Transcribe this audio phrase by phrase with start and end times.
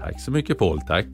[0.00, 1.06] Tack så mycket Paul, tack.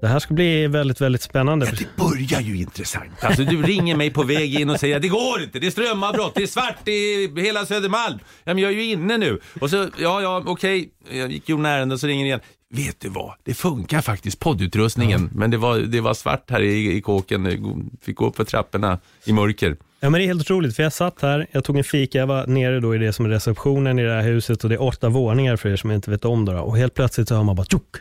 [0.00, 1.66] Det här ska bli väldigt, väldigt spännande.
[1.66, 3.24] Det börjar ju intressant.
[3.24, 5.70] Alltså du ringer mig på väg in och säger att det går inte, det är
[5.70, 8.18] strömavbrott, det är svart i hela Södermalm.
[8.44, 9.40] Ja, men jag är ju inne nu.
[9.60, 12.40] Och så, ja, ja, okej, jag gick ju ärende och så ringer igen.
[12.74, 15.20] Vet du vad, det funkar faktiskt, poddutrustningen.
[15.32, 15.38] Ja.
[15.38, 18.98] Men det var, det var svart här i, i kåken, fick gå upp för trapporna
[19.24, 19.76] i mörker.
[20.00, 22.26] Ja, men det är helt otroligt, för jag satt här, jag tog en fika, jag
[22.26, 24.82] var nere då i det som är receptionen i det här huset och det är
[24.82, 26.58] åtta våningar för er som inte vet om det.
[26.58, 27.96] Och helt plötsligt så hör man bara tjock,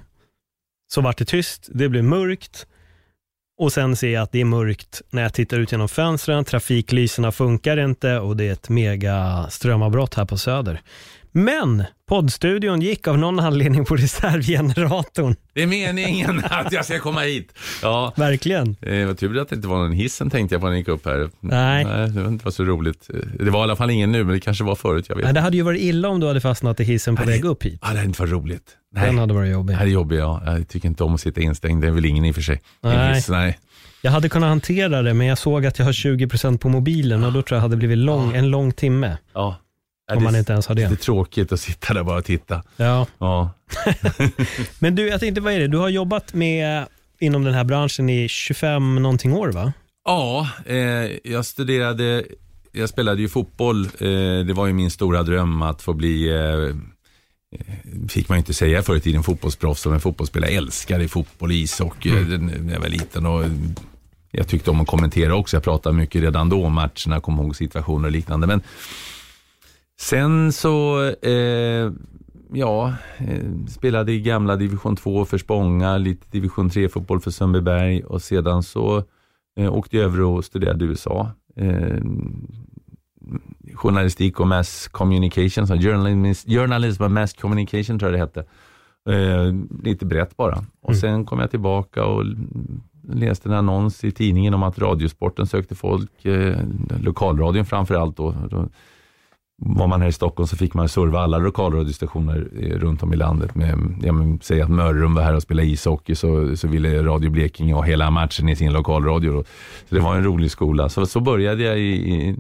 [0.94, 2.68] så vart det tyst, det blev mörkt
[3.58, 7.32] och sen ser jag att det är mörkt när jag tittar ut genom fönstren, trafiklyserna
[7.32, 10.82] funkar inte och det är ett mega strömavbrott här på Söder.
[11.36, 15.36] Men poddstudion gick av någon anledning på reservgeneratorn.
[15.54, 17.54] Det är meningen att jag ska komma hit.
[17.82, 18.14] Ja.
[18.16, 18.76] Verkligen.
[18.82, 20.88] Det var tur att det inte var någon hissen tänkte jag på när jag gick
[20.88, 21.30] upp här.
[21.40, 21.86] Nej.
[21.86, 22.10] Nej.
[22.10, 23.10] Det var inte så roligt.
[23.40, 25.06] Det var i alla fall ingen nu, men det kanske var förut.
[25.10, 25.26] Jag vet.
[25.26, 27.36] Nej, det hade ju varit illa om du hade fastnat i hissen på Nej.
[27.36, 27.80] väg upp hit.
[27.82, 28.78] Ja, det hade inte varit roligt.
[28.96, 29.06] Nej.
[29.06, 29.78] Den hade varit jobbig.
[29.78, 30.42] Det är jobbig, ja.
[30.46, 31.82] Jag tycker inte om att sitta instängd.
[31.82, 32.62] Det är väl ingen i och för sig.
[32.84, 33.16] Nej.
[33.16, 33.60] Hiss, nej.
[34.02, 37.34] Jag hade kunnat hantera det, men jag såg att jag har 20% på mobilen och
[37.34, 39.18] då tror jag det hade blivit lång, en lång timme.
[39.34, 39.56] Ja.
[40.12, 40.82] Om man inte ens har det.
[40.82, 42.64] Det är tråkigt att sitta där bara och titta.
[42.76, 43.08] Ja.
[43.18, 43.50] ja.
[44.80, 45.68] men du, jag tänkte, vad är det?
[45.68, 46.86] Du har jobbat med
[47.20, 49.74] inom den här branschen i 25 någonting år va?
[50.06, 50.78] Ja, eh,
[51.24, 52.24] jag studerade,
[52.72, 53.86] jag spelade ju fotboll.
[53.86, 56.76] Eh, det var ju min stora dröm att få bli eh,
[58.10, 62.46] fick man inte säga förr i tiden fotbollsproffs, men fotbollsspelare älskade fotboll, ishockey mm.
[62.46, 63.26] när jag var liten.
[63.26, 63.46] Och
[64.32, 65.56] jag tyckte om att kommentera också.
[65.56, 68.48] Jag pratade mycket redan då om matcherna, kom ihåg situationer och liknande.
[68.48, 68.62] Men
[70.04, 71.92] sen så, eh,
[72.54, 78.22] ja, eh, spelade i gamla division 2 för Spånga, lite division 3-fotboll för Sundbyberg och
[78.22, 79.04] sedan så
[79.58, 81.32] eh, åkte jag över och studerade i USA.
[81.56, 82.02] Eh,
[83.74, 88.46] journalistik och mass communication, så journalism, journalism och mass communication tror jag det hette.
[89.10, 89.54] Eh,
[89.84, 90.66] lite brett bara.
[90.82, 91.02] Och mm.
[91.02, 92.26] sen kom jag tillbaka och
[93.10, 96.58] läste en annons i tidningen om att Radiosporten sökte folk, eh,
[97.02, 98.36] lokalradion framför allt då.
[98.50, 98.70] då
[99.66, 103.16] var man här i Stockholm så fick man serva alla lokalradiostationer eh, runt om i
[103.16, 103.56] landet.
[103.56, 107.30] Med, ja, men, säg att Mörrum var här och spelade ishockey så, så ville Radio
[107.30, 109.44] Blekinge ha hela matchen i sin lokalradio.
[109.90, 110.90] Så det var en rolig skola.
[110.90, 112.36] Så, så började jag i, i,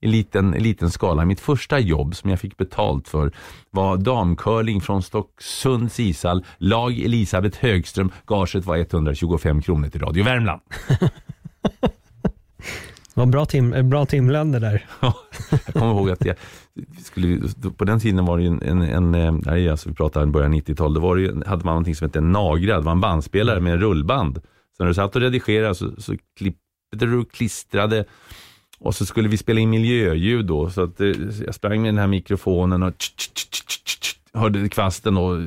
[0.00, 1.24] i liten, liten skala.
[1.24, 3.32] Mitt första jobb som jag fick betalt för
[3.70, 6.44] var damcurling från Stocksunds ishall.
[6.58, 8.10] Lag Elisabeth Högström.
[8.26, 10.60] Gaget var 125 kronor till Radio Värmland.
[13.14, 14.86] Det var bra, tim, bra timlöner där.
[15.50, 16.36] jag kommer ihåg att jag
[17.02, 17.40] skulle,
[17.76, 20.94] på den tiden var det en, en, en eh, nej, alltså vi pratar början 90-tal,
[20.94, 23.72] då var det, hade man någonting som hette en nagra, det var en bandspelare med
[23.72, 24.40] en rullband.
[24.76, 26.60] Så när du satt och redigerade så, så klippte
[26.90, 28.04] du och klistrade
[28.78, 31.12] och så skulle vi spela in miljöljud då, så att eh,
[31.46, 32.92] jag sprang med den här mikrofonen och
[34.34, 35.40] hörde kvasten och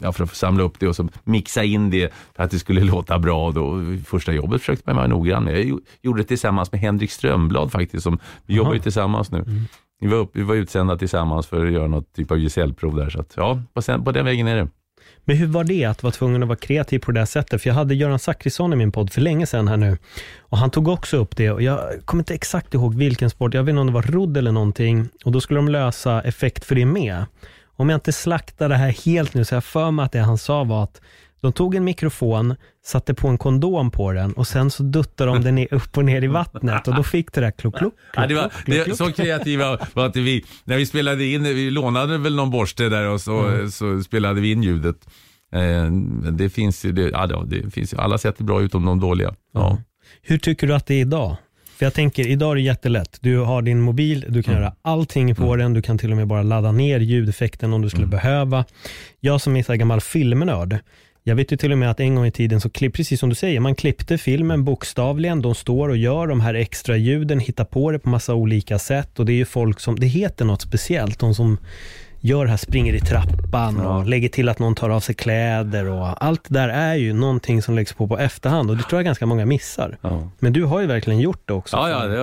[0.00, 2.80] ja, för att samla upp det och så mixa in det för att det skulle
[2.84, 3.50] låta bra.
[3.50, 3.82] Då.
[4.06, 5.58] Första jobbet försökte man vara noggrann med.
[5.58, 8.02] Jag gjorde det tillsammans med Henrik Strömblad faktiskt.
[8.02, 9.38] Som, vi jobbar ju tillsammans nu.
[9.38, 9.64] Mm.
[10.00, 13.10] Vi, var upp, vi var utsända tillsammans för att göra något typ av gesällprov där.
[13.10, 14.68] Så att, ja, på, sen, på den vägen är det.
[15.24, 17.62] Men hur var det att vara tvungen att vara kreativ på det där sättet?
[17.62, 19.98] För jag hade Göran Zachrisson i min podd för länge sedan här nu.
[20.38, 23.62] Och han tog också upp det och jag kommer inte exakt ihåg vilken sport, jag
[23.62, 25.08] vet inte om det var rodd eller någonting.
[25.24, 27.24] Och då skulle de lösa effekt för det med
[27.76, 30.38] om jag inte slaktar det här helt nu, så jag för mig att det han
[30.38, 31.00] sa var att
[31.40, 32.54] de tog en mikrofon,
[32.84, 36.24] satte på en kondom på den och sen så duttade de den upp och ner
[36.24, 38.94] i vattnet och då fick det där kluck, kluck, ja, det var.
[38.94, 43.08] Så kreativa var att vi, när vi spelade in, vi lånade väl någon borste där
[43.08, 43.70] och så, mm.
[43.70, 44.96] så spelade vi in ljudet.
[45.52, 45.90] Eh,
[46.32, 49.34] det finns ju, det, ja, det finns alla sätt är bra utom de dåliga.
[49.54, 49.70] Ja.
[49.70, 49.82] Mm.
[50.22, 51.36] Hur tycker du att det är idag?
[51.76, 53.18] För jag tänker, idag är det jättelätt.
[53.20, 54.62] Du har din mobil, du kan mm.
[54.62, 55.58] göra allting på mm.
[55.58, 58.10] den, du kan till och med bara ladda ner ljudeffekten om du skulle mm.
[58.10, 58.64] behöva.
[59.20, 60.78] Jag som är så gammal filmnörd,
[61.26, 63.28] jag vet ju till och med att en gång i tiden, så klipp, precis som
[63.28, 65.42] du säger, man klippte filmen bokstavligen.
[65.42, 69.18] De står och gör de här extra ljuden, hittar på det på massa olika sätt
[69.18, 71.58] och det är ju folk som, det heter något speciellt, de som
[72.24, 74.04] gör det här, springer i trappan och ja.
[74.04, 77.62] lägger till att någon tar av sig kläder och allt det där är ju någonting
[77.62, 79.98] som läggs på på efterhand och det tror jag ganska många missar.
[80.00, 80.30] Ja.
[80.38, 81.76] Men du har ju verkligen gjort det också.
[81.76, 82.18] Ja, ja det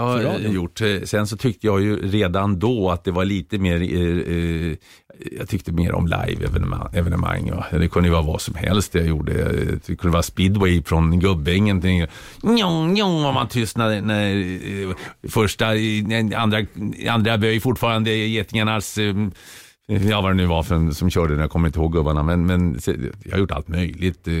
[0.00, 0.80] har, jag har gjort.
[1.04, 4.76] Sen så tyckte jag ju redan då att det var lite mer, eh, eh
[5.38, 7.48] jag tyckte mer om live-evenemang.
[7.48, 7.78] Ja.
[7.78, 9.32] Det kunde ju vara vad som helst jag gjorde.
[9.86, 12.06] Det kunde vara speedway från Gubbängen till
[12.42, 14.96] njong, njong, om man tystnade när eh,
[15.28, 15.66] första,
[16.36, 16.66] andra,
[17.08, 19.14] andra böj fortfarande Getingarnas eh,
[19.86, 22.22] Ja, vad det nu var för, som körde den, jag kommer inte ihåg gubbarna.
[22.22, 22.78] Men, men
[23.24, 24.28] jag har gjort allt möjligt.
[24.28, 24.34] Eh,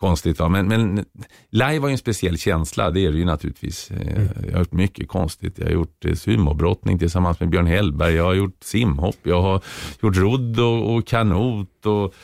[0.00, 0.38] konstigt.
[0.38, 0.48] Va?
[0.48, 1.04] Men, men
[1.50, 3.90] live var ju en speciell känsla, det är det ju naturligtvis.
[3.90, 4.28] Eh, mm.
[4.46, 5.58] Jag har gjort mycket konstigt.
[5.58, 8.14] Jag har gjort eh, sumobrottning tillsammans med Björn Hellberg.
[8.14, 9.62] Jag har gjort simhopp, jag har
[10.02, 12.14] gjort rodd och, och kanot och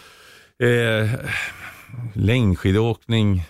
[0.67, 1.11] eh,
[2.15, 3.45] längdskidåkning.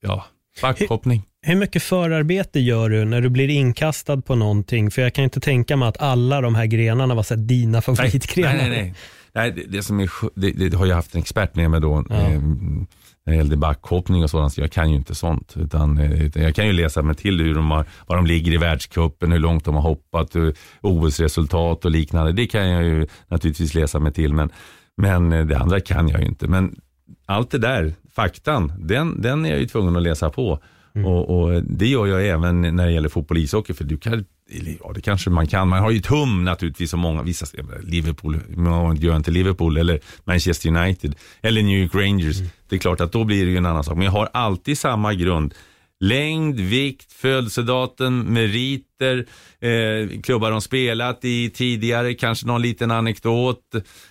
[0.00, 0.24] Ja,
[0.62, 1.27] backhoppning.
[1.42, 4.90] Hur, mycket förarbete gör du när du blir inkastad på någonting?
[4.90, 8.56] För jag kan inte tänka mig att alla de här grenarna var så dina favoritgrenar.
[8.56, 8.94] Nej, nej, nej.
[9.32, 12.04] nej det, det, som är, det, det, har jag haft en expert med mig då.
[12.08, 12.16] Ja.
[12.16, 12.40] Eh,
[13.28, 15.54] när det gällde backhoppning och sådant, så jag kan ju inte sånt.
[15.56, 18.52] Utan, eh, utan jag kan ju läsa mig till hur de har, var de ligger
[18.52, 20.36] i världscupen, hur långt de har hoppat,
[20.80, 22.32] OS-resultat och liknande.
[22.32, 24.50] Det kan jag ju naturligtvis läsa mig till, men,
[24.96, 26.48] men eh, det andra kan jag ju inte.
[26.48, 26.76] Men
[27.26, 30.60] allt det där, faktan, den, den är jag ju tvungen att läsa på.
[30.94, 31.06] Mm.
[31.06, 34.24] Och, och, Det gör jag även när det gäller fotboll och ishockey, för du kan
[34.80, 35.68] Ja, det kanske man kan.
[35.68, 37.46] Man har ju ett hum naturligtvis som många, vissa,
[37.82, 42.38] Liverpool, många gör inte Liverpool eller Manchester United eller New York Rangers.
[42.38, 42.50] Mm.
[42.68, 43.96] Det är klart att då blir det ju en annan sak.
[43.96, 45.54] Men jag har alltid samma grund.
[46.00, 49.26] Längd, vikt, födelsedatum, meriter,
[49.60, 53.60] eh, klubbar de spelat i tidigare, kanske någon liten anekdot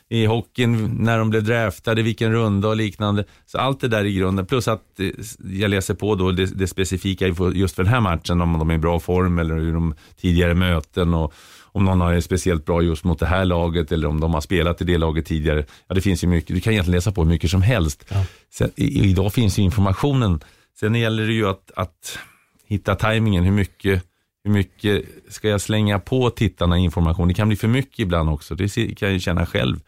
[0.10, 3.26] i hockeyn när de blev draftade, vilken runda och liknande.
[3.46, 5.10] Så allt det där i grunden, plus att eh,
[5.52, 8.76] jag läser på då det, det specifika just för den här matchen, om de är
[8.76, 11.34] i bra form eller hur de tidigare möten och
[11.78, 14.82] om någon har speciellt bra just mot det här laget eller om de har spelat
[14.82, 15.66] i det laget tidigare.
[15.88, 18.06] Ja, det finns ju mycket, du kan egentligen läsa på hur mycket som helst.
[18.10, 18.26] Ja.
[18.54, 20.40] Sen, i, idag finns ju informationen
[20.80, 22.20] Sen gäller det ju att, att
[22.66, 23.44] hitta tajmingen.
[23.44, 24.04] Hur mycket,
[24.44, 27.28] hur mycket ska jag slänga på tittarna information?
[27.28, 28.56] Det kan bli för mycket ibland också.
[28.56, 29.80] Det kan jag känna själv.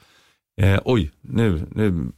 [0.61, 2.11] Eh, oj, nu, nu,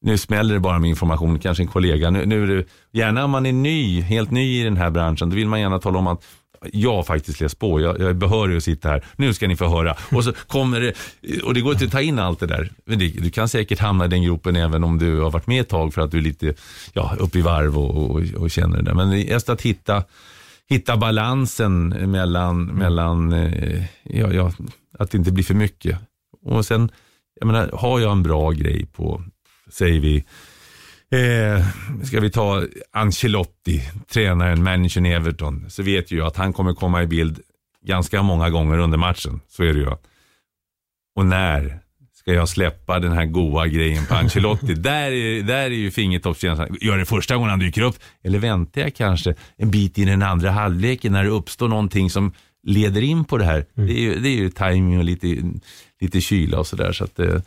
[0.00, 1.38] nu smäller det bara med information.
[1.38, 2.10] Kanske en kollega.
[2.10, 5.30] Nu, nu är det, gärna om man är ny, helt ny i den här branschen,
[5.30, 6.24] då vill man gärna tala om att
[6.72, 9.56] jag har faktiskt läst på, jag, jag är behörig att sitta här, nu ska ni
[9.56, 9.96] få höra.
[10.10, 10.94] Och så kommer det,
[11.42, 12.72] och det går inte att ta in allt det där.
[12.84, 15.60] Men det, du kan säkert hamna i den gropen även om du har varit med
[15.60, 16.54] ett tag för att du är lite
[16.92, 18.94] ja, uppe i varv och, och, och känner det där.
[18.94, 20.04] Men just att hitta,
[20.68, 24.52] hitta balansen mellan, mellan eh, ja, ja,
[24.98, 25.98] att det inte blir för mycket.
[26.42, 26.90] Och sen,
[27.40, 29.22] jag menar, har jag en bra grej på,
[29.70, 30.24] säger vi,
[31.12, 31.66] Eh,
[32.04, 32.62] ska vi ta
[32.92, 37.40] Ancelotti, tränaren, managern i Everton, så vet ju jag att han kommer komma i bild
[37.84, 39.40] ganska många gånger under matchen.
[39.48, 39.86] Så är det ju.
[41.16, 41.78] Och när
[42.14, 44.74] ska jag släppa den här goa grejen på Ancelotti?
[44.74, 46.76] där, är, där är ju fingertoppskänslan.
[46.80, 47.96] Gör det första gången han dyker upp?
[48.24, 52.10] Eller väntar jag kanske en bit in i den andra halvleken när det uppstår någonting
[52.10, 52.32] som
[52.62, 53.66] leder in på det här?
[53.76, 53.88] Mm.
[53.88, 55.36] Det, är ju, det är ju timing och lite,
[56.00, 56.92] lite kyla och sådär.
[56.92, 57.40] Så att, eh,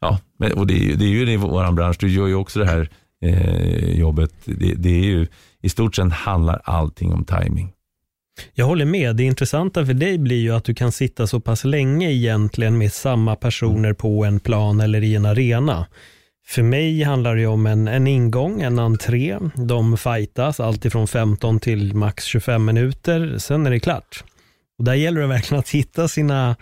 [0.00, 0.18] ja,
[0.54, 1.96] och det, är, det är ju i vår bransch.
[2.00, 2.88] Du gör ju också det här
[3.22, 4.32] eh, jobbet.
[4.44, 5.26] Det, det, är ju,
[5.62, 7.72] i stort sett handlar allting om timing.
[8.54, 9.16] Jag håller med.
[9.16, 12.92] Det intressanta för dig blir ju att du kan sitta så pass länge egentligen med
[12.92, 15.86] samma personer på en plan eller i en arena.
[16.46, 19.38] För mig handlar det om en, en ingång, en entré.
[19.54, 23.38] De fightas alltifrån 15 till max 25 minuter.
[23.38, 24.24] Sen är det klart.
[24.78, 26.56] Och där gäller det verkligen att hitta sina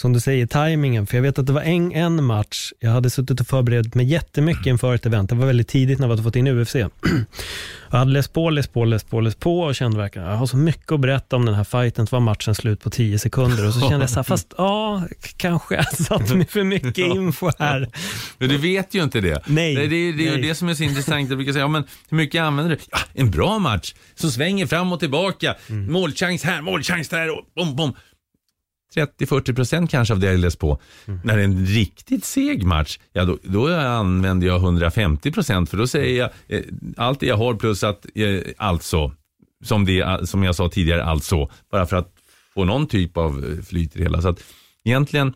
[0.00, 1.06] som du säger, tajmingen.
[1.06, 4.06] För jag vet att det var en, en match, jag hade suttit och förberett mig
[4.06, 5.30] jättemycket inför ett event.
[5.30, 6.74] Det var väldigt tidigt när vi hade fått in UFC.
[7.90, 10.46] Jag hade läst på, läst på, läst på, läst på och kände verkligen, jag har
[10.46, 12.06] så mycket att berätta om den här fighten.
[12.06, 15.02] Så var matchen slut på tio sekunder och så kände jag så här, fast ja,
[15.36, 17.88] kanske jag satt med för mycket info här.
[18.38, 19.42] Men du vet ju inte det.
[19.46, 19.74] Nej.
[19.74, 21.28] Det, det, det är ju det som är så intressant.
[21.28, 22.82] Jag brukar säga, ja, men hur mycket använder du?
[22.90, 25.54] Ja, en bra match som svänger fram och tillbaka.
[25.68, 25.92] Mm.
[25.92, 27.94] Målchans här, målchans där och bom, bom.
[28.94, 30.80] 30-40 procent kanske av det jag läst på.
[31.06, 31.20] Mm.
[31.24, 35.76] När det är en riktigt seg match, ja då, då använder jag 150 procent för
[35.76, 36.64] då säger jag eh,
[36.96, 39.12] allt det jag har plus att eh, alltså,
[39.64, 42.14] som, det, som jag sa tidigare, alltså, bara för att
[42.54, 44.22] få någon typ av eh, flyt i det hela.
[44.22, 44.44] Så att
[44.84, 45.34] egentligen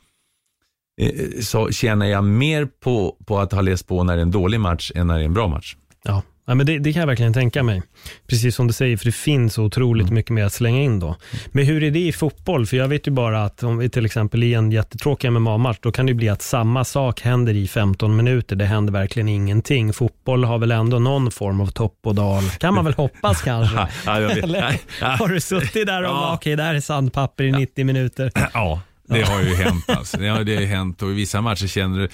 [1.01, 4.31] eh, så tjänar jag mer på, på att ha läst på när det är en
[4.31, 5.77] dålig match än när det är en bra match.
[6.03, 7.83] Ja, Ja, men det, det, kan jag verkligen tänka mig.
[8.27, 10.15] Precis som du säger, för det finns otroligt mm.
[10.15, 11.17] mycket mer att slänga in då.
[11.47, 12.67] Men hur är det i fotboll?
[12.67, 15.93] För jag vet ju bara att om vi till exempel i en jättetråkig MMA-match, då
[15.93, 18.57] kan det bli att samma sak händer i 15 minuter.
[18.57, 19.93] Det händer verkligen ingenting.
[19.93, 22.43] Fotboll har väl ändå någon form av topp och dal.
[22.51, 23.79] Kan man väl hoppas kanske?
[24.11, 24.81] Eller
[25.19, 26.35] har du suttit där och ja.
[26.35, 28.33] okej, okay, där är sandpapper i 90 minuter?
[28.55, 29.85] Ja, det har ju hänt.
[29.89, 30.17] Alltså.
[30.17, 32.09] Det har, det har hänt och i vissa matcher känner du,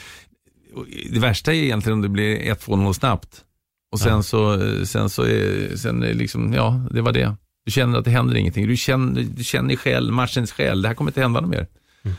[1.10, 3.44] det värsta är egentligen om det blir 1-2-0 snabbt.
[3.92, 4.22] Och sen ja.
[4.22, 7.36] så, sen så är, sen liksom, ja, det var det.
[7.64, 8.68] Du känner att det händer ingenting.
[8.68, 11.66] Du känner, du känner själv, matchens själ, det här kommer inte hända något mer.
[12.02, 12.16] Mm.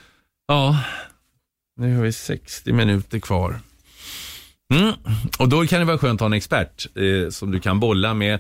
[0.47, 0.79] Ja,
[1.79, 3.59] nu har vi 60 minuter kvar.
[4.73, 4.93] Mm.
[5.39, 8.13] Och då kan det vara skönt att ha en expert eh, som du kan bolla
[8.13, 8.39] med.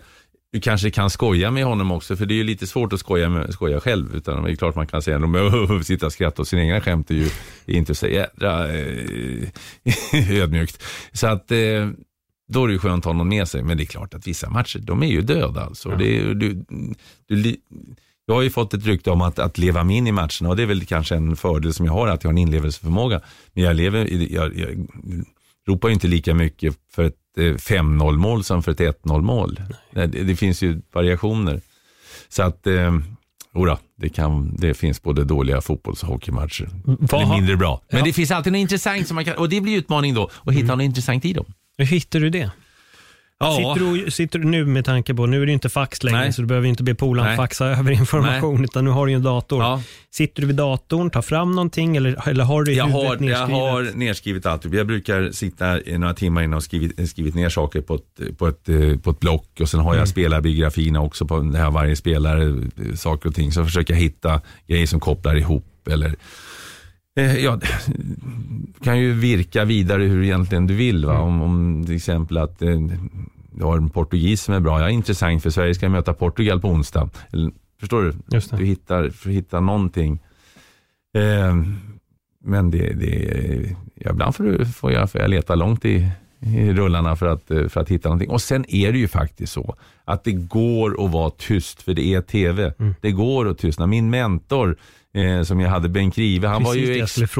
[0.51, 3.29] Du kanske kan skoja med honom också, för det är ju lite svårt att skoja,
[3.29, 4.15] med, skoja själv.
[4.15, 7.11] Utan det är klart man kan säga att sitta och skratta åt sina egna skämt
[7.11, 7.29] är ju
[7.65, 9.49] inte så jädra eh,
[10.41, 10.83] ödmjukt.
[11.13, 11.89] Så att eh,
[12.53, 13.63] då är det ju skönt att ha någon med sig.
[13.63, 15.89] Men det är klart att vissa matcher, de är ju döda alltså.
[15.89, 15.95] Ja.
[15.95, 16.65] Det du,
[17.27, 17.55] du,
[18.25, 20.55] jag har ju fått ett rykte om att, att leva mig in i matcherna och
[20.55, 23.21] det är väl kanske en fördel som jag har, att jag har en inlevelseförmåga.
[23.53, 24.87] Men jag, lever, jag, jag
[25.67, 29.59] ropar ju inte lika mycket för ett 5-0 eh, mål som för ett 1-0 mål.
[29.91, 31.61] Det, det, finns ju variationer.
[32.29, 32.97] Så att, eh,
[33.53, 36.69] Ora, det, kan, det finns både dåliga fotbolls och hockeymatcher.
[36.99, 37.81] Det är mindre bra.
[37.89, 38.05] Men ja.
[38.05, 40.63] det finns alltid något intressant som man kan, och det blir utmaning då, att hitta
[40.65, 40.77] mm.
[40.77, 41.45] något intressant i dem.
[41.77, 42.51] Hur hittar du det?
[43.39, 43.57] Ja.
[43.57, 46.33] Sitter, du, sitter du nu med tanke på, nu är det inte fax längre Nej.
[46.33, 48.63] så du behöver inte be polaren faxa över information Nej.
[48.63, 49.61] utan nu har du en dator.
[49.61, 49.81] Ja.
[50.11, 53.31] Sitter du vid datorn, tar fram någonting eller, eller har du jag har, nedskrivet?
[53.31, 54.73] Jag har nedskrivet allt.
[54.73, 58.47] Jag brukar sitta i några timmar innan och skrivit, skrivit ner saker på ett, på,
[58.47, 58.65] ett,
[59.03, 60.07] på ett block och sen har jag mm.
[60.07, 62.53] spelarbiografierna också på det här varje spelare,
[62.95, 63.51] saker och ting.
[63.51, 66.13] Så försöker jag hitta grejer som kopplar ihop eller eh,
[67.15, 67.59] Ja,
[68.83, 71.05] kan ju virka vidare hur egentligen du vill.
[71.05, 71.13] Va?
[71.15, 71.23] Mm.
[71.23, 72.79] Om, om till exempel att eh,
[73.51, 74.81] du har en portugis som är bra.
[74.81, 77.09] Ja, intressant för Sverige ska möta Portugal på onsdag.
[77.79, 78.13] Förstår du?
[78.57, 80.19] Du hittar, för att hitta någonting.
[81.17, 81.55] Eh,
[82.43, 86.73] men det, det, ja, ibland får, du, får, jag, får jag leta långt i, i
[86.73, 88.29] rullarna för att, för att hitta någonting.
[88.29, 92.13] Och sen är det ju faktiskt så att det går att vara tyst för det
[92.13, 92.73] är tv.
[92.79, 92.95] Mm.
[93.01, 93.87] Det går att tystna.
[93.87, 94.77] Min mentor
[95.13, 97.33] eh, som jag hade, Bengt Rive, han Precis var ju expert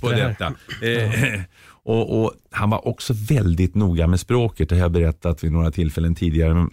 [0.00, 0.46] på det detta.
[0.82, 5.52] Eh, och, och, Han var också väldigt noga med språket, det har jag berättat vid
[5.52, 6.66] några tillfällen tidigare.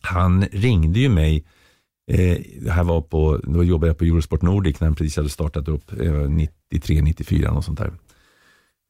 [0.00, 1.44] Han ringde ju mig,
[2.12, 2.38] eh,
[2.70, 6.00] här var på, då jobbade jag på Eurosport Nordic när han precis hade startat upp,
[6.00, 7.92] eh, 93, 94 och sånt där.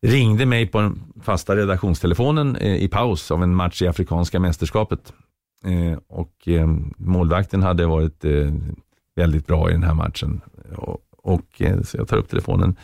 [0.06, 5.12] Ringde mig på den fasta redaktionstelefonen eh, i paus av en match i Afrikanska mästerskapet.
[5.64, 8.52] Eh, och eh, målvakten hade varit eh,
[9.16, 10.40] väldigt bra i den här matchen.
[10.76, 12.76] Och, och så jag tar upp telefonen.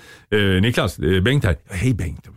[0.63, 1.57] Niklas, Bengt här.
[1.69, 2.29] Hej Bengt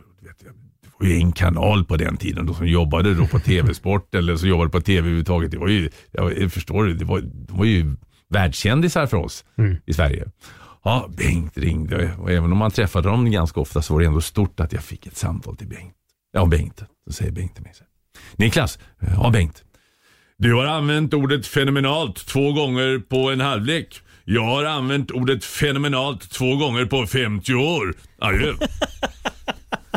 [1.03, 4.50] var ju en kanal på den tiden då som jobbade då på TV-sport eller som
[4.50, 5.51] jobbade på TV överhuvudtaget.
[5.51, 7.95] Det var ju, jag förstår du, det var, de var ju
[8.29, 9.75] världskändisar för oss mm.
[9.85, 10.25] i Sverige.
[10.83, 14.21] Ja, Bengt ringde och även om man träffade dem ganska ofta så var det ändå
[14.21, 15.95] stort att jag fick ett samtal till Bengt.
[16.31, 16.83] Ja, Bengt.
[17.07, 17.83] Så säger Bengt till mig så
[18.35, 19.63] Niklas, ja Bengt.
[20.37, 24.01] Du har använt ordet fenomenalt två gånger på en halvlek.
[24.25, 27.93] Jag har använt ordet fenomenalt två gånger på 50 år.
[28.19, 28.53] Adjö.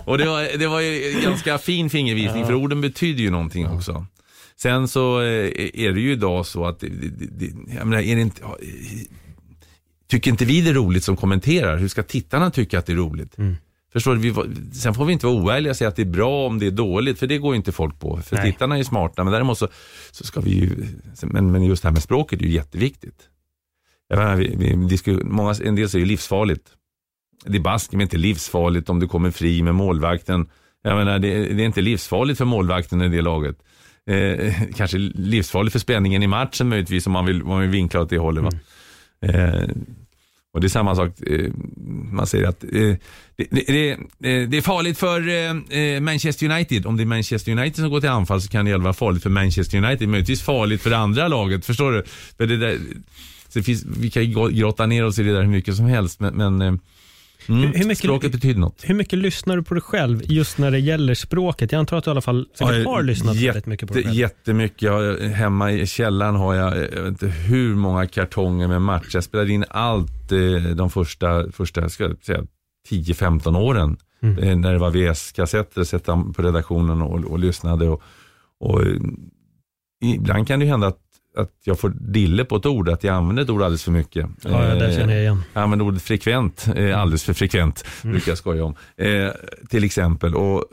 [0.04, 2.46] Och det var, det var ju ganska fin fingervisning ja.
[2.46, 4.06] för orden betyder ju någonting också.
[4.56, 8.22] Sen så eh, är det ju idag så att, det, det, jag menar, är det
[8.22, 8.42] inte,
[10.08, 12.96] tycker inte vi det är roligt som kommenterar, hur ska tittarna tycka att det är
[12.96, 13.38] roligt?
[13.38, 13.56] Mm.
[13.96, 14.20] Förstår du?
[14.20, 14.34] Vi,
[14.74, 16.70] sen får vi inte vara oärliga och säga att det är bra om det är
[16.70, 18.16] dåligt, för det går ju inte folk på.
[18.16, 18.52] För Nej.
[18.52, 19.68] tittarna är smarta, men däremot så,
[20.10, 20.86] så ska vi ju,
[21.22, 23.28] men, men just det här med språket är ju jätteviktigt.
[24.08, 26.76] Jag menar, vi, vi diskuterar, många, en del säger livsfarligt
[27.44, 30.48] det är baske inte livsfarligt om du kommer fri med målvakten.
[30.82, 33.56] Jag menar, det, det är inte livsfarligt för målvakten i det laget.
[34.06, 38.00] Eh, kanske livsfarligt för spänningen i matchen möjligtvis om man vill, om man vill vinkla
[38.00, 38.44] åt det hållet.
[38.44, 38.50] Va?
[39.20, 39.54] Mm.
[39.54, 39.68] Eh,
[40.56, 41.50] och det är samma sak, eh,
[42.12, 42.70] man säger att eh,
[43.36, 46.86] det, det, det, eh, är farligt för eh, eh, Manchester United.
[46.86, 49.30] Om det är Manchester United som går till anfall så kan det vara farligt för
[49.30, 50.08] Manchester United.
[50.08, 52.04] Möjligtvis farligt för det andra laget, förstår du?
[52.36, 52.78] För det där,
[53.48, 56.20] så det finns, vi kan grotta ner oss i det där hur mycket som helst,
[56.20, 56.74] men, men eh,
[57.48, 57.62] Mm.
[57.62, 58.82] Hur, mycket, språket betyder något.
[58.84, 61.72] Hur mycket lyssnar du på dig själv just när det gäller språket?
[61.72, 64.02] Jag antar att du i alla fall ja, har lyssnat jätte, väldigt mycket på dig
[64.02, 64.14] själv.
[64.14, 64.82] Jättemycket.
[64.82, 69.10] Jag, hemma i källaren har jag, jag vet inte hur många kartonger med matcher.
[69.12, 72.44] Jag spelade in allt eh, de första, första ska säga,
[72.90, 73.96] 10-15 åren.
[74.22, 74.38] Mm.
[74.38, 77.88] Eh, när det var VS-kassetter, satt på redaktionen och, och lyssnade.
[77.88, 78.02] Och,
[78.60, 78.82] och,
[80.04, 81.05] ibland kan det hända att
[81.36, 84.26] att jag får dille på ett ord, att jag använder ett ord alldeles för mycket.
[84.42, 85.42] Ja, ja det känner jag igen.
[85.52, 88.12] Jag använder ordet frekvent, eh, alldeles för frekvent, mm.
[88.12, 88.74] brukar jag skoja om.
[88.96, 89.30] Eh,
[89.68, 90.34] till exempel.
[90.34, 90.64] Och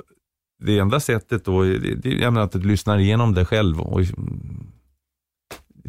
[0.64, 3.82] det enda sättet då, det är att du lyssnar igenom det själv.
[3.82, 4.02] Och,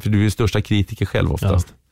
[0.00, 1.66] för du är ju största kritiker själv oftast.
[1.70, 1.83] Ja.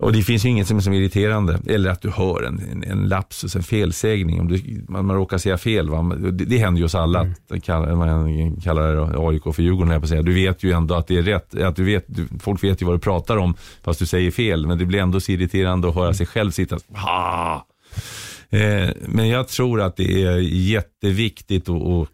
[0.00, 1.60] Och det finns ju inget som är så irriterande.
[1.66, 4.40] Eller att du hör en, en, en lapsus, en felsägning.
[4.40, 5.90] Om du, man, man råkar säga fel.
[5.90, 6.02] Va?
[6.02, 7.20] Det, det händer ju oss alla.
[7.20, 7.34] Mm.
[7.50, 10.22] Att man kallar det AIK för Djurgården, jag på säga.
[10.22, 11.54] Du vet ju ändå att det är rätt.
[11.54, 14.66] Att du vet, du, folk vet ju vad du pratar om, fast du säger fel.
[14.66, 16.76] Men det blir ändå så irriterande att höra sig själv sitta
[18.50, 22.08] eh, Men jag tror att det är jätteviktigt att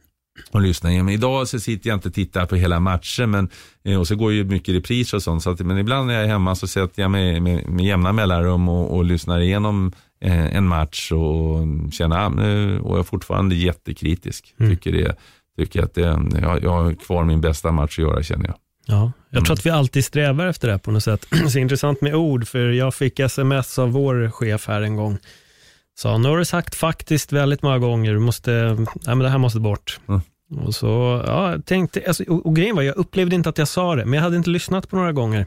[0.50, 1.08] och lyssna igenom.
[1.08, 3.48] Idag så sitter jag inte och tittar på hela matchen men,
[3.84, 5.42] eh, och så går ju mycket repriser och sånt.
[5.42, 8.12] Så att, men ibland när jag är hemma så sätter jag mig med, med jämna
[8.12, 11.58] mellanrum och, och lyssnar igenom eh, en match och
[12.10, 14.54] ah, nu och jag är fortfarande jättekritisk.
[14.60, 14.72] Mm.
[14.72, 15.16] Tycker, det,
[15.58, 18.56] tycker att det, jag, jag har kvar min bästa match att göra känner jag.
[18.88, 19.52] Ja, jag tror Mm.
[19.52, 21.26] att vi alltid strävar efter det på något sätt.
[21.48, 25.18] Så intressant med ord, för jag fick sms av vår chef här en gång.
[25.98, 29.38] Sa, nu har du sagt faktiskt väldigt många gånger, du måste, nej men det här
[29.38, 30.00] måste bort.
[30.08, 30.20] Mm.
[30.66, 33.68] Och så, ja, jag tänkte, alltså, och, och grejen var, jag upplevde inte att jag
[33.68, 35.46] sa det, men jag hade inte lyssnat på några gånger.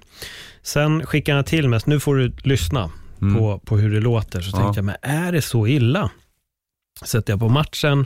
[0.61, 2.91] Sen skickade han till mig, nu får du lyssna
[3.21, 3.35] Mm.
[3.35, 4.41] på, på hur det låter.
[4.41, 4.61] Så Ja.
[4.61, 6.09] tänkte jag, men är det så illa?
[7.05, 8.05] Sätter jag på matchen,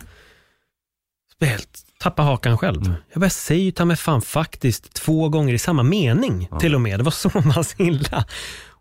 [1.41, 1.69] helt
[1.99, 2.81] tappa hakan själv.
[2.81, 2.93] Mm.
[3.13, 6.59] Jag bara säger ju ta mig fan faktiskt två gånger i samma mening Ja.
[6.59, 6.99] till och med.
[6.99, 8.25] Det var så pass illa.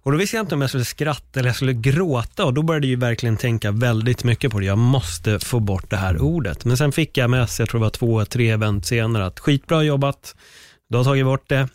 [0.03, 2.63] Och då visste jag inte om jag skulle skratta eller jag skulle gråta och då
[2.63, 4.67] började jag verkligen tänka väldigt mycket på det.
[4.67, 6.65] Jag måste få bort det här ordet.
[6.65, 9.41] Men sen fick jag med sig, jag tror det var två, tre event senare, att
[9.41, 10.37] skitbra jobbat,
[10.89, 11.69] du har tagit bort det.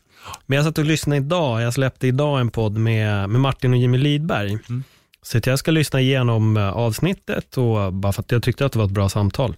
[0.46, 3.80] Men jag satt och lyssnade idag, jag släppte idag en podd med, med Martin och
[3.80, 4.58] Jimmy Lidberg.
[4.70, 4.84] Mm.
[5.22, 8.80] Så jag ska lyssna igenom eh, avsnittet och bara för att jag tyckte att det
[8.80, 9.56] var ett bra samtal.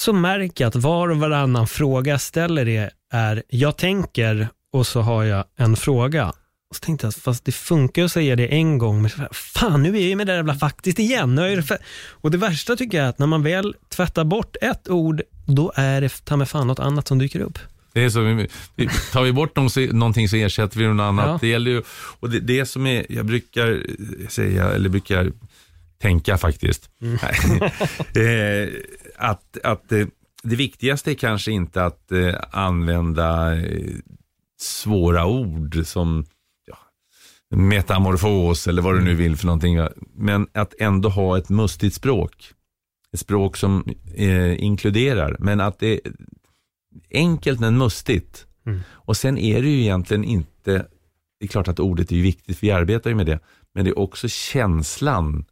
[0.00, 4.86] Så märker jag att var och varannan fråga jag ställer är, är jag tänker och
[4.86, 6.32] så har jag en fråga.
[6.70, 9.88] Och så tänkte jag, fast det funkar att säga det en gång, men fan nu
[9.88, 11.36] är jag ju med det där jävla faktiskt igen.
[11.36, 11.78] Det.
[12.10, 15.72] Och det värsta tycker jag är att när man väl tvättar bort ett ord, då
[15.74, 17.58] är det ta med fan något annat som dyker upp.
[17.92, 18.20] Det är så,
[18.74, 19.56] vi- tar vi bort
[19.92, 21.26] någonting så ersätter vi något annat.
[21.26, 21.38] Ja.
[21.40, 21.82] Det gäller ju,
[22.20, 23.82] och det, det som är, jag brukar
[24.28, 25.32] säga, eller brukar
[26.02, 26.90] tänka faktiskt,
[28.16, 28.68] eh,
[29.16, 30.06] att, att eh,
[30.42, 33.94] det viktigaste är kanske inte att eh, använda eh,
[34.60, 36.26] svåra ord som
[37.50, 39.78] metamorfos eller vad du nu vill för någonting.
[40.14, 42.52] Men att ändå ha ett mustigt språk.
[43.12, 46.00] Ett språk som eh, inkluderar, men att det är
[47.10, 48.46] enkelt men mustigt.
[48.66, 48.80] Mm.
[48.90, 50.86] Och sen är det ju egentligen inte,
[51.40, 53.40] det är klart att ordet är viktigt, vi arbetar ju med det,
[53.74, 55.44] men det är också känslan,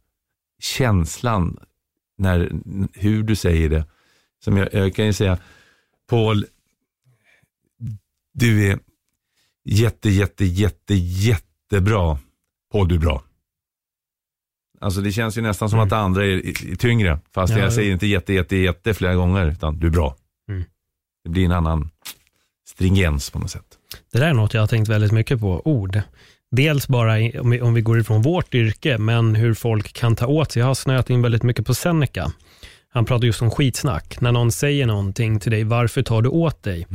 [0.59, 1.57] känslan
[2.17, 2.51] när,
[2.93, 3.85] hur du säger det.
[4.43, 5.37] Som jag, jag kan ju säga,
[6.09, 6.45] Paul,
[8.33, 8.79] du är
[9.63, 10.95] jätte, jätte, jätte,
[11.71, 12.17] jättebra.
[12.71, 13.23] Paul, du är bra.
[14.81, 15.83] Alltså det känns ju nästan som Mm.
[15.85, 19.45] att det andra är, tyngre, fast Ja, jag säger inte jätte, jätte, jätte flera gånger,
[19.51, 20.15] utan du är bra.
[20.49, 20.63] Mm.
[21.23, 21.89] Det blir en annan
[22.69, 23.77] stringens på något sätt.
[24.11, 26.01] Det där är något jag har tänkt väldigt mycket på, ord.
[26.51, 30.15] Dels bara i- om vi, om vi går ifrån vårt yrke, men hur folk kan
[30.15, 30.59] ta åt sig.
[30.59, 32.31] Jag har snöat in väldigt mycket på Seneca.
[32.93, 34.21] Han pratar just om skitsnack.
[34.21, 36.87] När någon säger någonting till dig, varför tar du åt dig?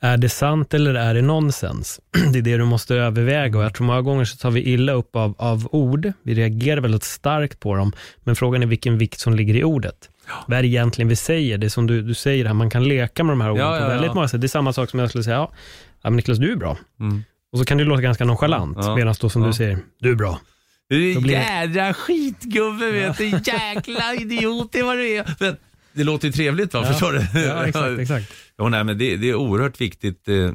[0.00, 2.00] Är det sant eller är det nonsens?
[2.32, 4.92] Det är det du måste överväga och jag tror många gånger så tar vi illa
[4.92, 6.12] upp av, av ord.
[6.22, 7.92] Vi reagerar väldigt starkt på dem,
[8.24, 10.10] men frågan är vilken vikt som ligger i ordet.
[10.46, 11.58] Vad är det egentligen vi säger?
[11.58, 13.78] Det är som du, du säger här, man kan leka med de här orden Ja,
[13.78, 14.14] på ja, väldigt ja.
[14.14, 14.40] många sätt.
[14.40, 15.52] Det är samma sak som jag skulle säga, ja,
[16.02, 16.76] ja men Niklas du är bra.
[17.00, 17.24] Mm.
[17.52, 18.96] Och så kan det låta ganska nonchalant, Ja.
[18.96, 19.48] medan då som Ja.
[19.48, 20.40] du säger, du är bra.
[20.88, 25.34] Du är blir jädra skitgubbe vet du, jäkla idiot det vad du är.
[25.40, 25.56] Men
[25.92, 26.92] det låter ju trevligt va, Ja.
[26.92, 27.40] förstår du?
[27.40, 28.32] Ja, exakt, exakt.
[28.56, 30.52] Ja, nej, men det, det är oerhört viktigt eh,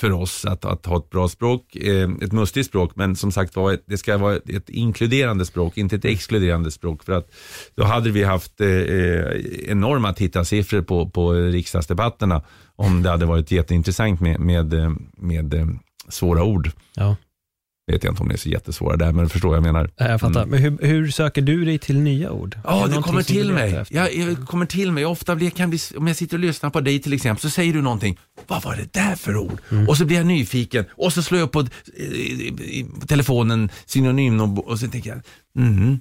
[0.00, 3.56] för oss att, att ha ett bra språk, eh, ett mustigt språk, men som sagt
[3.56, 7.04] var, det ska vara ett, ett inkluderande språk, inte ett exkluderande språk.
[7.04, 7.30] För att
[7.74, 9.36] då hade vi haft eh, eh,
[9.68, 12.42] enorma tittarsiffror på, på riksdagsdebatterna
[12.76, 15.66] om det hade varit jätteintressant med, med, eh, med eh,
[16.08, 16.70] svåra ord.
[16.94, 17.16] Ja,
[17.86, 19.90] Vet jag inte om det är så jättesvåra där, men förstår vad jag menar.
[19.96, 20.42] jag fattar.
[20.42, 20.50] Mm.
[20.50, 22.58] Men hur, hur söker du dig till nya ord?
[22.64, 23.84] Ja, det kommer till mig.
[23.90, 25.06] Jag, jag kommer till mig.
[25.06, 27.72] Ofta blir, kan bli, om jag sitter och lyssnar på dig till exempel, så säger
[27.72, 28.18] du någonting.
[28.46, 29.60] Vad var det där för ord?
[29.70, 29.88] Mm.
[29.88, 34.68] Och så blir jag nyfiken och så slår jag upp på, eh, telefonen synonym och,
[34.68, 35.20] och så tänker jag,
[35.56, 36.00] mm,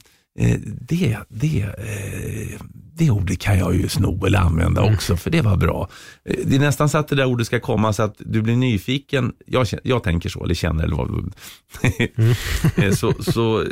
[0.80, 2.62] det, det, eh,
[2.94, 4.94] det ordet kan jag ju sno eller använda Mm.
[4.94, 5.90] också, för det var bra.
[6.26, 8.56] Eh, Det är nästan så att det där ordet ska komma så att du blir
[8.56, 9.34] nyfiken.
[9.46, 11.10] Jag, jag tänker så, eller känner, eller vad.
[11.10, 12.34] Mm.
[12.78, 13.66] Eh, så, så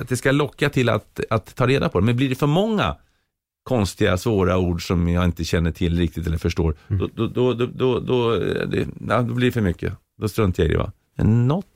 [0.00, 2.06] att det ska locka till att, att ta reda på det.
[2.06, 2.96] Men blir det för många
[3.62, 7.08] konstiga, svåra ord som jag inte känner till riktigt eller förstår, Mm.
[7.14, 9.92] då, då, då, då, då, eh, ja, då blir det för mycket.
[10.20, 10.78] Då struntar jag i det.
[10.78, 10.92] Va?
[11.16, 11.66] Men något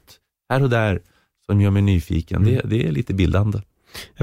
[0.51, 1.01] här och där
[1.47, 2.55] som gör mig nyfiken, Mm.
[2.55, 3.59] det, det är lite bildande.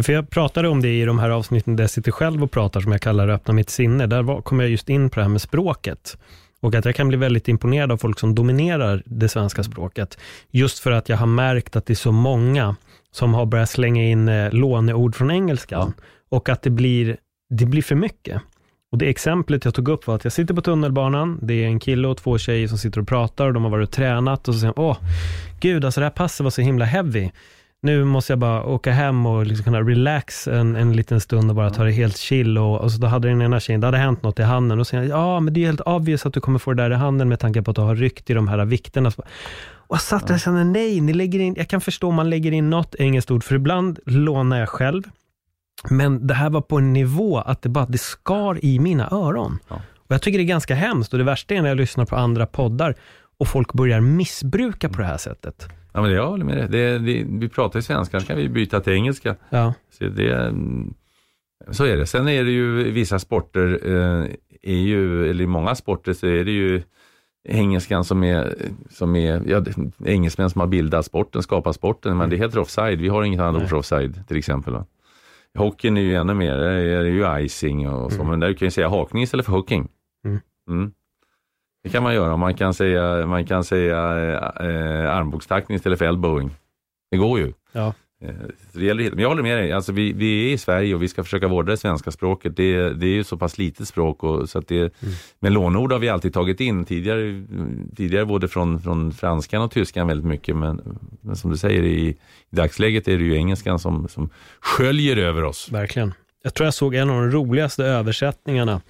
[0.03, 2.81] För jag pratade om det i de här avsnitten där jag sitter själv och pratar,
[2.81, 4.07] som jag kallar det, öppna mitt sinne.
[4.07, 6.17] Där kom jag just in på det här med språket.
[6.61, 10.17] Och att jag kan bli väldigt imponerad av folk som dominerar det svenska språket.
[10.51, 12.75] Just för att jag har märkt att det är så många
[13.11, 15.93] som har börjat slänga in eh, låneord från engelskan.
[16.29, 17.17] Och att det blir,
[17.49, 18.41] det blir för mycket.
[18.91, 21.79] Och det exemplet jag tog upp var att jag sitter på tunnelbanan, det är en
[21.79, 24.53] kille och två tjejer som sitter och pratar och de har varit och tränat och
[24.53, 24.97] så säger de, åh,
[25.59, 27.29] gud, alltså det här passet var så himla heavy.
[27.81, 31.55] Nu måste jag bara åka hem och liksom kunna relax en, en liten stund och
[31.55, 32.57] bara ta det helt chill.
[32.57, 34.87] Och, och så då hade den ena tjejen, det hade hänt något i handen och
[34.87, 36.95] så säger ja men det är helt obvious att du kommer få det där i
[36.95, 39.11] handen med tanke på att du har ryckt i de här vikterna.
[39.89, 42.29] Och jag satt där och kände, nej, ni lägger in, jag kan förstå om man
[42.29, 45.03] lägger in något engelskt ord, för ibland lånar jag själv.
[45.89, 49.59] Men det här var på en nivå att det bara det skar i mina öron.
[49.67, 49.75] Ja.
[49.97, 52.15] Och Jag tycker det är ganska hemskt och det värsta är när jag lyssnar på
[52.15, 52.95] andra poddar
[53.37, 55.67] och folk börjar missbruka på det här sättet.
[55.93, 56.67] Ja, men jag håller med dig.
[56.69, 59.35] Det, det, vi pratar ju svenska, kan vi byta till engelska.
[59.49, 60.93] Ja, Så, det, mm,
[61.71, 62.05] så är det.
[62.05, 64.25] Sen är det ju vissa sporter, eh,
[64.61, 66.81] är ju, eller i många sporter så är det ju
[67.49, 68.55] engelskan som är,
[68.89, 69.75] som är ja, det-
[70.05, 72.99] engelsmän som har bildat sporten, skapat sporten, men det heter offside.
[73.01, 74.73] Vi har inget annat ord för offside till exempel.
[74.73, 74.85] Va?
[75.57, 78.65] Hockeyn är ju ännu mer, där är det ju icing och så, men där kan
[78.65, 79.87] ju säga hakning istället för hooking.
[80.25, 80.39] Mm.
[80.69, 80.91] Mm.
[81.83, 82.37] Det kan man göra.
[82.37, 83.97] Man kan säga, man kan säga
[84.59, 86.51] eh, armbågstackning istället för elbowing.
[87.11, 87.53] Det går ju.
[87.71, 87.93] ja.
[88.21, 88.33] Eh,
[88.73, 91.07] det gäller, men jag håller med dig, alltså vi, vi är i Sverige och vi
[91.07, 92.55] ska försöka vårda det svenska språket.
[92.55, 94.23] Det, det är ju så pass litet språk.
[94.23, 94.93] Och, så att det,
[95.39, 97.45] Men lånord har vi alltid tagit in tidigare,
[97.95, 100.55] tidigare både från, från franskan och tyskan väldigt mycket.
[100.55, 102.15] Men, men som du säger, i, i
[102.49, 105.71] dagsläget är det ju engelskan som, som sköljer över oss.
[105.71, 106.13] verkligen.
[106.43, 108.81] Jag tror jag såg en av de roligaste översättningarna.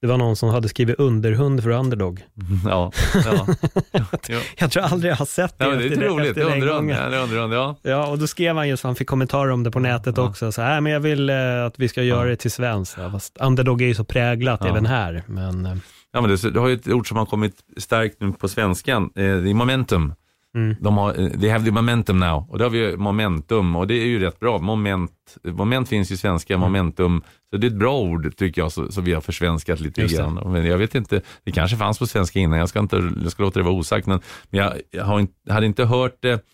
[0.00, 2.22] Det var någon som hade skrivit underhund för underdog.
[2.64, 2.92] Ja,
[3.24, 3.46] ja.
[4.28, 4.40] ja.
[4.58, 6.28] Jag tror aldrig jag har sett det ja det är efter, roligt.
[6.28, 6.90] efter Det är underhund.
[6.90, 7.76] Ja, det är underhund, ja.
[7.82, 10.28] Ja, och då skrev han just, han fick kommentarer om det på nätet Ja.
[10.28, 12.96] också, så här, men jag vill eh, att vi ska göra det till svenskt.
[12.98, 15.74] Ja, fast underdog är ju så präglat även här, men eh,
[16.12, 19.02] Ja, men det, det har ju ett ord som har kommit starkt nu på svenskan.
[19.02, 20.14] Eh, det är momentum.
[20.58, 20.76] Mm.
[20.80, 22.46] De har, eh, they have the momentum now.
[22.50, 24.58] Och då har vi momentum och det är ju rätt bra.
[24.58, 25.10] Moment,
[25.44, 26.60] moment finns ju i svenska, Mm.
[26.60, 27.22] momentum.
[27.50, 30.40] Så det är ett bra ord tycker jag, så vi har försvenskat lite grann.
[30.52, 33.42] Men jag vet inte, det kanske fanns på svenska innan, jag ska, inte, jag ska
[33.42, 34.06] låta det vara osagt.
[34.06, 36.44] Men, jag, jag inte, hade inte hört det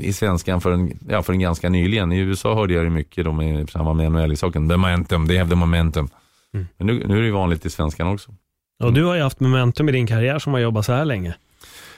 [0.00, 2.12] i svenskan förrän, ja, förrän ganska nyligen.
[2.12, 4.66] I USA hörde jag det mycket då med, i samband med NHL-saken.
[4.66, 6.08] Momentum, they have the momentum.
[6.54, 6.66] Mm.
[6.78, 8.34] Men nu, nu är det ju vanligt i svenskan också.
[8.82, 11.34] och du har ju haft momentum i din karriär som har jobbat så här länge.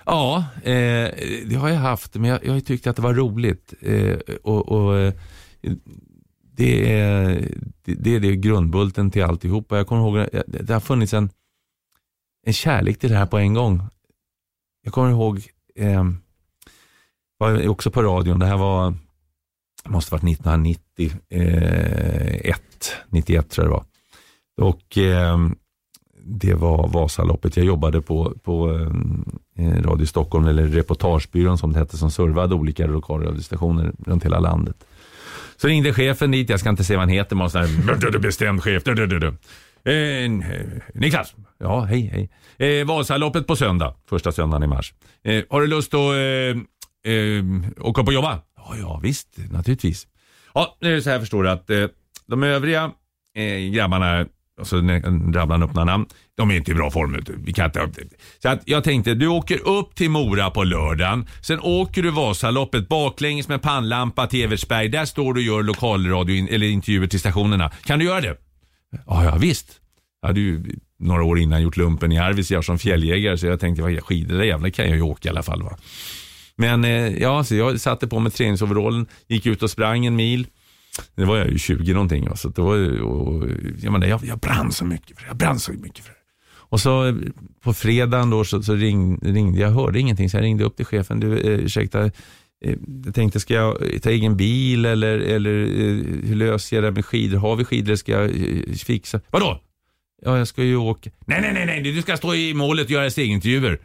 [0.07, 1.11] Ja, eh,
[1.47, 3.75] det har jag haft, men jag, jag har tyckt att det var roligt.
[3.81, 5.15] Eh, och, och eh,
[6.57, 7.49] det, är,
[7.85, 9.77] det, det är det grundbulten till alltihopa.
[9.77, 11.31] Jag kommer ihåg, eh, det, har funnits en,
[12.47, 13.83] en kärlek till det här på en gång.
[14.83, 16.05] Jag kommer ihåg, eh,
[17.39, 18.95] var också på radion, det här var,
[19.85, 22.57] måste varit 1990, eh,
[23.09, 23.85] 91 tror jag det var.
[24.71, 25.39] Och eh,
[26.25, 27.57] det var Vasaloppet.
[27.57, 32.55] Jag jobbade på, på eh, eh, Radio Stockholm, eller Reportagebyrån som det hette, som servade
[32.55, 34.77] olika lokalradiostationer runt hela landet.
[35.57, 38.63] Så ringde chefen dit, jag ska inte säga vad han heter, men sån här bestämd
[38.63, 38.85] chef.
[38.85, 39.35] Du, du, du, du.
[39.85, 42.79] Eh, eh, Niklas, ja hej hej.
[42.81, 44.95] Eh, Vasaloppet på söndag, första söndagen i mars.
[45.25, 47.45] Eh, har du lust att eh, eh,
[47.81, 48.39] åka på jobba?
[48.57, 50.07] Ja, ja visst, naturligtvis.
[50.55, 51.87] Ja, nu är det så här förstår du att eh,
[52.27, 52.91] de övriga
[53.35, 54.27] eh, grabbarna,
[54.59, 54.89] Alltså, och så
[55.39, 57.25] rabblar han upp några namn, de är inte i bra form.
[57.45, 57.89] Vi kan inte,
[58.43, 62.89] så att jag tänkte, du åker upp till Mora på lördagen, sen åker du Vasaloppet
[62.89, 64.89] baklänges med pannlampa till Evertsberg.
[64.89, 67.71] Där står du och gör lokalradio eller intervjuer till stationerna.
[67.85, 68.37] Kan du göra det?
[69.07, 69.81] Ja, ja visst.
[70.21, 70.65] Jag hade ju
[70.99, 74.71] några år innan gjort lumpen i Arvidsjaur som fjälljägare så jag tänkte, skidor där jävlar
[74.71, 75.63] kan jag ju åka i alla fall.
[75.63, 75.77] Va?
[76.57, 80.47] Men eh, ja, så jag satte på mig träningsoverallen, gick ut och sprang en mil.
[81.15, 82.37] Det var jag ju 20 någonting.
[82.37, 83.51] Så det var, och,
[83.83, 85.29] jag, menar, jag, jag brann så mycket för det.
[85.29, 86.19] Jag brann så mycket för det.
[86.73, 87.15] Och så eh,
[87.63, 90.87] på fredagen då så, så ring, ringde jag, hörde ingenting så jag ringde upp till
[90.87, 91.21] chefen.
[91.21, 92.11] Du, eh, ursäkta, eh,
[93.05, 96.91] jag tänkte ska jag eh, ta egen bil eller, eller eh, hur löser jag det
[96.91, 97.39] med skidor?
[97.39, 99.21] Har vi skidor ska jag eh, fixa?
[99.31, 99.61] Vadå?
[100.23, 101.11] Ja, jag ska ju åka.
[101.27, 103.79] Nej, nej, nej, nej, du ska stå i målet och göra segintervjuer.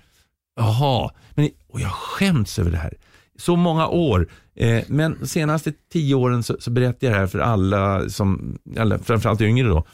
[0.55, 2.93] Jaha, men och jag skäms över det här.
[3.37, 4.27] Så många år.
[4.55, 8.57] Eh, men de senaste tio åren så, så berättar jag det här för alla, som,
[8.77, 9.85] alla framförallt yngre då.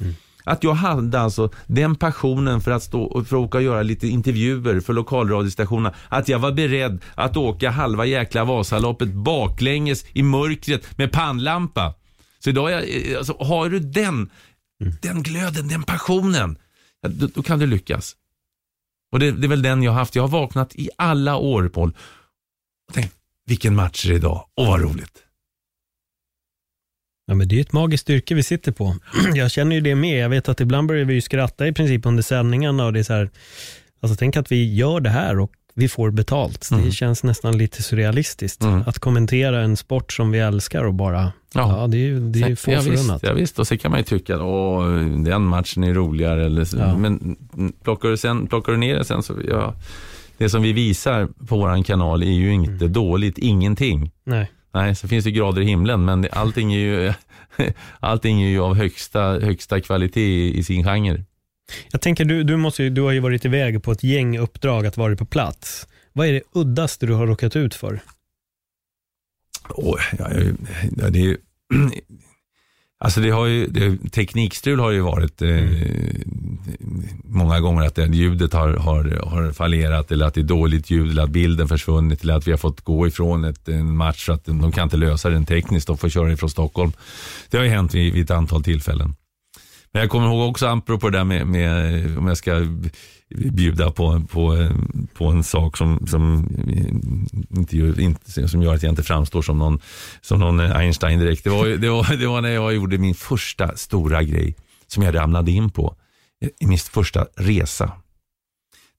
[0.45, 3.84] Att jag hade alltså den passionen för att stå och för att åka och göra
[3.84, 5.95] lite intervjuer för lokalradiostationerna.
[6.10, 11.93] Att jag var beredd att åka halva jäkla Vasaloppet baklänges i mörkret med pannlampa.
[12.39, 14.29] Så idag, jag, eh, alltså, har du den,
[15.01, 16.58] den glöden, den passionen,
[17.08, 18.15] då, då kan du lyckas.
[19.12, 20.15] Och det, det är väl den jag har haft.
[20.15, 21.93] Jag har vaknat i alla år, Paul.
[22.88, 23.15] Och tänkt,
[23.47, 24.45] vilken match är det idag?
[24.56, 25.19] Åh, vad roligt.
[27.25, 28.95] Ja, men det är ett magiskt yrke vi sitter på.
[29.34, 30.23] Jag känner ju det med.
[30.23, 33.03] Jag vet att ibland börjar vi ju skratta i princip under sändningarna och det är
[33.03, 33.29] så här,
[34.01, 36.67] alltså tänk att vi gör det här och vi får betalt.
[36.69, 36.91] Det Mm.
[36.91, 38.82] känns nästan lite surrealistiskt Mm.
[38.88, 41.32] att kommentera en sport som vi älskar och bara, ja,
[41.82, 41.88] Ja.
[41.88, 43.23] det är ju det är få ja, förunnat.
[43.23, 46.45] ja, visst, och så kan man ju tycka att den matchen är roligare.
[46.45, 46.77] Eller så.
[46.77, 46.97] Ja.
[46.97, 47.36] Men
[47.84, 49.75] plockar du, sen, plockar du ner det sen så, ja,
[50.38, 52.93] det som vi visar på vår kanal är ju inte Mm.
[52.93, 54.12] dåligt, ingenting.
[54.24, 54.52] Nej.
[54.74, 57.13] Nej, så finns det grader i himlen, men allting är ju,
[58.00, 61.24] allting är ju av högsta, högsta kvalitet i, sin genre.
[61.91, 64.98] Jag tänker, du, du, måste, du har ju varit iväg på ett gäng uppdrag att
[64.98, 65.88] vara på plats.
[66.13, 68.00] Vad är det uddaste du har råkat ut för?
[69.69, 70.30] Oh, ja,
[71.10, 71.38] det är,
[73.04, 77.08] alltså det har ju, det, teknikstrul har ju varit eh, mm.
[77.24, 81.12] många gånger att det, ljudet har, har, har fallerat eller att det är dåligt ljud
[81.12, 84.34] eller att bilden försvunnit eller att vi har fått gå ifrån ett, en match för
[84.34, 86.92] att de kan inte lösa den tekniskt och får köra ifrån Stockholm.
[87.50, 89.16] Det har ju hänt vid, vid ett antal tillfällen.
[89.92, 92.52] Men jag kommer ihåg också, apropå det där med, med om jag ska
[93.36, 94.69] bjuda på, på,
[95.13, 96.48] på en sak som, som,
[97.50, 99.80] inte gör, inte, som gör att jag inte framstår som någon,
[100.22, 101.43] som någon Einstein direkt.
[101.43, 104.56] Det var, det, var, det var när jag gjorde min första stora grej
[104.88, 105.96] som jag ramlade in på.
[106.60, 107.91] I min första resa.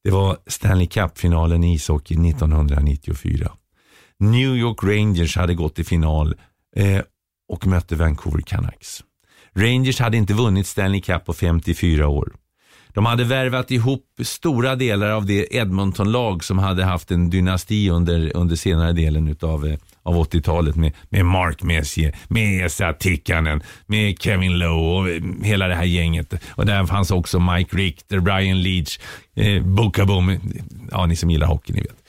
[0.04, 3.52] Det var Stanley Cup-finalen i ishockey 1994.
[4.18, 6.34] New York Rangers hade gått i final
[6.76, 7.00] eh,
[7.48, 9.04] och mötte Vancouver Canucks.
[9.54, 12.32] Rangers hade inte vunnit Stanley Cup på 54 år.
[12.94, 18.36] De hade värvat ihop stora delar av det Edmonton-lag som hade haft en dynasti under,
[18.36, 24.22] under senare delen utav, eh, av 80-talet med, med Mark Messier, med Esa Tikkanen, med
[24.22, 26.34] Kevin Lowe och eh, hela det här gänget.
[26.50, 28.98] Och där fanns också Mike Richter, Brian Leach,
[29.36, 30.38] eh, Bookabom,
[30.90, 32.03] ja ni som gillar hockey ni vet.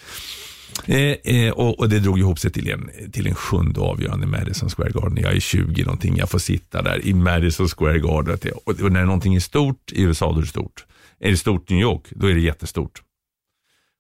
[0.86, 4.70] Eh, eh, och, och, det drog ihop sig till en, till en sjunde avgörande Madison
[4.70, 5.18] Square Garden.
[5.22, 8.38] Jag är 20 någonting, jag får sitta där i Madison Square Garden.
[8.66, 10.86] Och, och när någonting är stort i USA, då är det stort.
[11.20, 13.02] Är det stort i New York, då är det jättestort.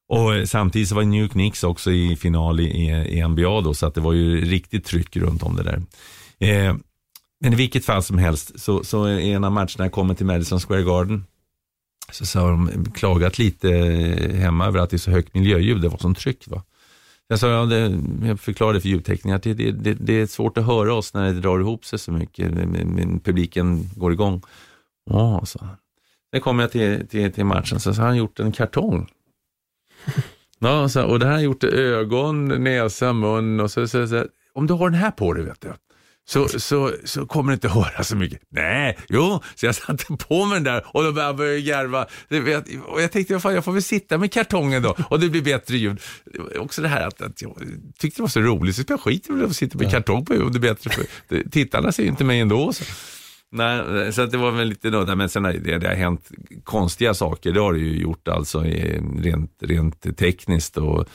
[0.09, 3.61] Och eh, samtidigt så var New York Knicks också i final i, i, i NBA
[3.61, 5.81] då, så att det var ju riktigt tryck runt om det där.
[6.39, 6.75] Eh,
[7.39, 10.83] men i vilket fall som helst, så, så en av matcherna kommer till Madison Square
[10.83, 11.25] Garden,
[12.11, 13.69] så, så har de klagat lite
[14.33, 16.47] hemma över att det är så högt miljöljud, det var sånt tryck.
[16.47, 16.63] Va?
[17.27, 20.65] Jag, sa, ja, det, jag förklarade för ljudtekniker att det, det, det, är svårt att
[20.65, 24.41] höra oss när det drar ihop sig så mycket, men publiken går igång.
[25.09, 25.67] Ja, så.
[26.33, 29.09] Sen kom jag till, till, till matchen, så, så har han gjort en kartong.
[30.59, 34.25] Ja, så, och det här har han gjort ögon, näsa, mun och så, så, så,
[34.53, 35.73] om du har den här på dig, vet du,
[36.27, 38.41] så, så, så kommer du inte höra så mycket.
[38.49, 42.07] Nej, jo, så jag satte på mig den där och då började jag garva.
[42.87, 45.77] Och jag tänkte, fan, jag får väl sitta med kartongen då och det blir bättre
[45.77, 45.99] ljud.
[46.59, 47.57] Också det här att, att jag
[47.99, 50.51] tyckte det var så roligt, så jag skiter i att sitta med kartong på och
[50.51, 50.89] det bättre.
[50.89, 52.73] För, tittarna ser ju inte mig ändå.
[52.73, 52.83] Så.
[53.51, 56.29] Nej, så det var väl lite nödda, men sen det, det har hänt
[56.63, 58.59] konstiga saker, det har det ju gjort alltså
[59.17, 61.09] rent, rent tekniskt och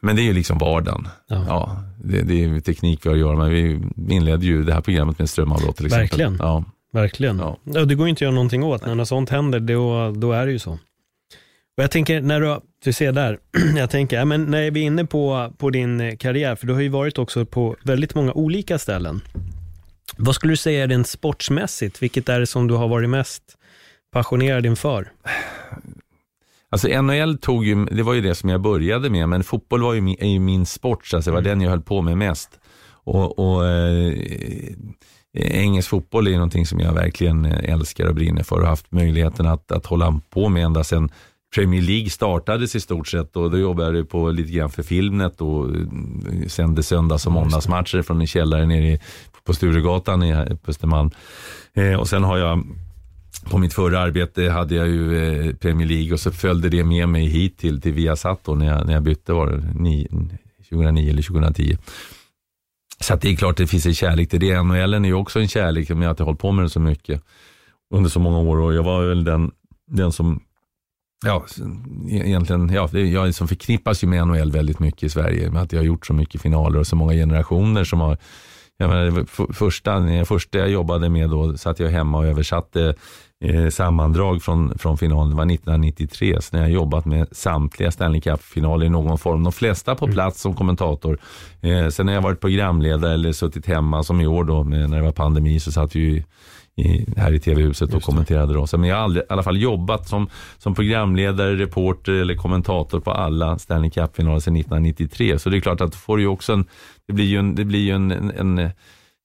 [0.00, 1.08] men det är ju liksom vardagen.
[1.26, 1.44] Ja.
[1.48, 3.50] ja det, det, är teknik vi har att göra med.
[3.50, 3.80] Vi
[4.14, 6.08] inledde ju det här programmet med strömavbrott till exempel.
[6.08, 6.36] Verkligen.
[6.38, 6.64] Ja.
[6.92, 7.38] Verkligen.
[7.38, 7.58] Ja.
[7.64, 7.84] ja.
[7.84, 8.86] det går inte att göra någonting åt.
[8.86, 10.78] När något sånt händer, då, då är det ju så.
[11.76, 13.38] Och jag tänker, när du, du ser där,
[13.76, 16.88] jag tänker, men när vi är inne på, på din karriär, för du har ju
[16.88, 19.20] varit också på väldigt många olika ställen.
[20.16, 23.42] Vad skulle du säga rent sportsmässigt, vilket är det som du har varit mest
[24.12, 25.12] passionerad inför?
[26.70, 29.94] Alltså NHL tog ju, det var ju det som jag började med, men fotboll var
[29.94, 31.50] ju min, är ju min sport, så alltså det var mm.
[31.50, 32.50] den jag höll på med mest.
[32.88, 34.14] Och, och eh,
[35.38, 39.72] Engelsk fotboll är någonting som jag verkligen älskar och brinner för och haft möjligheten att,
[39.72, 41.10] att hålla på med ända sedan
[41.54, 45.40] Premier League startades i stort sett och då jobbade jag på lite grann för Filmnet
[45.40, 49.00] och eh, sände söndags och måndagsmatcher från en källare nere i,
[49.44, 51.10] på Sturegatan i, på Östermalm.
[51.74, 52.66] Eh, och sen har jag
[53.50, 57.08] på mitt förra arbete hade jag ju eh, Premier League och så följde det med
[57.08, 60.08] mig hit till, till Viasat då när jag, när jag bytte var det
[60.68, 61.76] 2009 eller 2010.
[63.00, 64.62] Så det är klart det finns en kärlek till det.
[64.62, 67.22] NHL är ju också en kärlek med att jag hållit på med det så mycket
[67.94, 69.50] under så många år och jag var väl den,
[69.86, 70.40] den som
[71.24, 71.44] Ja,
[72.10, 75.72] e-, egentligen, ja, jag liksom förknippas ju med NHL väldigt mycket i Sverige, med att
[75.72, 78.18] jag har gjort så mycket finaler och så många generationer som har
[78.76, 82.94] jag menar, första, första jag jobbade med då satt jag hemma och översatte
[83.44, 85.30] eh, sammandrag från, från finalen.
[85.30, 89.42] Det var 1993, så när jag jobbat med samtliga Stanley Cup-finaler i någon form.
[89.42, 90.14] De flesta på mm.
[90.14, 91.18] plats som kommentator.
[91.60, 94.96] Eh, sen har jag varit programledare eller suttit hemma, som i år då, med, när
[94.96, 96.24] det var pandemi, så satt vi
[96.76, 98.66] i, här i tv-huset och kommenterade då.
[98.66, 103.00] Så, men jag har aldrig, i alla fall jobbat som, som programledare, reporter eller kommentator
[103.00, 105.38] på alla Stanley Cup-finaler sedan 1993.
[105.38, 106.64] Så det är klart att får ju också en,
[107.06, 108.70] det blir ju en, det blir ju en, en, en,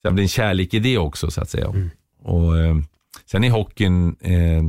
[0.03, 1.65] det blir en kärlek i det också så att säga.
[1.65, 1.89] Mm.
[2.23, 2.75] Och, eh,
[3.25, 4.63] sen är hockeyn eh,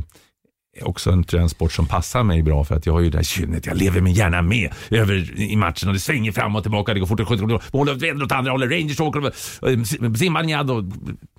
[0.81, 3.23] också en, en sport som passar mig bra för att jag har ju det här
[3.23, 3.65] kynnet.
[3.65, 6.93] Jag lever mig gärna med över i matchen och det svänger fram och tillbaka.
[6.93, 7.77] Det går fort och skjuter.
[7.77, 8.71] Målet vänder åt andra hållet.
[8.71, 10.83] Rangers åker Zimbabwe och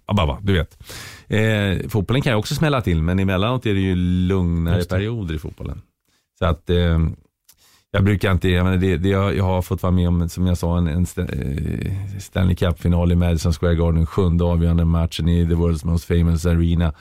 [0.07, 0.79] Ababa, du vet.
[1.29, 4.89] Eh, fotbollen kan ju också smälla till men emellanåt är det ju lugnare det.
[4.89, 5.83] perioder i fotbollen.
[6.39, 6.99] Så att eh,
[7.95, 10.47] jag brukar inte, jag, menar, det, det jag, jag har fått vara med om, som
[10.47, 15.47] jag sa, en, en eh, Stanley Cup-final i Madison Square Garden, sjunde avgörande matchen i
[15.47, 16.93] the world's most famous arena.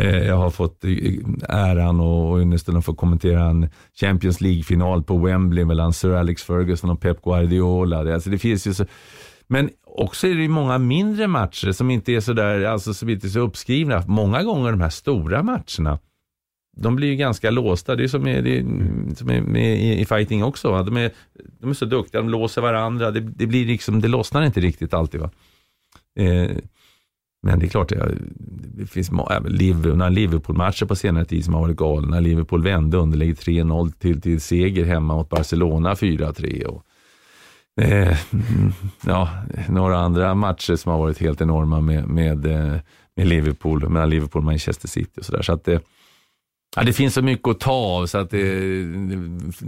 [0.00, 0.90] Eh, jag har fått eh,
[1.48, 3.68] äran och ynnesten att få kommentera en
[4.00, 8.14] Champions League-final på Wembley mellan Sir Alex Ferguson och Pep Guardiola.
[8.14, 8.84] Alltså det finns ju så,
[9.46, 13.26] men också är det många mindre matcher som inte är så där, alltså som inte
[13.26, 14.02] är så uppskrivna.
[14.06, 15.98] Många gånger de här stora matcherna,
[16.76, 17.96] de blir ju ganska låsta.
[17.96, 18.64] Det är som, är, det är,
[19.14, 20.82] som är med i, i fighting också.
[20.82, 21.10] De är,
[21.60, 23.10] de är så duktiga, de låser varandra.
[23.10, 25.20] Det, det blir liksom, det lossnar inte riktigt alltid.
[25.20, 25.30] Va?
[26.18, 26.50] Eh,
[27.42, 28.14] men det är klart, det,
[28.74, 32.20] det finns några Liverpool-matcher på senare tid som har varit galna.
[32.20, 36.64] Liverpool vände underläge 3-0 till, till seger hemma mot Barcelona 4-3.
[36.64, 36.84] Och,
[37.82, 38.16] eh,
[39.06, 39.28] ja,
[39.68, 42.80] några andra matcher som har varit helt enorma med, med, eh,
[43.16, 45.42] med Liverpool, mellan Liverpool och Manchester City och sådär.
[45.42, 45.82] Så att det,
[46.76, 48.38] Ja, det finns så mycket att ta av så att det,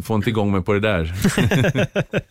[0.02, 1.14] får inte igång mig på det där.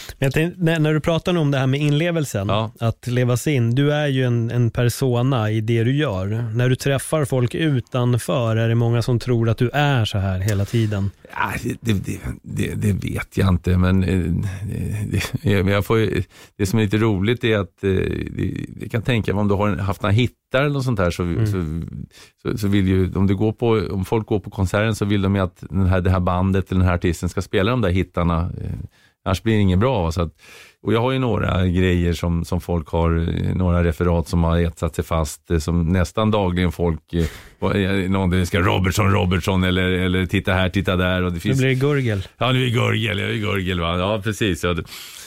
[0.21, 2.71] Men tänkte, när, när, du pratar om det här med inlevelsen, ja.
[2.79, 3.75] att leva sig in.
[3.75, 6.27] Du är ju en, en persona i det du gör.
[6.55, 10.39] När du träffar folk utanför, är det många som tror att du är så här
[10.39, 11.11] hela tiden?
[11.33, 14.03] Ja, det, det, det, det vet jag inte, men
[15.43, 16.09] jag får,
[16.57, 17.77] det som är lite roligt är att
[18.81, 21.23] jag kan tänka mig om du har haft några hittar eller något sånt där, så,
[21.23, 21.47] mm.
[21.47, 21.81] så,
[22.41, 25.21] så, så, vill ju, om, du går på, om folk går på konserten så vill
[25.21, 27.81] de ju att den här, det här bandet eller den här artisten ska spela de
[27.81, 28.51] där hittarna
[29.25, 30.11] Annars blir det inget bra.
[30.11, 30.33] Så att,
[30.83, 33.09] och jag har ju några grejer som, som folk har,
[33.55, 37.25] några referat som har etsat sig fast, eh, som nästan dagligen folk, eh,
[37.81, 41.23] eh, någon ska Robertson, Robertson eller, eller titta här, titta där.
[41.23, 42.27] Och det finns, nu blir det gurgel.
[42.37, 43.97] Ja, nu blir det gurgel, ja, gurgel va?
[43.97, 44.63] ja precis.
[44.63, 44.75] Ja,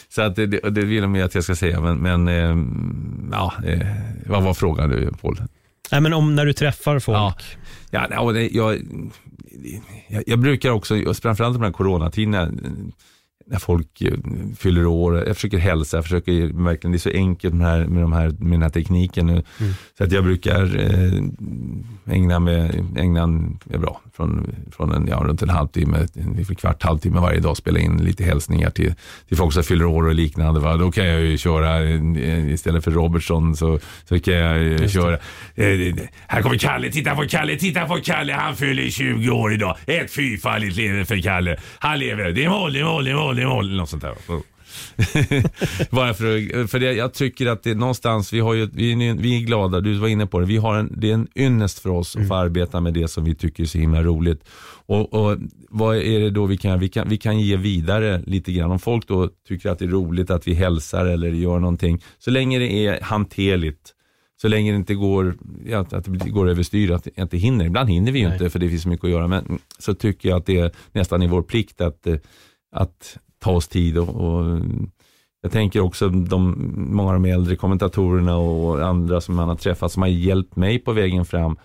[0.08, 3.52] så att det, det vill de att jag ska säga, men, men ja,
[4.26, 5.38] vad var frågan du Paul?
[5.92, 7.18] Nej, men om när du träffar folk.
[7.90, 8.78] Ja, ja och det, jag,
[10.08, 12.50] jag, jag brukar också, framförallt de här coronatiderna,
[13.46, 14.12] när folk eh,
[14.58, 15.16] fyller år.
[15.26, 18.28] Jag försöker hälsa, jag försöker verkligen, det är så enkelt med, här, med, de här,
[18.28, 19.32] med den här tekniken nu.
[19.32, 19.72] Mm.
[19.98, 25.16] Så att jag brukar eh, ägna mig, ägna en, ja, bra, från, från en, ja,
[25.16, 28.94] runt en halvtimme, en kvart, halvtimme varje dag spela in lite hälsningar till,
[29.28, 30.60] till folk som fyller år och liknande.
[30.60, 30.76] Va?
[30.76, 33.78] Då kan jag ju köra, eh, istället för Robertson så,
[34.08, 35.14] så kan jag köra.
[35.54, 35.94] Eh,
[36.26, 39.76] här kommer Kalle, titta på Kalle, titta på Kalle, han fyller 20 år idag.
[39.86, 41.56] Ett fyrfaldigt lever för Kalle.
[41.78, 43.76] Han lever, det är mål, det är mål, det är mål, är mål.
[43.76, 44.14] Något sånt där.
[45.90, 49.36] Bara för, för det, jag tycker att det någonstans, vi, har ju, vi, är, vi
[49.36, 51.90] är glada, du var inne på det, vi har en, det är en ynnest för
[51.90, 52.24] oss mm.
[52.24, 54.44] att få arbeta med det som vi tycker är så himla roligt.
[54.86, 58.52] Och, och vad är det då vi kan, vi kan, vi kan ge vidare lite
[58.52, 58.70] grann.
[58.70, 62.30] Om folk då tycker att det är roligt att vi hälsar eller gör någonting, så
[62.30, 63.94] länge det är hanterligt,
[64.42, 65.34] så länge det inte går,
[65.66, 67.64] ja, att det går överstyr, att jag inte hinner.
[67.64, 68.34] Ibland hinner vi ju Nej.
[68.34, 70.72] inte för det finns så mycket att göra, men så tycker jag att det är
[70.92, 72.06] nästan i vår plikt att,
[72.74, 74.60] att ta oss tid och, och
[75.42, 79.92] jag tänker också de, många av de äldre kommentatorerna och andra som man har träffat
[79.92, 81.56] som har hjälpt mig på vägen fram.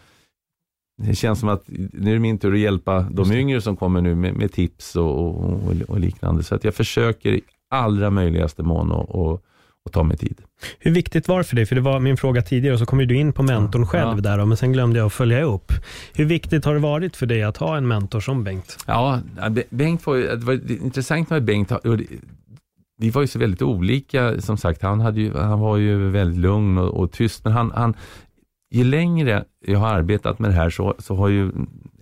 [0.97, 4.01] Det känns som att nu är det min tur att hjälpa de yngre som kommer
[4.01, 6.43] nu med, med tips och, och, och, liknande.
[6.43, 9.43] Så att jag försöker i allra möjligaste mån att
[9.89, 10.41] och ta mig tid.
[10.79, 11.65] Hur viktigt var det för dig?
[11.65, 14.21] För det var min fråga tidigare och så kom du in på mentorn själv ja.
[14.21, 15.73] där, men sen glömde jag att följa upp.
[16.13, 18.83] Hur viktigt har det varit för dig att ha en mentor som Bengt?
[18.87, 19.19] Ja,
[19.69, 21.71] Bengt var, det var intressant med Bengt.
[22.97, 24.81] Vi var ju så väldigt olika, som sagt.
[24.81, 27.93] Han, hade ju, han var ju väldigt lugn och, och tyst, men han, han,
[28.71, 31.51] ju längre jag har arbetat med det här så, så har ju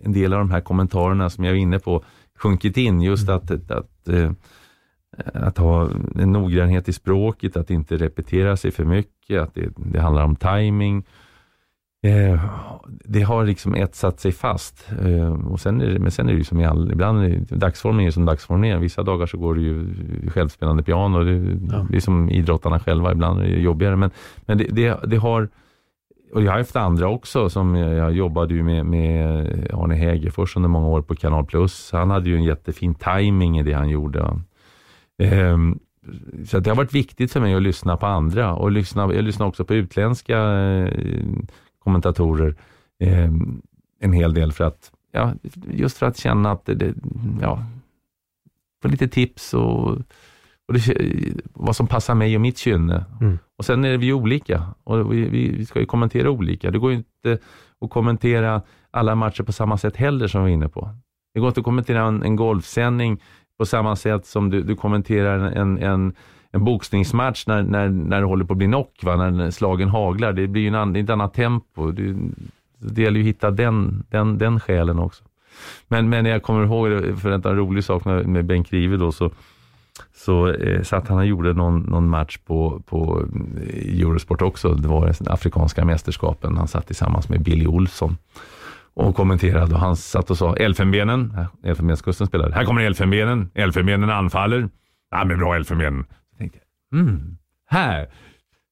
[0.04, 2.04] en del av de här kommentarerna som jag var inne på
[2.38, 3.02] sjunkit in.
[3.02, 3.36] Just mm.
[3.36, 4.32] att, att, att eh,
[5.34, 10.00] att ha en noggrannhet i språket, att inte repetera sig för mycket, att det, det
[10.00, 11.04] handlar om timing.
[12.02, 12.40] Eh,
[13.04, 14.88] det har liksom etsat sig fast.
[15.02, 17.28] Eh, och sen är det, men sen är det ju som i all, ibland är
[17.28, 18.78] det, dagsformen är som dagsformen är.
[18.78, 19.94] Vissa dagar så går det ju
[20.30, 21.24] självspelande piano.
[21.24, 21.86] Det, ja.
[21.90, 23.96] det är som idrottarna själva, ibland är det jobbigare.
[23.96, 24.10] Men,
[24.46, 25.48] men det, det, det har,
[26.34, 30.56] och jag har haft andra också, som jag, jag jobbade ju med, med Arne Hägerfors
[30.56, 31.92] under många år på Kanal Plus.
[31.92, 34.40] Han hade ju en jättefin timing i det han gjorde.
[35.18, 35.78] Ehm,
[36.46, 39.46] så det har varit viktigt för mig att lyssna på andra och lyssna, jag lyssnar
[39.46, 40.92] också på utländska eh,
[41.78, 42.54] kommentatorer
[43.00, 43.62] ehm,
[44.00, 45.34] en hel del för att, ja,
[45.68, 46.94] just för att känna att det,
[47.40, 47.64] ja,
[48.82, 49.88] få lite tips och,
[50.68, 50.94] och det,
[51.52, 53.04] vad som passar mig och mitt kynne.
[53.20, 53.38] Mm.
[53.56, 56.70] Och sen är vi olika och vi, vi, ska ju kommentera olika.
[56.70, 57.38] Det går ju inte
[57.80, 60.90] att kommentera alla matcher på samma sätt heller som vi var inne på.
[61.34, 63.22] Det går inte att kommentera en, en golfsändning
[63.58, 66.12] på samma sätt som du, du kommenterar en, en,
[66.50, 69.16] en boxningsmatch när, när, när det håller på att bli knock, va?
[69.16, 70.32] när slagen haglar.
[70.32, 71.90] Det blir ju en, ett annat tempo.
[71.90, 72.16] Det,
[72.78, 75.24] det gäller ju att hitta den, den, den själen också.
[75.88, 79.30] Men, men jag kommer ihåg, för en rolig sak med, med Bengt Grive då, så,
[80.14, 83.24] så eh, satt han och gjorde någon, någon match på, på
[83.56, 84.74] eh, Eurosport också.
[84.74, 86.56] Det var den afrikanska mästerskapen.
[86.56, 88.16] Han satt tillsammans med Billy Olsson
[88.98, 92.54] och kommenterade och han satt och sa Elfenbenen, äh, Elfenbenskusten spelade.
[92.54, 94.68] Här kommer Elfenbenen, Elfenbenen anfaller.
[95.10, 96.04] Ja men bra Elfenbenen.
[96.30, 96.58] Så tänkte
[96.90, 97.36] jag, mm,
[97.66, 98.08] här.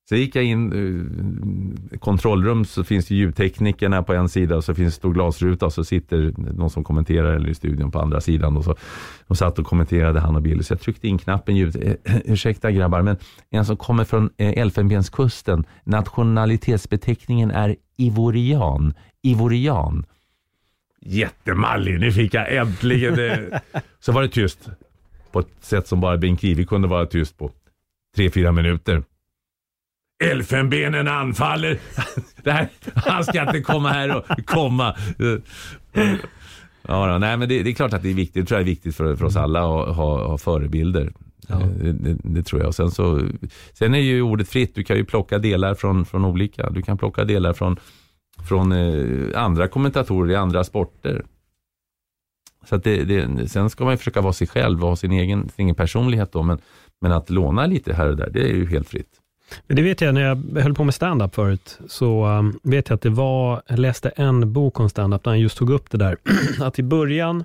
[0.08, 4.74] Så gick jag in, uh, kontrollrum så finns det ljudteknikerna på en sida och så
[4.74, 8.20] finns det stor glasruta och så sitter någon som kommenterar eller i studion på andra
[8.20, 8.56] sidan.
[8.56, 8.76] Och så,
[9.26, 11.76] de satt och kommenterade han och Billy så jag tryckte in knappen ljud.
[11.76, 13.16] Eh, eh, ursäkta grabbar men
[13.50, 18.94] en som kommer från Elfenbenskusten, nationalitetsbeteckningen är ivorian.
[19.22, 20.04] Ivorian.
[21.08, 23.60] Jättemallig, nu fick jag äntligen det.
[24.00, 24.68] Så var det tyst.
[25.32, 27.50] På ett sätt som bara Bengt Kiwi kunde vara tyst på.
[28.16, 29.02] Tre, fyra minuter.
[30.24, 31.78] Elfenbenen anfaller.
[32.42, 34.96] Det här, han ska inte komma här och komma.
[36.88, 38.42] Ja, nej, men det, det, är klart att det är viktigt.
[38.42, 41.12] Det tror jag är viktigt för, för oss alla att ha, ha förebilder.
[41.48, 41.56] Ja.
[41.56, 42.74] Det, det, det, tror jag.
[42.74, 43.28] sen, så,
[43.72, 44.74] sen är ju ordet fritt.
[44.74, 46.70] Du kan ju plocka delar från, från olika.
[46.70, 47.76] Du kan plocka delar från,
[48.48, 51.24] från eh, andra kommentatorer i andra sporter.
[52.64, 55.48] Så att det, sen ska man ju försöka vara sig själv och ha sin egen,
[55.48, 56.32] sin egen personlighet.
[56.32, 56.58] Då, men,
[57.00, 59.20] men att låna lite här och där, det är ju helt fritt.
[59.66, 62.96] Men det vet jag, när jag höll på med stand-up förut, så um, vet jag
[62.96, 65.98] att det var, jag läste en bok om stand-up där han just tog upp det
[65.98, 66.16] där,
[66.60, 67.44] att i början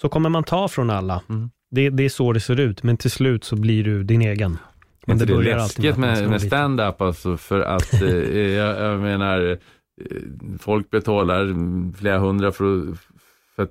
[0.00, 1.22] så kommer man ta från alla.
[1.28, 1.50] Mm.
[1.70, 4.58] Det, det, är så det ser ut, men till slut så blir du din egen.
[5.06, 8.08] Men det, det är läskigt med, med stand-up alltså, för att eh,
[8.38, 9.58] jag, jag, menar,
[10.58, 11.54] folk betalar
[11.96, 12.96] flera hundra för,
[13.56, 13.70] för att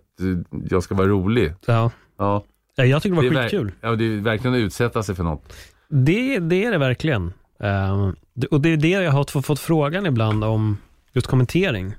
[0.69, 1.53] jag ska vara rolig.
[1.65, 1.91] Ja.
[2.17, 2.45] Ja.
[2.75, 3.71] Jag tycker det var det skitkul.
[3.81, 5.53] Ja, det är verkligen att utsätta sig för något.
[5.89, 7.33] Det, det är det verkligen.
[7.63, 8.11] Uh,
[8.51, 10.77] och det är det jag har fått frågan ibland om
[11.13, 11.95] just kommentering.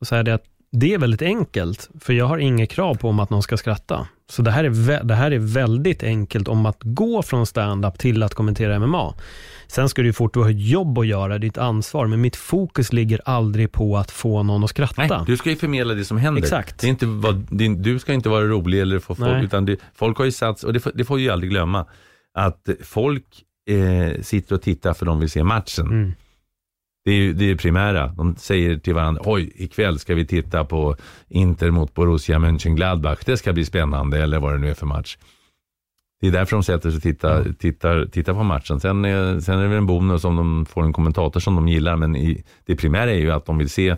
[0.00, 0.44] Och så är det att
[0.78, 4.06] det är väldigt enkelt, för jag har inga krav på om att någon ska skratta.
[4.28, 8.22] Så det här är, det här är väldigt enkelt om att gå från stand-up till
[8.22, 9.14] att kommentera MMA.
[9.66, 13.20] Sen ska du fort, du har jobb att göra, ditt ansvar, men mitt fokus ligger
[13.24, 15.16] aldrig på att få någon att skratta.
[15.16, 16.42] Nej, du ska ju förmedla det som händer.
[16.42, 16.80] Exakt.
[16.80, 19.44] Det är inte vad, din, du ska inte vara rolig eller få folk, Nej.
[19.44, 21.86] utan det, folk har ju satts, och det, det får ju aldrig glömma,
[22.38, 23.24] att folk
[23.70, 25.86] eh, sitter och tittar för de vill se matchen.
[25.86, 26.12] Mm.
[27.06, 28.06] Det är ju det är primära.
[28.06, 30.96] De säger till varandra, oj, ikväll ska vi titta på
[31.28, 33.18] Inter mot Borussia Mönchengladbach.
[33.24, 35.16] Det ska bli spännande, eller vad det nu är för match.
[36.20, 37.54] Det är därför de sätter sig och tittar, mm.
[37.54, 38.80] tittar, tittar på matchen.
[38.80, 41.68] Sen är, sen är det väl en bonus om de får en kommentator som de
[41.68, 43.96] gillar, men i, det primära är ju att de vill se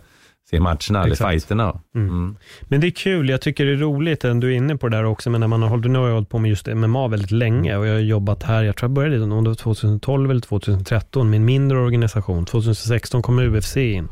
[0.50, 1.80] se matcherna eller fighterna.
[1.94, 2.08] Mm.
[2.08, 2.36] Mm.
[2.62, 5.04] Men det är kul, jag tycker det är roligt, du är inne på det där
[5.04, 7.30] också, men när man har hållit, nu har jag hållit på med just MMA väldigt
[7.30, 10.40] länge och jag har jobbat här, jag tror jag började om det var 2012 eller
[10.40, 12.46] 2013 med en mindre organisation.
[12.46, 14.08] 2016 kom UFC in.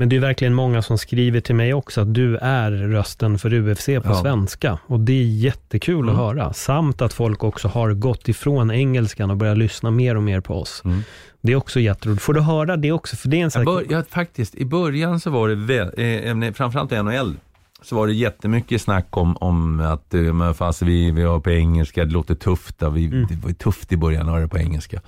[0.00, 3.54] Men det är verkligen många som skriver till mig också att du är rösten för
[3.54, 4.22] UFC på ja.
[4.22, 4.78] svenska.
[4.86, 6.14] Och det är jättekul mm.
[6.14, 6.52] att höra.
[6.52, 10.60] Samt att folk också har gått ifrån engelskan och börjat lyssna mer och mer på
[10.60, 10.82] oss.
[10.84, 11.02] Mm.
[11.40, 12.22] Det är också jätteroligt.
[12.22, 13.16] Får du höra det också?
[13.16, 16.52] För det är en sån bör, ja, faktiskt, i början så var det, väl, eh,
[16.52, 17.36] framförallt i NHL,
[17.82, 22.04] så var det jättemycket snack om, om att eh, fast vi, vi har på engelska,
[22.04, 22.82] det låter tufft.
[22.92, 23.26] Vi, mm.
[23.26, 25.00] Det var tufft i början att ha det på engelska.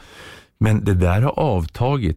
[0.58, 2.16] Men det där har avtagit.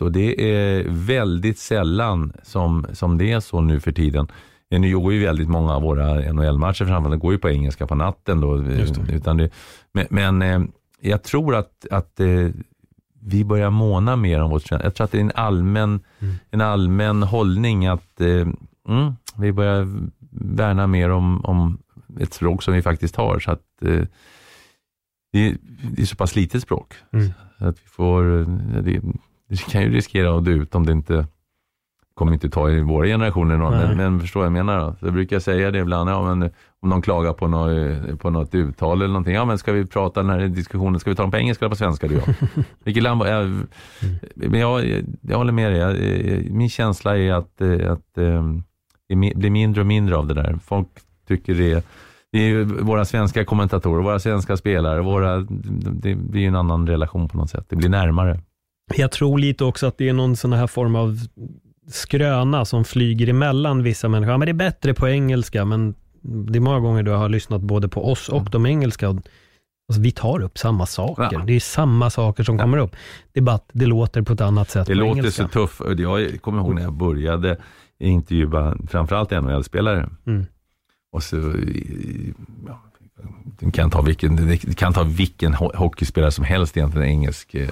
[0.00, 4.28] Och det är väldigt sällan som, som det är så nu för tiden.
[4.70, 8.40] Nu går ju väldigt många av våra NHL-matcher framförallt, går ju på engelska på natten
[8.40, 8.56] då.
[8.56, 9.12] Det.
[9.12, 9.50] Utan det,
[9.92, 10.60] men, men eh,
[11.00, 12.48] jag tror att, att eh,
[13.20, 16.34] vi börjar måna mer om vårt Jag tror att det är en allmän, mm.
[16.50, 18.48] en allmän hållning att eh,
[18.88, 19.88] mm, vi börjar
[20.30, 21.78] värna mer om, om
[22.20, 23.38] ett språk som vi faktiskt har.
[23.38, 24.02] Så att, eh,
[25.32, 26.94] det, det är så pass litet språk.
[27.12, 27.32] Mm.
[27.58, 28.22] Att vi får,
[28.82, 29.00] det,
[29.48, 31.26] det kan ju riskera att dö ut om det inte
[32.18, 34.78] kommer inte ta i våra generationer, någon, men, men förstår jag menar?
[34.80, 34.96] Då?
[35.00, 38.54] Så jag brukar säga det ibland, ja, men, om någon klagar på något, på något
[38.54, 39.34] uttal eller någonting.
[39.34, 41.70] Ja, men ska vi prata den här diskussionen, ska vi ta den på engelska eller
[41.70, 42.64] på svenska du och jag?
[42.84, 43.62] Vilket land, jag,
[44.34, 45.80] men jag, jag håller med dig.
[45.80, 48.44] Jag, min känsla är att, eh, att eh,
[49.08, 50.58] det blir mindre och mindre av det där.
[50.64, 50.88] Folk
[51.28, 51.86] tycker det
[52.32, 55.40] det är ju våra svenska kommentatorer, våra svenska spelare, våra,
[55.92, 57.64] det blir ju en annan relation på något sätt.
[57.68, 58.40] Det blir närmare.
[58.96, 61.18] Jag tror lite också att det är någon sån här form av
[61.90, 64.32] skröna som flyger emellan vissa människor.
[64.32, 67.60] Ja, men det är bättre på engelska, men det är många gånger du har lyssnat
[67.60, 69.08] både på oss och de engelska.
[69.08, 69.16] Och,
[69.88, 71.28] alltså, vi tar upp samma saker.
[71.32, 71.42] Ja.
[71.46, 72.96] Det är samma saker som kommer upp.
[73.32, 75.42] Det är bara att det låter på ett annat sätt Det på låter engelska.
[75.42, 75.80] så tufft.
[75.98, 77.56] Jag kommer ihåg när jag började
[78.00, 80.10] intervjua framförallt NHL-spelare.
[80.26, 80.46] Mm.
[81.12, 81.36] Och så,
[82.66, 82.82] ja,
[83.60, 87.68] du kan ta vilken, kan ta vilken ho- hockeyspelare som helst egentligen, engelsk eh,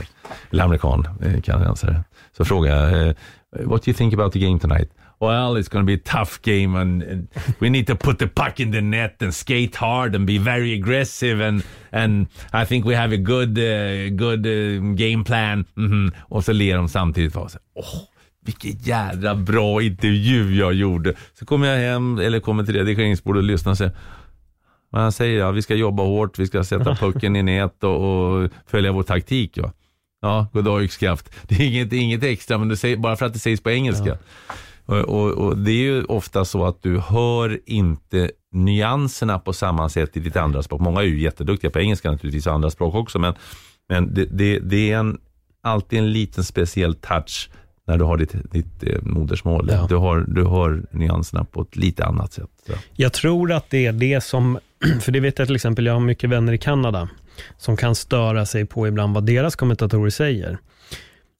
[0.51, 2.05] eller amerikan, eh, kanadensare.
[2.36, 3.14] Så frågar jag, eh,
[3.53, 4.90] what do you think about the game tonight?
[5.20, 7.28] Well, it's going to be a tough game and, and
[7.59, 10.74] we need to put the puck in the net and skate hard and be very
[10.74, 15.64] aggressive and, and I think we have a good, uh, good uh, game plan.
[15.74, 16.12] Mhm.
[16.18, 17.36] Och så ler de samtidigt.
[17.36, 18.03] Och så, oh
[18.47, 21.14] vilken jädra bra intervju jag gjorde.
[21.38, 23.92] Så kommer jag hem, eller kommer till redigeringsbordet och lyssnar och säger,
[24.97, 27.97] men han säger ja, vi ska jobba hårt, vi ska sätta pucken i nät och,
[27.97, 29.57] och följa vår taktik.
[29.57, 29.72] Ja,
[30.20, 31.30] ja god dag yxskaft.
[31.49, 34.18] Det är inget, inget extra, men du säger, bara för att det sägs på engelska.
[34.86, 39.88] Och, och, och Det är ju ofta så att du hör inte nyanserna på samma
[39.88, 40.80] sätt i ditt andra språk.
[40.80, 43.34] Många är ju jätteduktiga på engelska naturligtvis, och andra språk också, men,
[43.88, 45.18] men det, det, det är en,
[45.62, 47.51] alltid en liten speciell touch
[47.86, 49.68] när du har ditt, ditt eh, modersmål.
[49.72, 49.86] Ja.
[49.88, 52.51] Du, har, du hör nyanserna på ett lite annat sätt.
[52.66, 52.72] Så.
[52.92, 54.59] Jag tror att det är det som,
[55.01, 57.09] för det vet jag till exempel, jag har mycket vänner i Kanada,
[57.59, 60.59] som kan störa sig på ibland vad deras kommentatorer säger.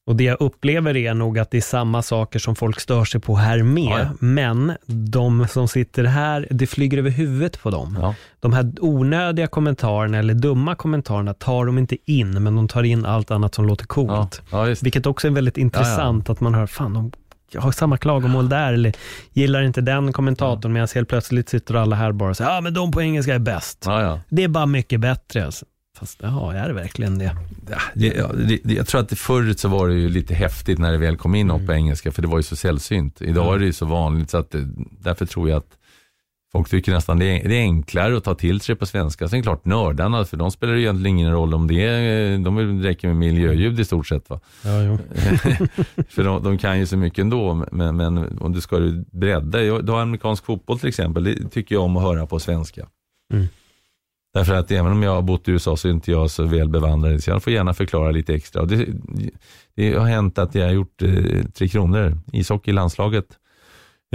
[0.07, 3.21] Och det jag upplever är nog att det är samma saker som folk stör sig
[3.21, 4.09] på här med, Ja, ja.
[4.19, 7.97] men de som sitter här, det flyger över huvudet på dem.
[8.01, 8.15] Ja.
[8.39, 13.05] De här onödiga kommentarerna eller dumma kommentarerna tar de inte in, men de tar in
[13.05, 14.41] allt annat som låter coolt.
[14.83, 17.11] Vilket också är väldigt intressant att man hör, fan de
[17.55, 18.93] har samma klagomål där, eller
[19.33, 22.73] gillar inte den kommentatorn, medan helt plötsligt sitter alla här bara och säger, ja men
[22.73, 23.83] de på engelska är bäst.
[23.85, 24.19] Ja, ja.
[24.29, 25.45] Det är bara mycket bättre.
[25.45, 25.65] Alltså.
[25.99, 27.35] Fast jaha, är det verkligen det?
[27.69, 30.91] Ja, det, det, det, jag tror att förr så var det ju lite häftigt när
[30.91, 33.21] det väl kom in något på engelska, för det var ju så sällsynt.
[33.21, 34.55] Idag är det ju så vanligt, så att
[34.99, 35.76] därför tror jag att
[36.57, 39.27] folk tycker nästan det är, det är enklare att ta till sig på svenska.
[39.27, 42.81] Sen klart nördarna, för de spelar ju egentligen ingen roll om det är, de vill-
[42.81, 44.29] det räcker med miljöljud i stort sett.
[44.29, 44.39] Va?
[44.63, 44.69] Ja,
[46.09, 48.79] för de, de kan ju så mycket ändå, men, men om du ska
[49.11, 52.39] bredda, jag- du har amerikansk fotboll till exempel, det tycker jag om att höra på
[52.39, 52.87] svenska.
[53.33, 53.45] Mm.
[54.33, 56.69] Därför att även om jag har bott i USA så är inte jag så väl
[56.69, 58.61] bevandrad, så jag får gärna förklara lite extra.
[58.61, 58.87] Och det,
[59.75, 63.37] det har hänt att jag har gjort eh, Tre Kronor, ishockey i landslaget eh,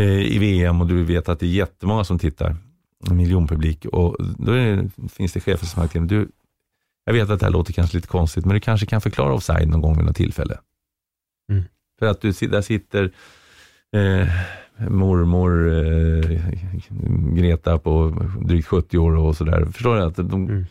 [0.00, 2.56] i VM och du vet att det är jättemånga som tittar,
[3.10, 3.86] en miljonpublik.
[3.86, 6.28] Och då det, finns det chefer som mig, du,
[7.04, 9.68] jag vet att det här låter kanske lite konstigt, men du kanske kan förklara offside
[9.68, 10.58] någon gång vid något tillfälle.
[11.50, 11.64] Mm.
[11.98, 13.12] För att du, där sitter
[13.92, 14.28] eh,
[14.88, 16.40] mormor eh,
[17.34, 19.66] Greta på drygt 70 år och sådär.
[19.72, 20.02] Förstår du?
[20.02, 20.66] Att de Mm.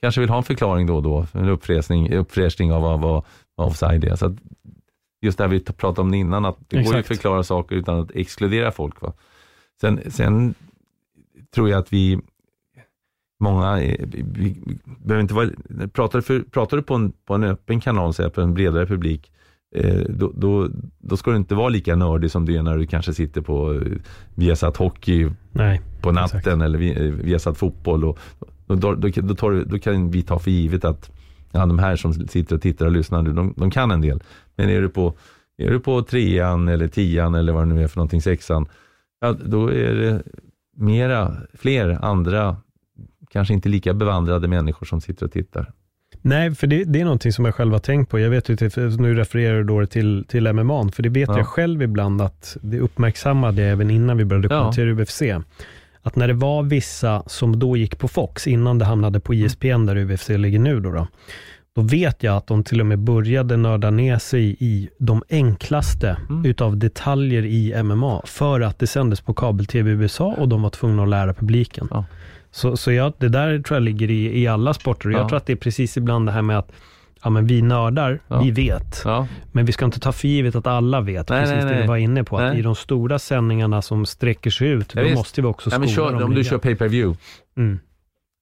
[0.00, 3.24] kanske vill ha en förklaring då och då, en uppfräschning, uppfräschning av vad, vad,
[3.56, 4.16] offside är.
[4.16, 4.36] Så
[5.20, 7.08] just det här vi pratade om innan, att det går ju att Exakt.
[7.08, 9.00] förklara saker utan att exkludera folk.
[9.00, 9.12] Va?
[9.80, 10.54] Sen, sen
[11.54, 12.20] tror jag att vi,
[13.40, 15.48] många, eh, vi, vi, vi behöver inte vara,
[15.92, 18.86] pratar, du för, pratar du på en, på en öppen kanal, här, på en bredare
[18.86, 19.32] publik,
[19.74, 22.86] eh, då, då, då ska du inte vara lika nördig som du är när du
[22.86, 23.80] kanske sitter på eh,
[24.34, 26.62] Viasat Hockey Nej, på natten Exakt.
[26.62, 28.04] eller vi, eh, Viasat Fotboll.
[28.04, 28.18] Och,
[28.66, 31.10] och då, då, då, tar, då kan vi ta för givet att
[31.52, 34.22] ja, de här som sitter och tittar och lyssnar, nu, de, de kan en del.
[34.56, 35.14] Men är du på,
[35.56, 38.66] är du på trean eller tian eller vad det nu är för någonting, sexan,
[39.20, 40.22] ja, då är det
[40.76, 42.56] mera, fler andra,
[43.30, 45.72] kanske inte lika bevandrade människor som sitter och tittar.
[46.22, 48.18] Nej, för det, det är någonting som jag själv har tänkt på.
[48.18, 48.56] Jag vet ju,
[48.98, 51.36] nu refererar du då till, till MMA, för det vet Ja.
[51.36, 54.60] jag själv ibland att det uppmärksammade jag även innan vi började Ja.
[54.60, 55.22] kommentera UFC.
[56.02, 59.86] Att när det var vissa som då gick på Fox, innan det hamnade på ISPN
[59.86, 61.06] där UFC ligger nu då, då,
[61.74, 66.16] då vet jag att de till och med började nörda ner sig i de enklaste
[66.30, 66.44] Mm.
[66.44, 70.70] utav detaljer i MMA, för att det sändes på kabel-tv i USA och de var
[70.70, 71.88] tvungna att lära publiken.
[71.90, 72.04] Ja.
[72.50, 75.08] Så, så jag, det där tror jag ligger i, i alla sporter.
[75.08, 75.28] Och Jag Ja.
[75.28, 76.72] tror att det är precis ibland det här med att
[77.22, 78.40] ja, men vi nördar, Ja.
[78.42, 79.02] vi vet.
[79.04, 81.70] Ja, Men vi ska inte ta för givet att alla vet, Nej, precis nej, det
[81.70, 81.82] nej.
[81.82, 82.38] du var inne på.
[82.38, 82.56] Att.
[82.56, 85.18] I de stora sändningarna som sträcker sig ut, Ja, då visst.
[85.18, 87.18] måste vi också ja skola men kör, dem om du kör pay per view
[87.56, 87.78] Mm.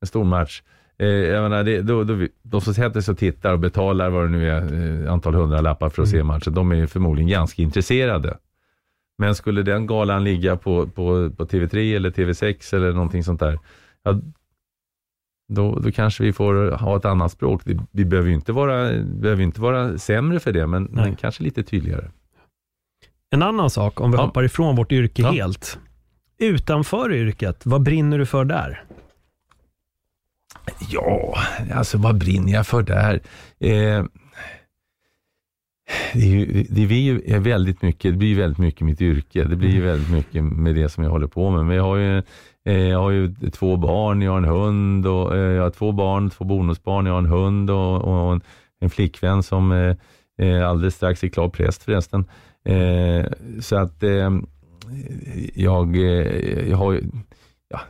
[0.01, 0.63] en stor match.
[0.99, 4.25] Eh, jag menar, det, då, då, de som sätter sig och tittar och betalar vad
[4.25, 6.21] det nu är, eh, antal hundra lappar för att Mm.
[6.21, 8.37] se matchen, de är ju förmodligen ganska intresserade.
[9.19, 13.59] Men skulle den galan ligga på, på, på TV3 eller TV6 eller någonting sånt där,
[14.03, 14.21] ja,
[15.49, 17.63] då, då kanske vi får ha ett annat språk.
[17.65, 21.43] Vi, vi behöver ju inte vara, behöver inte vara sämre för det, men, men kanske
[21.43, 22.11] lite tydligare.
[23.31, 24.23] En annan sak, om vi Ja.
[24.25, 25.31] hoppar ifrån vårt yrke Ja.
[25.31, 25.79] helt.
[26.39, 28.85] Utanför yrket, vad brinner du för där?
[30.91, 31.39] Ja,
[31.75, 33.15] alltså vad brinner jag för där?
[33.59, 34.05] Eh,
[36.13, 39.45] det, är ju, det blir ju väldigt mycket, det blir ju väldigt mycket mitt yrke.
[39.45, 41.67] Det blir ju väldigt mycket med det som jag håller på med.
[41.67, 42.23] Men jag har ju,
[42.67, 45.93] Eh, jag har ju två barn, jag har en hund och eh, jag har två
[45.93, 48.41] barn, två bonusbarn, jag har en hund och, och en,
[48.81, 49.73] en flickvän som
[50.39, 52.25] eh, alldeles strax är klar präst förresten.
[52.65, 53.27] Eh,
[53.61, 54.31] så att eh,
[55.55, 57.05] jag, eh, jag har ju-
[57.69, 57.81] ja,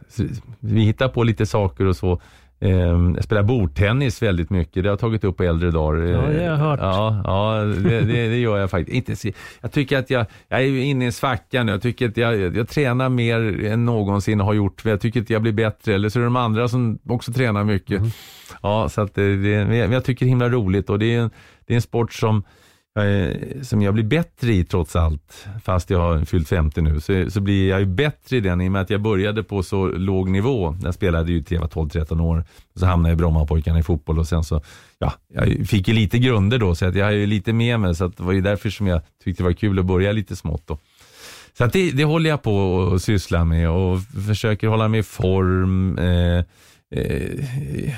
[0.60, 2.20] vi hittar på lite saker och så.
[2.61, 2.70] Eh,
[3.14, 4.74] jag spelar bordtennis väldigt mycket.
[4.74, 6.02] Det har jag tagit upp på äldre dagar.
[6.02, 6.80] Ja, det har jag hört.
[6.82, 9.11] Ja, ja det, det, det gör jag faktiskt.
[9.11, 11.72] Inte, jag tycker att jag, jag är inne i en svacka nu.
[11.72, 14.84] Jag tycker att jag, jag, tränar mer än någonsin har gjort.
[14.84, 15.94] Jag tycker att jag blir bättre.
[15.94, 18.02] Eller så är det de andra som också tränar mycket.
[18.62, 21.30] Ja, så att det, det, jag tycker det är himla roligt och det är en,
[21.66, 22.44] det är en sport som
[23.62, 27.40] som jag blir bättre i trots allt, fast jag har fyllt 50 nu, så, så
[27.40, 30.28] blir jag ju bättre i den i och med att jag började på så låg
[30.28, 30.76] nivå.
[30.82, 32.44] Jag spelade ju till jag var 12-13 år,
[32.74, 34.61] så hamnade jag i Brommapojkarna i fotboll och sen så,
[34.99, 37.94] ja, jag fick ju lite grunder då, så att jag har ju lite med mig,
[37.94, 40.36] så att det var ju därför som jag tyckte det var kul att börja lite
[40.36, 40.78] smått då.
[41.59, 45.03] Så att det, det håller jag på och syssla med och försöker hålla mig i
[45.03, 45.99] form.
[45.99, 46.44] Eh,
[46.90, 47.94] eh,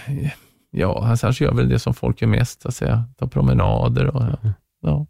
[0.70, 3.04] ja, alltså, annars gör jag väl det som folk gör mest, så att säga.
[3.18, 5.06] Ta promenader och ja ja.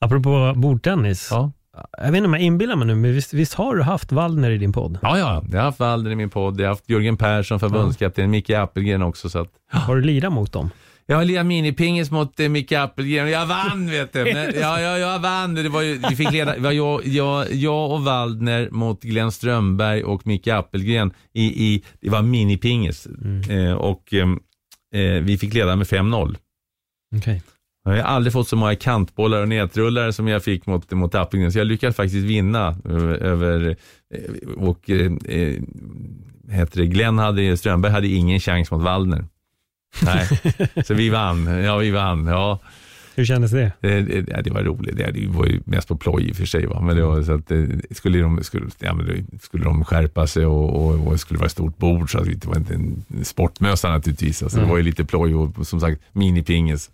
[0.00, 1.28] Apropå bordtennis.
[1.30, 1.52] ja.
[1.98, 4.50] Jag vet inte om jag inbillar mig nu, men visst, visst har du haft Waldner
[4.50, 4.98] i din podd?
[5.02, 8.30] Ja, ja, jag har haft Walder i min podd, jag har haft Jörgen Persson, förbundskapten,
[8.30, 9.30] Micke Appelgren också.
[9.30, 10.70] Så att, Har du lirat mot dem?
[11.10, 14.24] jag har lirat minipingis mot eh, Micke Appelgren och jag vann vet du.
[14.24, 15.54] Men, ja, ja, jag vann.
[15.54, 20.04] Det var ju, vi fick leda, var jag, jag, jag och Waldner mot Glenn Strömberg
[20.04, 23.06] och Micke Appelgren i, i det var minipingis.
[23.50, 24.40] Eh, och ehm,
[24.94, 26.36] eh, vi fick leda med 5-0.
[27.16, 27.42] Okej.
[27.96, 31.52] Jag har aldrig fått så många kantbollar och nätrullar som jag fick mot, mot Appelgren,
[31.52, 32.76] så jag lyckades faktiskt vinna
[33.20, 33.76] över,
[34.14, 35.62] eh, och eh, eh,
[36.50, 39.24] heter det, Glenn hade, Strömberg hade ingen chans mot Waldner.
[40.02, 40.28] Nej,
[40.84, 41.46] så vi vann.
[41.46, 42.26] Ja, vi vann.
[42.26, 42.58] Ja,
[43.18, 43.72] Hur kändes det?
[43.80, 44.96] det, det, ja, det var roligt.
[44.96, 46.66] Det, det var ju mest på ploj i och för sig.
[46.66, 46.80] Va?
[46.80, 50.26] Men det var så att eh, skulle de, skulle, ja, men det, skulle de skärpa
[50.26, 52.74] sig och, och, och det skulle vara ett stort bord så att det var inte
[52.74, 54.42] en sportmössa naturligtvis.
[54.42, 56.90] Alltså, Det var ju lite ploj och som sagt minipingis.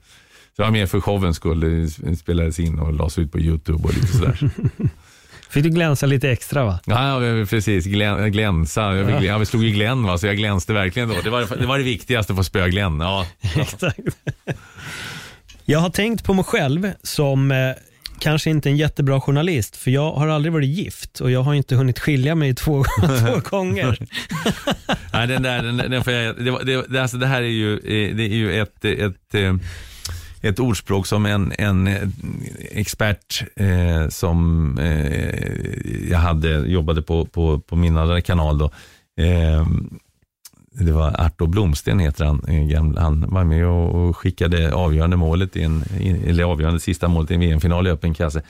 [0.57, 1.61] Så det var mer för showens skull.
[1.61, 4.51] Det spelades in och lades ut på YouTube och lite sådär.
[5.51, 6.81] Fick du glänsa lite extra va?
[6.87, 7.85] Ja, precis.
[7.85, 8.97] Glän, glänsa.
[8.97, 9.39] Jag, ja.
[9.39, 10.19] vi slog ju Glenn, va?
[10.19, 11.15] så jag glänste verkligen då.
[11.25, 13.01] Det var det, var det viktigaste, att få spöa Glenn.
[13.01, 13.27] Ja.
[13.57, 13.99] Exakt.
[15.65, 17.57] Jag har tänkt på mig själv som eh,
[18.19, 21.77] kanske inte en jättebra journalist, för jag har aldrig varit gift och jag har inte
[21.77, 23.99] hunnit skilja mig två, två gånger.
[25.13, 28.17] Nej, den där, den, den får jag, det, det, alltså det här är ju, eh,
[28.17, 29.55] det är ju ett, ett, eh,
[30.45, 32.09] ett ordspråk som en, en eh,
[32.71, 38.71] expert eh, som eh, jag hade, jobbade på, på, på min andra kanal då.
[39.23, 39.67] Eh,
[40.77, 42.45] det var Arto Blomsten heter han.
[42.49, 45.85] Eh, han var med och skickade avgörande målet, i en,
[46.27, 48.43] eller avgörande sista målet i en VM-final i öppen kasse.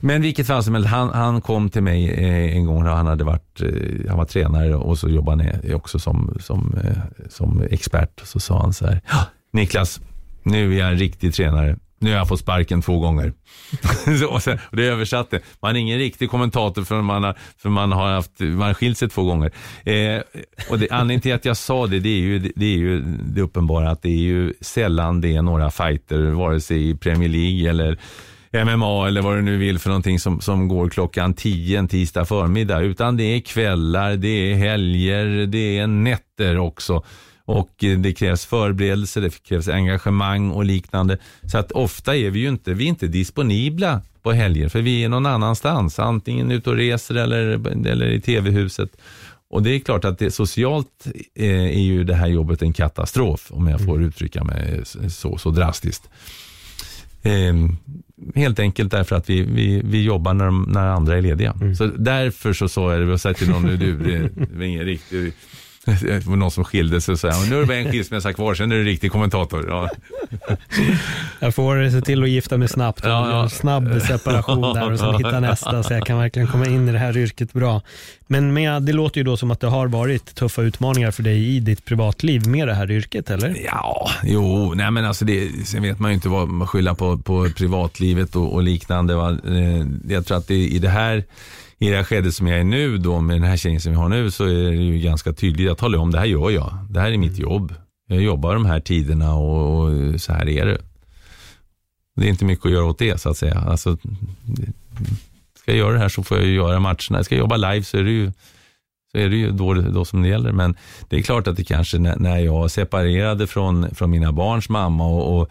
[0.00, 3.06] Men vilket fall som helst, han, han kom till mig eh, en gång och han
[3.06, 3.60] hade varit,
[4.08, 6.74] han var tränare och så jobbade han också som, som,
[7.28, 8.20] som expert.
[8.24, 10.00] Så sa han så här, "Ja, Niklas,
[10.44, 11.76] nu är jag en riktig tränare.
[11.98, 13.32] Nu har jag fått sparken två gånger.
[14.20, 15.40] så, och, sen, och det översatte.
[15.62, 18.98] Man är ingen riktig kommentator för man har, för man har, haft, man har skilt
[18.98, 19.52] sig två gånger.
[19.84, 20.20] Eh,
[20.70, 23.40] och det, anledningen till att jag sa det, det är, ju, det är ju det
[23.40, 27.70] uppenbara att det är ju sällan det är några fighter, vare sig i Premier League
[27.70, 27.98] eller
[28.64, 32.24] MMA eller vad du nu vill för någonting som, som går klockan 10 en tisdag
[32.24, 32.80] förmiddag.
[32.80, 37.04] Utan det är kvällar, det är helger, det är nätter också.
[37.44, 41.18] Och eh, det krävs förberedelse, det krävs engagemang och liknande.
[41.52, 45.08] Så att ofta är vi ju inte, vi inte disponibla på helger för vi är
[45.08, 45.98] någon annanstans.
[45.98, 48.90] Antingen ute och reser eller, eller i tv-huset.
[49.48, 53.46] Och det är klart att det, socialt eh, är ju det här jobbet en katastrof
[53.50, 56.08] om jag får uttrycka mig så, så drastiskt.
[57.22, 57.54] Eh,
[58.34, 61.54] helt enkelt därför att vi, vi, vi jobbar när, de, när andra är lediga.
[61.78, 64.84] Så därför så sa jag det, jag sa till någon nu, du, det är ingen
[64.84, 65.32] riktig
[66.02, 68.54] Det var någon som skilde sig och sa, nu är det bara en skilsmässa kvar,
[68.54, 69.66] sen är du riktig kommentator.
[69.68, 69.90] Ja.
[71.40, 73.42] Jag får se till att gifta mig snabbt Ja, ja.
[73.42, 76.92] en snabb separation där och sen hitta nästa så jag kan verkligen komma in i
[76.92, 77.82] det här yrket bra.
[78.26, 81.56] Men med, det låter ju då som att det har varit tuffa utmaningar för dig
[81.56, 83.56] i ditt privatliv med det här yrket, eller?
[83.64, 87.18] Ja, jo, nej men alltså det, sen vet man ju inte vad man skyller på,
[87.18, 89.14] på privatlivet och, och liknande.
[89.14, 89.30] Va?
[89.30, 91.24] Eh, Jag tror att det, i det här
[91.78, 93.98] i det här skedet som jag är nu då med den här tjejen som vi
[93.98, 95.66] har nu så är det ju ganska tydligt.
[95.66, 96.78] Jag talar om det här gör jag.
[96.90, 97.74] Det här är mitt jobb.
[98.06, 100.78] Jag jobbar de här tiderna och, och så här är det.
[102.16, 103.58] Det är inte mycket att göra åt det så att säga.
[103.58, 103.96] Alltså,
[105.58, 107.24] ska jag göra det här så får jag ju göra matcherna.
[107.24, 108.32] Ska jag jobba live så är det ju,
[109.12, 110.52] så är det ju då, då som det gäller.
[110.52, 110.76] Men
[111.08, 115.06] det är klart att det kanske när, när jag separerade från, från mina barns mamma
[115.06, 115.50] och, och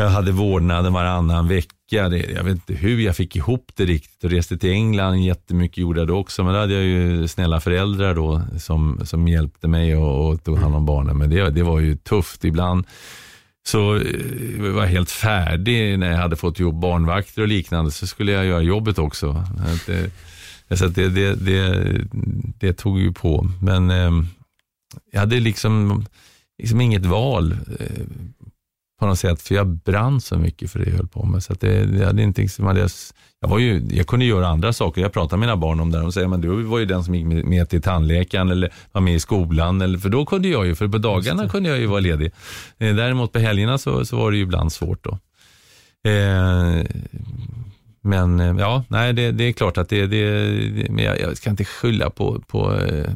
[0.00, 2.08] jag hade vårdnaden varannan vecka.
[2.08, 5.78] Det, jag vet inte hur jag fick ihop det riktigt och reste till England jättemycket
[5.78, 6.44] gjorde jag det också.
[6.44, 10.58] Men då hade jag ju snälla föräldrar då som, som hjälpte mig och, och tog
[10.58, 11.18] hand om barnen.
[11.18, 12.86] Men det, det var ju tufft ibland.
[13.66, 14.02] Så eh,
[14.58, 18.46] jag var helt färdig när jag hade fått ihop barnvakter och liknande så skulle jag
[18.46, 19.44] göra jobbet också.
[19.86, 21.84] Det, så det, det, det,
[22.58, 23.46] det tog ju på.
[23.62, 24.26] Men ehm,
[25.12, 26.04] jag hade liksom,
[26.58, 28.06] liksom inget val eh,
[29.00, 31.42] på något sätt, för jag brann så mycket för det jag höll på med.
[31.42, 32.90] Så det, det hade inte, liksom, hade jag,
[33.40, 35.02] var ju, jag kunde göra andra saker.
[35.02, 35.98] Jag pratar med mina barn om det.
[35.98, 39.00] De säger, men du var ju den som gick med, med till tandläkaren eller var
[39.00, 39.80] med i skolan.
[39.80, 42.32] Eller, för då kunde jag ju, för på dagarna kunde jag ju vara ledig.
[42.78, 45.18] Eh, däremot på helgerna så, så var det ju ibland svårt då.
[46.10, 46.86] Eh,
[48.02, 51.50] men eh, ja, nej, det, det är klart att det, det, men jag, jag ska
[51.50, 53.10] inte skylla på, på, eh,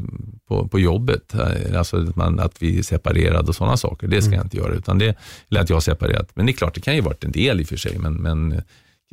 [0.49, 4.07] på, på jobbet, eh, alltså att, man, att vi är separerade och sådana saker.
[4.09, 5.15] Det ska jag inte göra, utan det,
[5.51, 6.29] eller att jag har separerat.
[6.35, 8.15] Men det är klart, det kan ju varit en del i och för sig, men,
[8.15, 8.63] men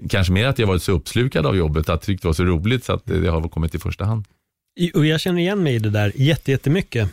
[0.09, 2.43] kanske mer att jag varit så uppslukad av jobbet, att jag tyckte det var så
[2.43, 4.25] roligt så att det har kommit i första hand.
[4.93, 7.09] Och jag känner igen mig i det där jätte- jättemycket.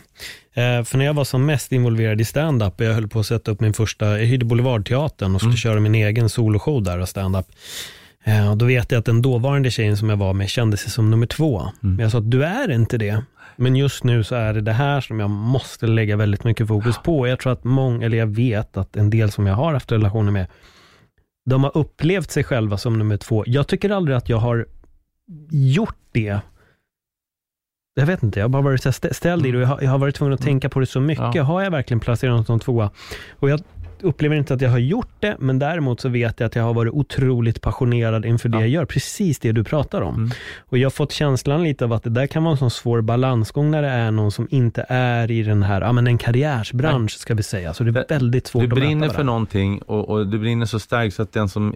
[0.53, 3.25] Eh, för när jag var som mest involverad i stand-up och jag höll på att
[3.25, 7.09] sätta upp min första, jag hyrde Boulevardteatern och skulle köra min egen soloshow där och
[7.09, 7.45] stand-up.
[8.29, 10.91] Eh, och då vet jag att den dåvarande tjejen som jag var med kände sig
[10.91, 11.71] som nummer två.
[11.79, 13.23] Men jag sa att du är inte det.
[13.55, 16.97] Men just nu så är det det här som jag måste lägga väldigt mycket fokus
[17.03, 17.27] på.
[17.27, 20.31] Jag tror att många, eller jag vet att en del som jag har haft relationer
[20.31, 20.47] med,
[21.49, 23.43] de har upplevt sig själva som nummer två.
[23.47, 24.65] Jag tycker aldrig att jag har
[25.51, 26.39] gjort det.
[27.95, 29.97] Jag vet inte, jag har bara varit ställd i det och jag har, jag har
[29.97, 31.35] varit tvungen att tänka på det så mycket.
[31.35, 31.43] Ja.
[31.43, 32.91] Har jag verkligen placerat något som tvåa?
[33.31, 33.61] Och jag
[34.03, 36.73] upplever inte att jag har gjort det, men däremot så vet jag att jag har
[36.73, 38.61] varit otroligt passionerad inför det Ja.
[38.61, 38.85] jag gör.
[38.85, 40.15] Precis det du pratar om.
[40.15, 40.29] Mm.
[40.59, 43.01] Och jag har fått känslan lite av att det där kan vara en sån svår
[43.01, 47.11] balansgång när det är någon som inte är i den här, ja men en karriärsbransch
[47.11, 47.73] ska vi säga.
[47.73, 50.65] Så det är väldigt svårt Du att möta brinner för någonting och, och du brinner
[50.65, 51.75] så starkt så att den som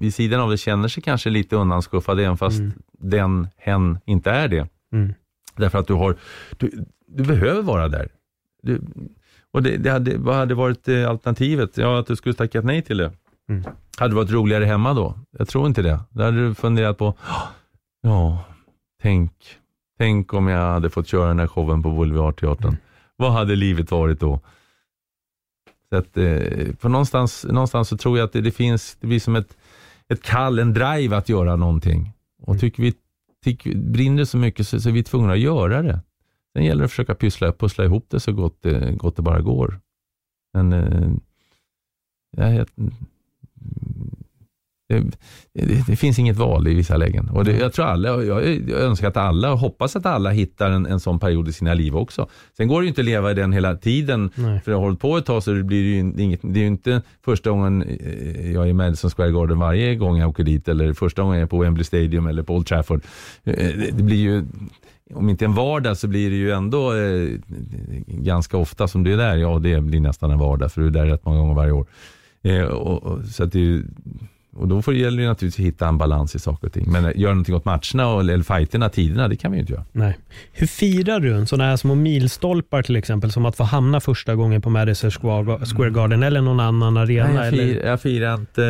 [0.00, 2.60] vid sidan av det känner sig kanske lite undanskuffad även fast
[2.98, 4.68] den, hen inte är det.
[4.92, 5.14] Mm.
[5.56, 6.16] Därför att du har,
[6.56, 8.08] du, du behöver vara där.
[8.62, 8.80] Du,
[9.58, 11.76] och det, det hade, vad hade varit eh, alternativet?
[11.76, 13.12] Ja, att du skulle tackat nej till det.
[13.48, 13.64] Mm.
[13.98, 15.18] Hade det varit roligare hemma då?
[15.38, 16.00] Jag tror inte det.
[16.10, 17.14] Då hade du funderat på,
[18.02, 18.44] ja,
[19.02, 19.32] tänk,
[19.98, 22.76] tänk om jag hade fått köra den här showen på Boulevardteatern.
[23.16, 24.40] Vad hade livet varit då?
[25.88, 29.20] Så att, eh, på någonstans, någonstans så tror jag att det, det finns, det blir
[29.20, 29.56] som ett,
[30.08, 32.12] ett kall, en drive att göra någonting.
[32.42, 32.94] Och tycker vi,
[33.44, 36.00] tycker, brinner så mycket så, så är vi tvungna att göra det.
[36.58, 39.40] Sen gäller det att försöka pyssla, pussla ihop det så gott det, gott det bara
[39.40, 39.80] går.
[40.54, 41.10] Men eh,
[42.36, 42.66] jag,
[44.88, 45.00] det,
[45.54, 47.28] det, det finns inget val i vissa lägen.
[47.28, 50.70] Och det, jag tror alla, jag, jag önskar att alla, och hoppas att alla hittar
[50.70, 52.28] en, en sån period i sina liv också.
[52.56, 54.30] Sen går det ju inte att leva i den hela tiden.
[54.34, 54.60] Nej.
[54.60, 56.66] För jag har hållit på ett tag så det blir ju inget, det är ju
[56.66, 60.68] inte första gången eh, jag är i Madison Square Garden varje gång jag åker dit
[60.68, 63.02] eller första gången jag är på Wembley Stadium eller på Old Trafford.
[63.44, 63.54] Eh,
[63.92, 64.44] det blir ju,
[65.14, 67.28] om inte en vardag så blir det ju ändå eh,
[68.06, 69.36] ganska ofta som du är där.
[69.36, 71.86] Ja, det blir nästan en vardag för du är där rätt många gånger varje år.
[72.42, 73.84] Eh, och, och, så att det är ju,
[74.58, 76.84] och då får det gäller det naturligtvis att hitta en balans i saker och ting.
[76.92, 79.72] Men eh, göra någonting åt matcherna och, eller fighterna, tiderna, det kan vi ju inte
[79.72, 79.84] göra.
[79.92, 80.18] Nej.
[80.52, 84.34] Hur firar du en sån här små milstolpar till exempel, som att få hamna första
[84.34, 87.26] gången på Madison Square Garden eller någon annan arena?
[87.28, 87.64] Nej, jag, eller?
[87.74, 88.62] fir, jag, firar inte,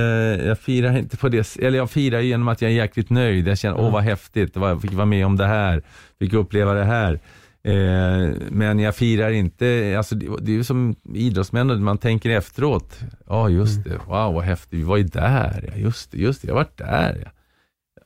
[0.46, 3.48] jag firar inte på det Eller jag firar genom att jag är jäkligt nöjd.
[3.48, 5.82] Jag känner, åh vad häftigt, vad- jag fick vara med om det här,
[6.18, 7.18] fick uppleva det här.
[7.62, 13.00] Eh, men jag firar inte, alltså det, det är ju som idrottsmän, man tänker efteråt.
[13.26, 16.48] Ja just det, wow vad häftigt, vi var ju där, ja, just det, just det,
[16.48, 17.22] jag var där.
[17.24, 17.30] Ja.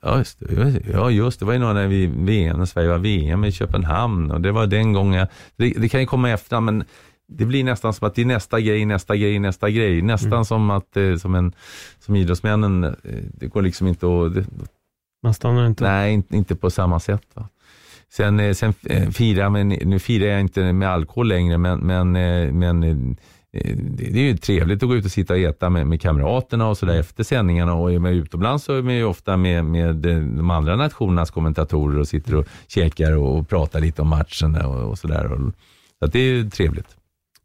[0.05, 2.66] Ja just, det, just det, ja just det, var ju någon när vi VM, när
[2.66, 6.07] Sverige var VM i Köpenhamn och det var den gången jag, det, det kan ju
[6.07, 6.84] komma efter men
[7.38, 10.03] det blir nästan som att det är nästa grej, nästa grej, nästa grej.
[10.03, 11.53] Nästan som att, eh, som, en,
[11.98, 12.94] som idrottsmännen, eh,
[13.34, 14.46] det går liksom inte att,
[15.22, 15.84] Man stannar inte.
[15.84, 17.26] nej inte, inte på samma sätt.
[17.34, 17.48] Va?
[18.12, 22.16] Sen, eh, sen eh, fira, men nu firar jag inte med alkohol längre, men, men,
[22.16, 22.80] eh, men
[23.96, 26.78] det är ju trevligt att gå ut och sitta och äta med, med kamraterna och
[26.78, 27.74] sådär efter sändningarna.
[27.74, 31.98] Och är man utomlands så är man ju ofta med, med de andra nationernas kommentatorer
[31.98, 35.28] och sitter och käkar och pratar lite om matchen och, och sådär.
[35.98, 36.96] Så det är ju trevligt.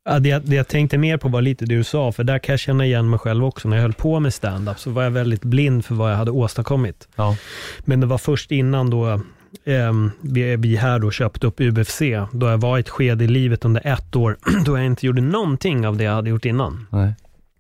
[0.05, 2.53] Ja, det, det jag tänkte mer på var lite det du sa, för där kan
[2.53, 3.67] jag känna igen mig själv också.
[3.67, 6.31] När jag höll på med stand-up så var jag väldigt blind för vad jag hade
[6.31, 7.07] åstadkommit.
[7.15, 7.37] Ja.
[7.79, 9.21] Men det var först innan då
[10.21, 13.65] vi, vi här då köpte upp UFC, då jag var i ett skede i livet
[13.65, 16.87] under ett år, då jag inte gjorde någonting av det jag hade gjort innan.
[16.89, 17.13] Nej.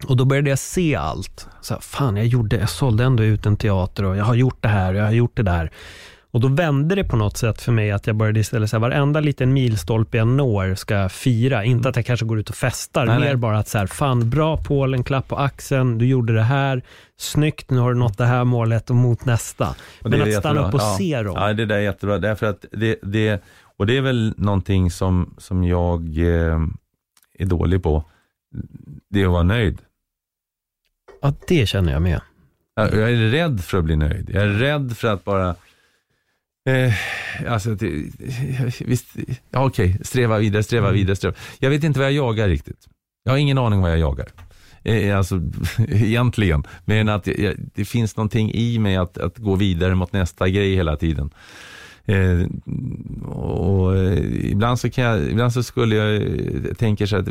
[0.05, 1.47] Och då började jag se allt.
[1.61, 4.57] Så här, fan, jag, gjorde, jag sålde ändå ut en teater och jag har gjort
[4.61, 5.71] det här och jag har gjort det där.
[6.31, 9.19] Och då vände det på något sätt för mig att jag började istället säga varenda
[9.19, 11.63] liten milstolpe jag når ska jag fira.
[11.63, 13.35] Inte att jag kanske går ut och festar, nej, mer nej.
[13.35, 16.81] bara att så här, fan bra Paul, en klapp på axeln, du gjorde det här,
[17.17, 19.75] snyggt, nu har du nått det här målet och mot nästa.
[20.03, 20.95] Och Men att stanna upp och ja.
[20.97, 21.35] se dem.
[21.37, 23.43] Ja, det där är jättebra, därför att det, det
[23.77, 26.59] och det är väl någonting som, som jag eh,
[27.39, 28.03] är dålig på,
[29.09, 29.81] det är att vara nöjd.
[31.21, 32.21] Ja, det känner jag med.
[32.75, 34.29] Jag är rädd för att bli nöjd.
[34.33, 35.55] Jag är rädd för att bara
[36.67, 36.93] Eh,
[37.47, 37.87] alltså, det,
[38.85, 39.07] visst,
[39.51, 40.99] ja, okej, sträva vidare, sträva mm.
[40.99, 41.35] vidare, sträva.
[41.59, 42.87] Jag vet inte vad jag jagar riktigt.
[43.23, 44.27] Jag har ingen aning vad jag jagar.
[44.83, 45.41] Eh, alltså,
[45.87, 46.63] egentligen.
[46.85, 50.75] Men att jag, det finns någonting i mig att, att gå vidare mot nästa grej
[50.75, 51.29] hela tiden.
[52.05, 52.47] Eh,
[53.25, 57.27] och eh, ibland så kan jag, ibland så skulle jag eh, tänka så att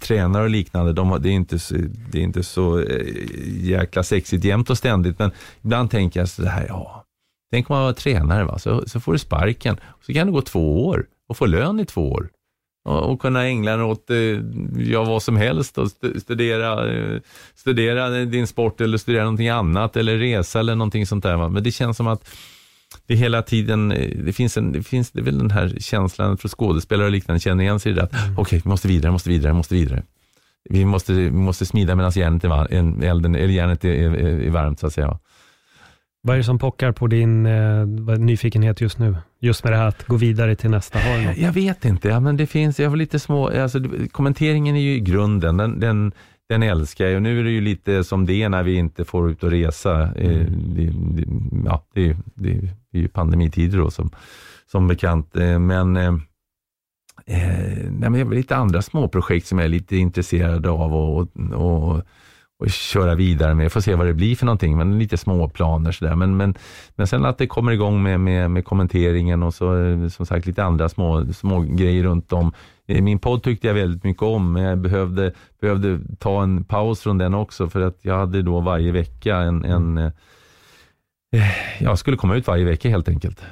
[0.00, 1.74] tränare och liknande, de, det, är inte så,
[2.12, 3.06] det är inte så eh,
[3.46, 5.30] jäkla sexigt jämt och ständigt, men
[5.62, 7.05] ibland tänker jag så här, ja,
[7.50, 8.58] Tänk om man var tränare, va?
[8.58, 9.76] Så, så får du sparken.
[10.06, 12.28] Så kan det gå två år och få lön i två år.
[12.84, 14.16] Och, och kunna ägna dig åt eh,
[14.92, 15.90] ja, vad som helst och
[16.22, 17.20] studera, eh,
[17.54, 21.36] studera din sport eller studera någonting annat eller resa eller någonting sånt där.
[21.36, 21.48] Va?
[21.48, 22.28] Men det känns som att
[23.06, 26.48] det hela tiden, eh, det finns, en, det finns det väl den här känslan för
[26.48, 28.32] skådespelare och liknande känner igen sig i det att mm.
[28.32, 30.02] okej, okay, vi måste vidare, måste vidare, måste vidare.
[30.70, 34.80] Vi måste, vi måste smida medan järnet är, elden, eller järnet är, är, är varmt
[34.80, 35.18] så att säga.
[36.26, 37.86] Vad är det som pockar på din eh,
[38.18, 39.16] nyfikenhet just nu?
[39.40, 40.98] Just med det här att gå vidare till nästa.
[40.98, 43.80] Har jag vet inte, ja, men det finns, jag har lite små, alltså,
[44.12, 46.12] kommenteringen är ju i grunden, den, den,
[46.48, 49.04] den älskar jag och nu är det ju lite som det är när vi inte
[49.04, 50.02] får ut och resa.
[50.02, 50.74] Eh, mm.
[50.74, 50.84] det,
[51.22, 51.26] det,
[51.64, 52.50] ja, det, det,
[52.92, 54.10] är ju pandemitider då som,
[54.70, 56.14] som bekant, eh, men eh,
[57.26, 62.02] eh nej, men lite andra småprojekt som jag är lite intresserad av och, och, och
[62.58, 63.72] och köra vidare med.
[63.72, 66.14] Får se vad det blir för någonting, men lite små planer sådär.
[66.14, 66.54] Men, men,
[66.94, 70.46] men sen att det kommer igång med, med, med kommenteringen och så eh, som sagt
[70.46, 72.52] lite andra små, små grejer runt om.
[72.86, 77.00] Eh, min podd tyckte jag väldigt mycket om, men jag behövde, behövde ta en paus
[77.00, 80.12] från den också för att jag hade då varje vecka en, en eh,
[81.80, 83.42] jag skulle komma ut varje vecka helt enkelt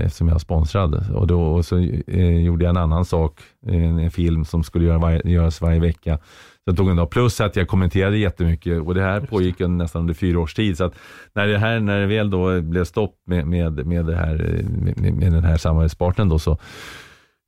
[0.00, 1.10] eftersom jag är sponsrad.
[1.14, 4.98] Och då och så gjorde jag en annan sak, en, en film som skulle göra
[4.98, 6.18] var, göras varje vecka
[6.64, 7.10] jag tog en dag.
[7.10, 10.76] Plus att jag kommenterade jättemycket och det här pågick nästan under fyra års tid.
[10.76, 10.90] Så
[11.32, 14.64] när det, här, när det väl då blev stopp med, med, med, det här,
[14.96, 16.58] med, med den här samarbetspartnern då så,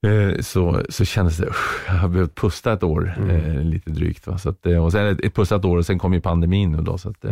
[0.06, 1.52] eh, så, så kändes det,
[1.86, 3.30] jag har behövt pusta ett år, mm.
[3.30, 4.26] eh, lite drygt.
[4.26, 4.38] Va?
[4.38, 6.98] Så att, eh, och sen ett pustat år och sen kom ju pandemin nu då.
[6.98, 7.24] Så att,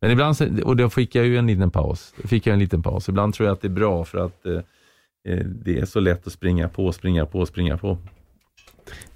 [0.00, 2.14] Men ibland, och då fick jag ju en liten paus.
[2.24, 3.08] fick jag en liten paus.
[3.08, 4.60] Ibland tror jag att det är bra för att eh,
[5.44, 7.98] det är så lätt att springa på, springa på, springa på.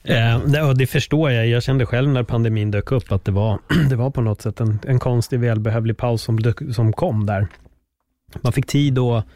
[0.04, 1.46] Eh, det förstår jag.
[1.46, 3.58] Jag kände själv när pandemin dök upp att det var,
[3.90, 7.48] det var på något sätt en, en konstig välbehövlig paus som, dök, som kom där.
[8.40, 9.26] Man fick tid att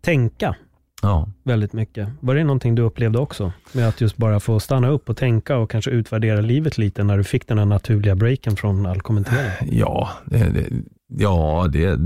[0.00, 0.56] tänka
[1.02, 1.28] ja.
[1.42, 2.08] väldigt mycket.
[2.20, 3.52] Var det någonting du upplevde också?
[3.72, 7.16] Med att just bara få stanna upp och tänka och kanske utvärdera livet lite när
[7.18, 9.68] du fick den här naturliga breaken från all kommentering?
[9.78, 10.66] Ja, det, det,
[11.18, 11.98] Ja, det,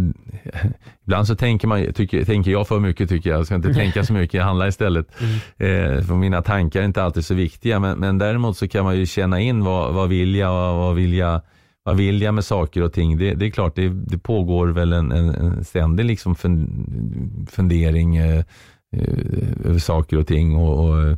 [1.04, 3.38] ibland så tänker, man, tycker, tänker jag för mycket tycker jag.
[3.38, 5.06] Jag ska inte tänka så mycket, jag handlar istället.
[5.20, 5.96] Mm.
[5.96, 7.80] Eh, för mina tankar är inte alltid så viktiga.
[7.80, 10.94] Men, men däremot så kan man ju känna in vad, vad vill jag, vad, vad
[10.94, 11.40] vill jag
[11.86, 13.18] vad vill jag med saker och ting?
[13.18, 16.34] Det, det är klart, det, det, pågår väl en, en, en ständig liksom
[17.50, 18.38] fundering eh,
[18.96, 20.56] eh, över saker och ting.
[20.56, 21.16] och, och Eh,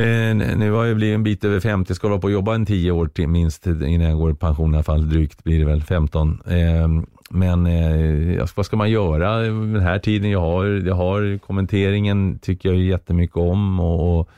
[0.00, 2.66] Eh, nu har jag blivit en bit över 50, ska hålla på och jobba en
[2.66, 5.08] 10 år till minst innan jag går i pension i alla fall.
[5.08, 6.42] Drygt blir det väl 15.
[6.46, 10.64] Ehm, men eh, vad ska man göra den här tiden jag har?
[10.64, 14.28] Jag har kommenteringen, tycker jag jättemycket om och,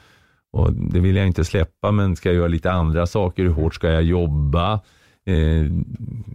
[0.53, 1.91] och, det vill jag inte släppa.
[1.91, 3.43] Men ska jag göra lite andra saker?
[3.43, 4.73] Hur hårt ska jag jobba?
[5.27, 5.65] Eh,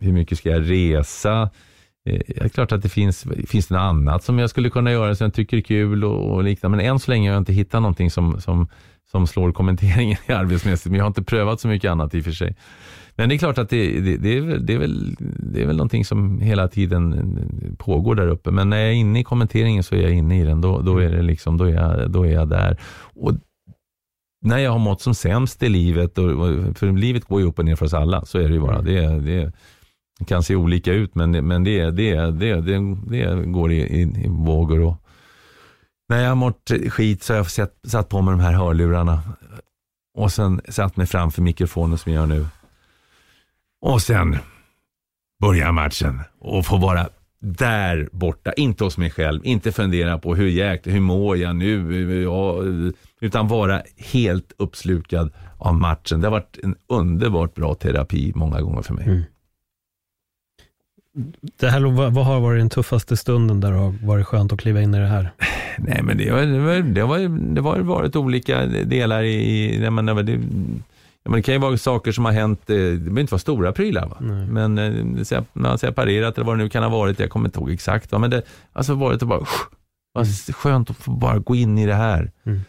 [0.02, 1.50] hur mycket ska jag resa?
[2.06, 5.16] Det är klart att det finns, finns det något annat som jag skulle kunna göra
[5.16, 6.78] som jag tycker är kul och, och liknande.
[6.78, 8.68] Men än så länge har jag inte hittat någonting som, som,
[9.12, 10.92] som slår kommenteringen arbetsmässigt.
[10.92, 12.56] Men jag har inte prövat så mycket annat i och för sig.
[13.16, 15.66] Men det är klart att det, det, det, är, väl, det, är, väl, det är
[15.66, 18.52] väl någonting som hela tiden pågår där uppe.
[18.52, 20.62] Men när jag är inne i kommenteringen så är jag inne i den.
[20.62, 22.78] Då, då, är, det liksom, då, är, jag, då är jag där.
[23.02, 23.32] Och
[24.42, 26.30] när jag har mått som sämst i livet, och,
[26.78, 28.82] för livet går ju upp och ner för oss alla, så är det ju bara.
[28.82, 29.52] Det, det,
[30.20, 34.02] det kan se olika ut, men, men det, det, det, det, det går i, i,
[34.02, 34.82] i vågor.
[34.82, 34.96] Och,
[36.10, 39.22] när jag har mått skit så har jag sett, satt på mig de här hörlurarna
[40.14, 42.46] och sen satt mig framför mikrofonen som jag gör nu.
[43.82, 44.38] Och sen
[45.42, 47.10] börjar matchen och få vara
[47.42, 52.22] där borta, inte hos mig själv, inte fundera på hur jäkt, hur mår jag nu,
[52.24, 52.64] ja,
[53.22, 56.22] utan vara helt uppslukad av matchen.
[56.22, 59.06] Det har varit en underbart bra terapi många gånger för mig.
[59.06, 59.24] Mm.
[61.60, 64.82] Det här, vad har varit den tuffaste stunden där det har varit skönt att kliva
[64.82, 65.32] in i det här?
[65.78, 69.90] Nej, men det har, det var, det var, det var varit olika delar i, i
[69.90, 70.40] men det,
[71.24, 73.72] men det kan ju vara saker som har hänt, eh, det behöver inte vara stora
[73.72, 74.08] prylar.
[74.08, 74.18] Va?
[74.50, 77.60] Men eh, man har separerat eller vad det nu kan ha varit, jag kommer inte
[77.60, 78.12] ihåg exakt.
[78.12, 78.20] Va?
[78.20, 78.44] Men det har
[78.74, 79.46] alltså varit bara,
[80.14, 80.34] vad mm.
[80.54, 82.32] skönt att få bara gå in i det här.
[82.44, 82.62] Mm.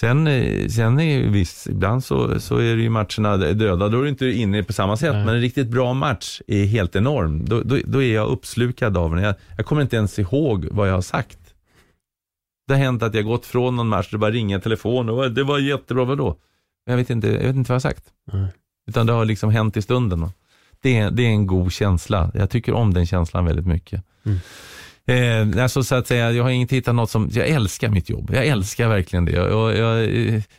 [0.00, 4.02] Sen, eh, sen är visst, ibland så, så är det ju matcherna döda, då är
[4.02, 5.12] du inte inne på samma sätt.
[5.12, 5.24] Nej.
[5.24, 7.44] Men en riktigt bra match är helt enorm.
[7.44, 9.24] Då, då, då är jag uppslukad av den.
[9.24, 11.38] Jag, jag, kommer inte ens ihåg vad jag har sagt.
[12.66, 15.44] Det har hänt att jag gått från någon match, det bara ringer telefon och det
[15.44, 16.36] var jättebra, vadå?
[16.86, 18.04] Jag vet inte, jag vet inte vad jag har sagt.
[18.32, 18.48] Nej.
[18.88, 20.30] Utan det har liksom hänt i stunden.
[20.80, 22.30] Det, det är en god känsla.
[22.34, 24.04] Jag tycker om den känslan väldigt mycket.
[24.24, 24.38] Mm.
[25.10, 28.30] Eh, alltså så att säga, jag har inte hittat något som, jag älskar mitt jobb.
[28.34, 29.32] Jag älskar verkligen det.
[29.32, 30.08] Jag, jag,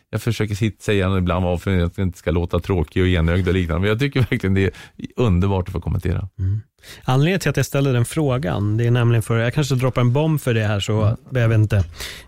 [0.09, 3.89] jag försöker säga ibland varför jag inte ska låta tråkig och enögd och liknande, men
[3.89, 4.71] jag tycker verkligen det är
[5.15, 6.27] underbart att få kommentera.
[6.39, 6.61] Mm.
[7.03, 10.13] Anledningen till att jag ställde den frågan, det är nämligen för, jag kanske droppar en
[10.13, 11.17] bomb för det här, så mm.
[11.29, 11.83] jag vet inte.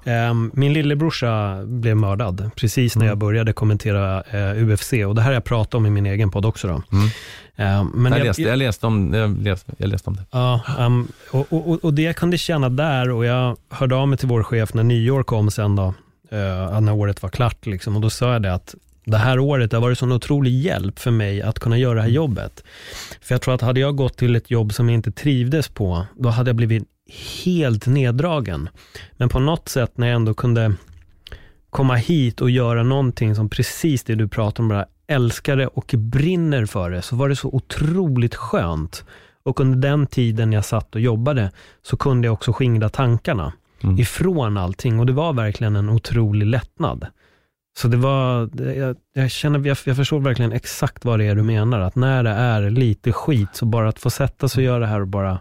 [0.05, 3.19] Um, min lillebrorsa blev mördad precis när jag mm.
[3.19, 6.45] började kommentera eh, UFC och det här har jag pratat om i min egen podd
[6.45, 6.67] också.
[6.67, 6.73] Då.
[6.73, 7.09] Mm.
[7.55, 10.25] Um, men jag, läste, jag, läste om, jag, läste, jag läste om det.
[10.31, 14.17] Ja, um, och, och, och, det jag kunde känna där, och jag hörde av mig
[14.17, 15.93] till vår chef när nyår kom sen då,
[16.33, 18.75] uh, när året var klart, liksom, och då sa jag det att
[19.05, 22.09] det här året har varit sån otrolig hjälp för mig att kunna göra det här
[22.09, 22.63] jobbet.
[23.21, 26.05] För jag tror att hade jag gått till ett jobb som jag inte trivdes på,
[26.15, 26.83] då hade jag blivit
[27.45, 28.69] helt neddragen.
[29.11, 30.73] Men på något sätt när jag ändå kunde
[31.69, 35.95] komma hit och göra någonting som precis det du pratar om, bara älskar det och
[35.97, 39.05] brinner för det, så var det så otroligt skönt.
[39.43, 41.51] Och under den tiden jag satt och jobbade,
[41.81, 43.99] så kunde jag också skingra tankarna mm.
[43.99, 44.99] ifrån allting.
[44.99, 47.07] Och det var verkligen en otrolig lättnad.
[47.77, 51.43] Så det var, jag, jag känner, jag, jag förstår verkligen exakt vad det är du
[51.43, 51.79] menar.
[51.79, 54.87] Att när det är lite skit, så bara att få sätta sig och göra det
[54.87, 55.39] här och bara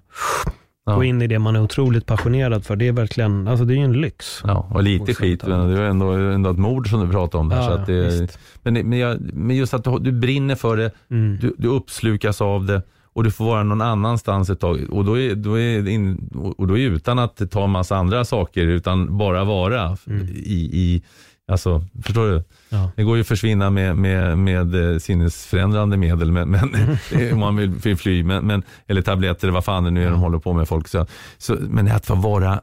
[0.86, 0.94] ja.
[0.94, 2.76] gå in i det man är otroligt passionerad för.
[2.76, 4.42] Det är verkligen, alltså det är ju en lyx.
[4.44, 7.48] Ja, och lite skit, men det är ändå, ändå ett mord som du pratar om.
[7.48, 10.76] Där, ja, så att det, men, men, jag, men just att du, du brinner för
[10.76, 11.38] det, mm.
[11.40, 12.82] du, du uppslukas av det
[13.14, 14.80] och du får vara någon annanstans ett tag.
[14.90, 18.24] Och då är, då är, in, och då är utan att ta en massa andra
[18.24, 20.28] saker, utan bara vara mm.
[20.28, 21.02] i, i
[21.50, 22.44] Alltså, förstår du?
[22.68, 22.90] Ja.
[22.96, 26.98] Det går ju att försvinna med, med, med eh, sinnesförändrande medel, men, men,
[27.32, 30.04] om man vill, vill fly, men, men, eller tabletter eller vad fan det nu är
[30.04, 30.10] ja.
[30.10, 30.88] de håller på med folk.
[30.88, 31.06] Så,
[31.38, 32.60] så, men att få vara,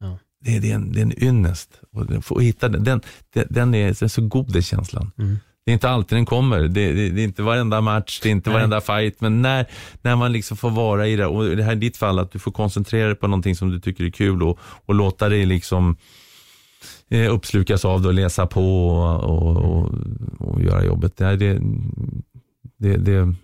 [0.00, 0.18] ja.
[0.44, 1.80] det, är, det, är en, det är en ynnest.
[1.92, 3.00] Och få hitta den, den,
[3.32, 5.10] den, är, den är så god den känslan.
[5.18, 5.38] Mm.
[5.66, 6.60] Det är inte alltid den kommer.
[6.60, 8.54] Det, det, det, är inte varenda match, det är inte Nej.
[8.54, 9.20] varenda fight.
[9.20, 9.66] Men när,
[10.02, 12.38] när man liksom får vara i det, och det här är ditt fall, att du
[12.38, 15.96] får koncentrera dig på någonting som du tycker är kul och, och låta dig liksom
[17.08, 19.94] eh, uppslukas av det och läsa på och, och, och,
[20.38, 21.16] och göra jobbet.
[21.16, 21.58] Det, det,
[22.78, 23.34] det,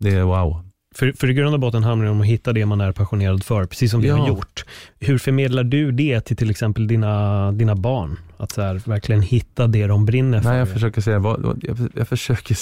[0.00, 0.64] det, är wow.
[0.94, 3.44] För, för i grund och botten handlar det om att hitta det man är passionerad
[3.44, 4.16] för, precis som vi ja.
[4.16, 4.64] har gjort.
[4.98, 8.18] Hur förmedlar du det till till exempel dina, dina barn?
[8.36, 10.48] Att så här, verkligen hitta det de brinner för?
[10.50, 11.16] Nej, jag försöker säga,
[11.62, 12.54] jag, jag försöker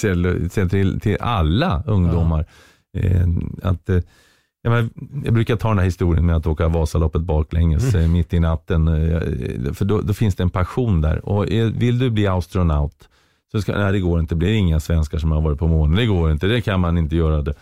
[0.49, 2.45] säga till, till alla ungdomar
[2.91, 2.99] ja.
[3.01, 3.27] eh,
[3.63, 3.99] att eh,
[4.71, 4.89] jag,
[5.23, 8.05] jag brukar ta den här historien med att åka Vasaloppet baklänges mm.
[8.05, 8.87] Eh, mitt i natten.
[8.87, 11.25] Eh, för då, då, finns det en passion där.
[11.25, 13.09] Och vill du bli astronaut,
[13.51, 14.35] så ska, nej det går inte.
[14.35, 15.95] Det blir inga svenskar som har varit på månen.
[15.95, 17.41] Det går inte, det kan man inte göra.
[17.41, 17.53] det.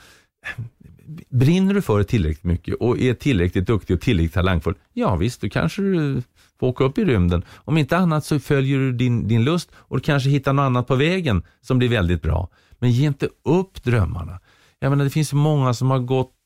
[1.30, 5.42] Brinner du för det tillräckligt mycket och är tillräckligt duktig och tillräckligt talangfull, ja visst,
[5.42, 6.22] då kanske du
[6.60, 7.44] får åka upp i rymden.
[7.56, 10.88] Om inte annat så följer du din, din lust och du kanske hittar något annat
[10.88, 12.50] på vägen som blir väldigt bra.
[12.80, 14.40] Men ge inte upp drömmarna.
[14.80, 16.37] Jag menar, det finns många som har gått eh,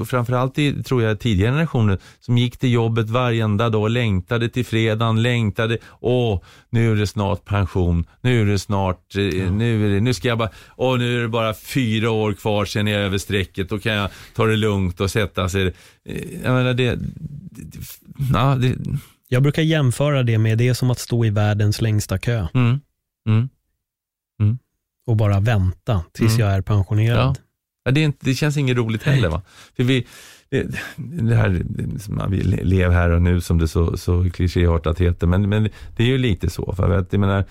[0.00, 4.64] och framförallt i, tror jag, tidigare generationer, som gick till jobbet varenda dag, längtade till
[4.66, 6.40] fredagen, längtade, åh,
[6.70, 10.28] nu är det snart pension, nu är det snart, eh, nu, är det, nu ska
[10.28, 13.68] jag bara, åh, nu är det bara fyra år kvar sen är jag över strecket,
[13.68, 15.66] då kan jag ta det lugnt och sätta sig.
[15.66, 16.98] Eh, Jag menar, det,
[18.32, 18.76] ja, det
[19.28, 22.80] Jag brukar jämföra det med, det är som att stå i världens längsta kö mm,
[23.28, 23.48] mm.
[25.06, 26.46] och bara vänta tills Mm.
[26.46, 27.18] jag är pensionerad.
[27.18, 27.34] Ja,
[27.84, 29.28] det, inte, det känns inget roligt heller.
[29.28, 29.42] Va?
[29.76, 30.06] För vi,
[30.50, 30.66] det,
[30.96, 35.68] det här, vill leva här och nu som det så, så klichéartat heter, men, men
[35.96, 36.74] det är ju lite så.
[36.76, 37.44] För att, jag menar,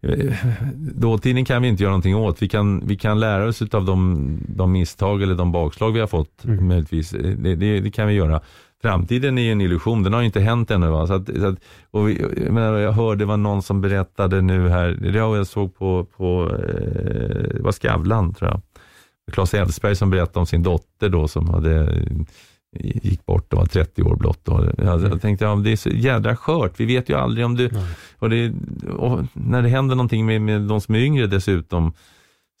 [0.00, 0.34] eh,
[0.76, 2.42] dåtiden kan vi inte göra någonting åt.
[2.42, 6.06] Vi kan, vi kan lära oss av de, de misstag eller de bakslag vi har
[6.06, 6.44] fått.
[6.44, 6.68] Mm.
[6.68, 7.10] Möjligtvis.
[7.10, 8.40] Det, det, det kan vi göra.
[8.82, 10.86] Framtiden är ju en illusion, den har ju inte hänt ännu.
[10.86, 11.06] Va?
[11.06, 11.58] Så att, så att,
[11.90, 15.78] och vi, jag, menar, jag hörde var någon som berättade nu här, det jag såg
[15.78, 18.60] på, på eh, var Skavlan tror jag.
[19.32, 22.04] Claes Elfsberg som berättade om sin dotter då som hade
[22.80, 24.48] gick bort och var 30 år blott.
[24.48, 26.80] Och jag, jag tänkte, ja, det är så jädra skört.
[26.80, 27.70] Vi vet ju aldrig om du...
[28.18, 28.52] Och, det,
[28.88, 31.92] och när det händer någonting med, med de som är yngre dessutom,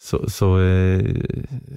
[0.02, 1.04] så, så, eh,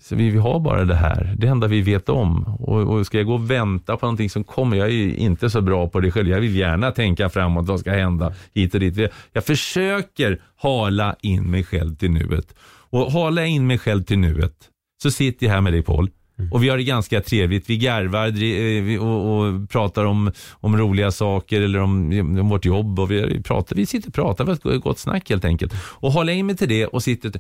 [0.02, 1.36] så vi, vi har bara det här.
[1.38, 2.44] Det enda vi vet om.
[2.44, 5.62] Och, och ska jag gå och vänta på någonting som kommer, jag är inte så
[5.62, 6.30] bra på det själv.
[6.30, 9.12] Jag vill gärna tänka framåt, vad ska hända hit och dit.
[9.34, 12.56] Jag försöker hala in mig själv till nuet.
[12.90, 14.70] Och hala in mig själv till nuet,
[15.06, 16.10] så sitter jag här med dig Paul.
[16.52, 17.70] Och vi har det ganska trevligt.
[17.70, 23.00] Vi garvar eh, och, och pratar om, om roliga saker eller om, om vårt jobb.
[23.00, 25.74] Och vi, pratar, vi sitter och pratar, vi har ett gott snack helt enkelt.
[25.78, 27.32] Och hålla in mig till det och sitter,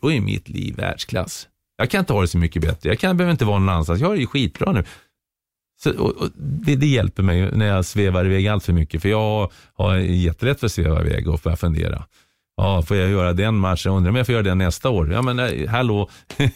[0.00, 1.48] då är mitt liv världsklass.
[1.76, 2.88] Jag kan inte ha det så mycket bättre.
[2.88, 4.00] Jag kan, behöver inte vara någon annanstans.
[4.00, 4.84] Jag har det ju skitbra nu.
[5.82, 9.02] Så, och, och det, det hjälper mig när jag svävar iväg allt för mycket.
[9.02, 12.04] För jag har jättelätt för att sväva iväg och börja fundera.
[12.62, 13.92] Ja, får jag göra den matchen?
[13.92, 15.12] Undrar om jag får göra den nästa år?
[15.12, 16.10] Ja, men eh, hallå.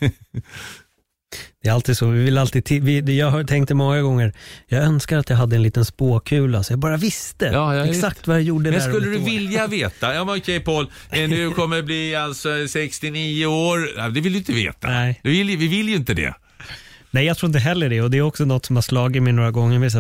[1.63, 4.33] Det är alltid så, vi vill alltid, ti- vi, jag har tänkt det många gånger,
[4.69, 8.17] jag önskar att jag hade en liten spåkula så jag bara visste Ja, ja, exakt
[8.17, 9.25] just vad jag gjorde Men där skulle du år.
[9.25, 10.15] vilja veta?
[10.15, 14.09] Ja, men okej Paul, eh, nu kommer jag bli alltså 69 år.
[14.11, 14.89] Det vill du inte veta.
[14.89, 15.21] Nej.
[15.23, 16.35] Du vill, vi vill ju inte det.
[17.11, 19.33] Nej, jag tror inte heller det och det är också något som har slagit mig
[19.33, 19.91] några gånger.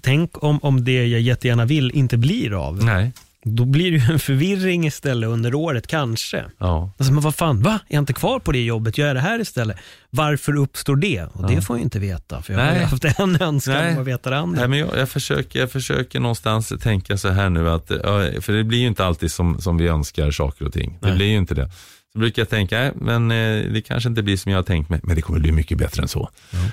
[0.00, 2.84] Tänk om, om det jag jättegärna vill inte blir av.
[2.84, 3.12] Nej.
[3.56, 6.44] Då blir det ju en förvirring istället under året, kanske.
[6.58, 6.92] Ja.
[6.98, 7.80] Alltså, men vad fan, va?
[7.88, 8.98] Är jag inte kvar på det jobbet?
[8.98, 9.76] Gör jag det här istället?
[10.10, 11.24] Varför uppstår det?
[11.32, 12.78] Och det får jag inte veta, för jag har Nej.
[12.78, 13.94] ju haft en önskan Nej.
[13.94, 14.60] om att veta det andra.
[14.60, 18.52] Nej, men jag, jag, försöker, jag försöker någonstans tänka så här nu att, ja, för
[18.52, 20.98] det blir ju inte alltid som, som vi önskar saker och ting.
[21.00, 21.16] Det Nej.
[21.16, 21.70] blir ju inte det.
[22.12, 24.90] Så brukar jag tänka, nej, men eh, det kanske inte blir som jag har tänkt
[24.90, 26.30] mig, men det kommer bli mycket bättre än så.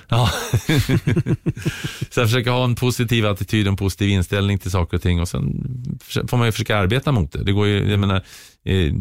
[0.07, 0.31] Ja.
[2.09, 5.27] så jag försöker ha en positiv attityd, en positiv inställning till saker och ting och
[5.27, 5.63] sen
[6.27, 7.43] får man ju försöka arbeta mot det.
[7.43, 8.23] Det går ju, jag menar,
[8.63, 8.93] eh,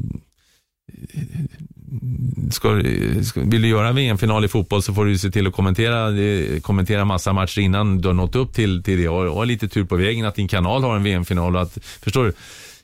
[2.50, 2.82] ska,
[3.22, 6.18] ska, vill du göra en VM-final i fotboll så får du se till att kommentera,
[6.18, 9.44] eh, kommentera massa matcher innan du har nått upp till, till det och, och ha
[9.44, 11.56] lite tur på vägen att din kanal har en VM-final.
[11.56, 12.32] Att, förstår du?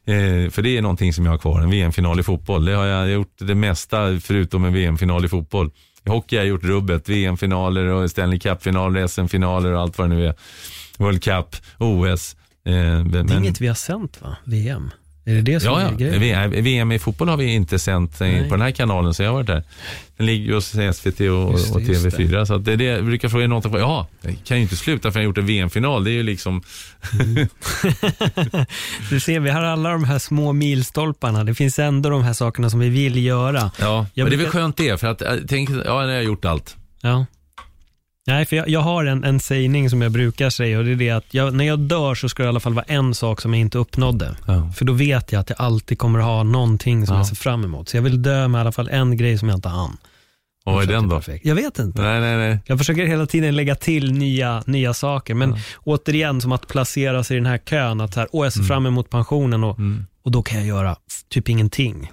[0.07, 2.65] Eh, för det är någonting som jag har kvar, en VM-final i fotboll.
[2.65, 5.71] Det har jag gjort det mesta förutom en VM-final i fotboll.
[6.07, 10.17] I hockey har jag gjort rubbet, VM-finaler och Stanley Cup-finaler, SM-finaler och allt vad det
[10.17, 10.35] nu är.
[10.99, 12.37] World Cup, OS.
[12.65, 14.37] Eh, men, Det är inget vi har sänt va?
[14.45, 14.91] VM?
[15.25, 15.97] Är det det som Ja, är ja.
[15.97, 16.21] grejen?
[16.21, 18.49] VM, VM i fotboll har vi inte sänt Nej.
[18.49, 19.63] på den här kanalen så jag har varit där.
[20.17, 20.67] Den ligger hos
[20.97, 22.45] SVT och, Just det, och just TV4.
[22.45, 23.65] Så att det är det jag brukar fråga något.
[23.73, 26.05] Ja, jag kan ju inte sluta för jag har gjort en VM-final.
[26.05, 26.63] Det är ju liksom,
[29.11, 31.45] Du ser, vi har alla de här små milstolparna.
[31.45, 33.71] Det finns ändå de här sakerna som vi vill göra.
[33.81, 34.07] ja.
[34.15, 36.07] Jag Men det är väl brukar- skönt det, för att eh, tänk, ja, nu har
[36.09, 36.77] jag gjort allt.
[37.03, 37.27] Ja.
[38.31, 40.97] Nej, för jag, jag har en, en sägning som jag brukar säga och det är
[40.97, 43.41] det att jag, när jag dör så ska det i alla fall vara en sak
[43.41, 44.37] som jag inte uppnådde.
[44.47, 44.73] Ja.
[44.77, 47.21] För då vet jag att jag alltid kommer ha någonting som Ja.
[47.21, 47.89] jag ser fram emot.
[47.89, 49.97] Så jag vill dö med i alla fall en grej som jag inte hann.
[50.65, 51.17] Och vad är att den då?
[51.17, 51.45] perfekt.
[51.47, 52.03] Jag vet inte.
[52.03, 52.59] Nej, nej, nej.
[52.67, 55.35] Jag försöker hela tiden lägga till nya, nya saker.
[55.35, 58.01] Men återigen, som att placera sig i den här kön.
[58.01, 60.07] Att så här, åh, jag ser fram emot pensionen och, Mm.
[60.25, 60.97] och då kan jag göra
[61.29, 62.11] typ ingenting.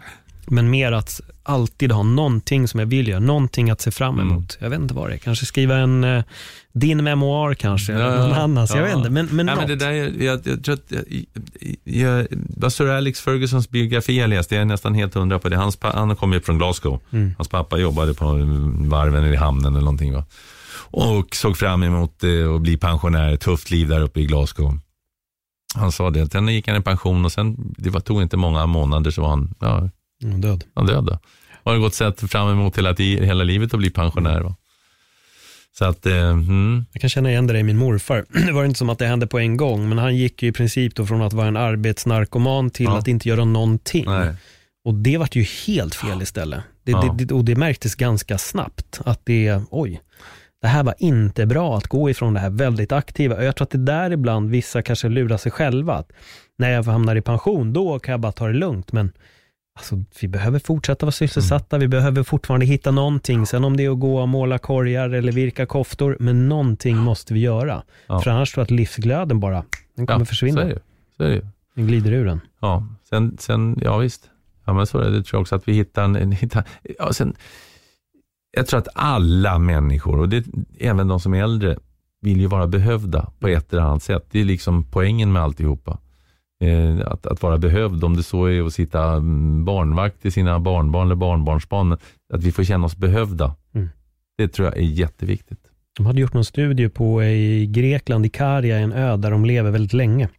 [0.50, 4.32] Men mer att alltid ha någonting som jag vill göra, någonting att se fram Mm.
[4.32, 4.58] emot.
[4.62, 6.24] Jag vet inte vad det är, kanske skriva en, eh,
[6.74, 8.70] din memoar kanske, eller någon annans.
[8.70, 8.84] Jag ja.
[8.84, 9.68] vet inte, men, men Nej, något.
[9.68, 11.04] men det där, är- jag, jag tror att, jag,
[11.84, 12.28] jag,
[12.62, 15.56] jag, Sir Alex Fergusons biografi jag läste, jag är nästan helt hundra på det.
[15.56, 17.00] Hans, han kommer ju från Glasgow.
[17.12, 17.34] Mm.
[17.38, 18.26] Hans pappa jobbade på
[18.89, 20.14] varven eller i hamnen eller någonting.
[20.14, 20.26] Va?
[20.91, 24.80] Och såg fram emot eh, att bli pensionär, tufft liv där uppe i Glasgow.
[25.76, 28.66] Han sa det, sen gick han i pension och sen, det var, tog inte många
[28.66, 29.89] månader så var han, ja,
[30.24, 30.63] Mm, död.
[30.76, 31.05] han död.
[31.05, 31.20] då.
[31.63, 34.41] Har det gått sett fram emot hela, hela livet att bli pensionär.
[34.41, 34.55] Va?
[35.78, 38.26] Så att, eh, mm, Jag kan känna igen det i min morfar.
[38.45, 40.51] Det var inte som att det hände på en gång, men han gick ju i
[40.51, 42.98] princip då från att vara en arbetsnarkoman till Ja.
[42.98, 44.06] att inte göra någonting.
[44.06, 44.34] nej.
[44.85, 46.60] Och det vart ju helt fel istället.
[46.84, 47.15] Det, Ja.
[47.18, 50.02] det, det, och det märktes ganska snabbt att det, oj,
[50.61, 53.35] det här var inte bra att gå ifrån det här väldigt aktiva.
[53.35, 55.94] Och jag tror att det där ibland vissa kanske lurar sig själva.
[55.95, 56.11] Att
[56.57, 58.91] när jag hamnar i pension, då kan jag bara ta det lugnt.
[58.91, 59.11] Men
[59.78, 61.86] alltså, vi behöver fortsätta vara sysselsatta, mm.
[61.86, 63.45] vi behöver fortfarande hitta någonting.
[63.45, 67.34] Sen om det är att gå och måla korgar eller virka koftor, men någonting måste
[67.34, 67.84] vi göra.
[68.08, 68.22] Ja.
[68.22, 69.64] För annars tror jag att livsglöden bara,
[69.95, 70.62] den kommer ja, försvinna.
[70.62, 70.82] Så är det.
[71.18, 71.48] Så är det.
[71.76, 72.41] Den glider ur den.
[72.60, 74.30] Ja, sen, sen ja visst.
[74.66, 75.18] Ja, men så är det.
[75.18, 76.32] Det tror jag också att vi hittar en...
[76.32, 76.64] Hittar,
[76.99, 77.36] ja, sen,
[78.52, 80.45] jag tror att alla människor, och det,
[80.80, 81.78] även de som är äldre,
[82.22, 84.28] vill ju vara behövda på ett eller annat sätt.
[84.32, 85.98] Det är liksom poängen med alltihopa.
[86.59, 90.59] Eh, att, att vara behövd, om det så är att sitta mm, barnvakt till sina
[90.59, 91.97] barnbarn eller barnbarnsbarn,
[92.34, 93.55] att vi får känna oss behövda.
[93.75, 93.89] Mm.
[94.38, 95.59] Det tror jag är jätteviktigt.
[95.97, 99.71] De hade gjort någon studie på i Grekland, i Karia, en ö där de lever
[99.71, 100.29] väldigt länge.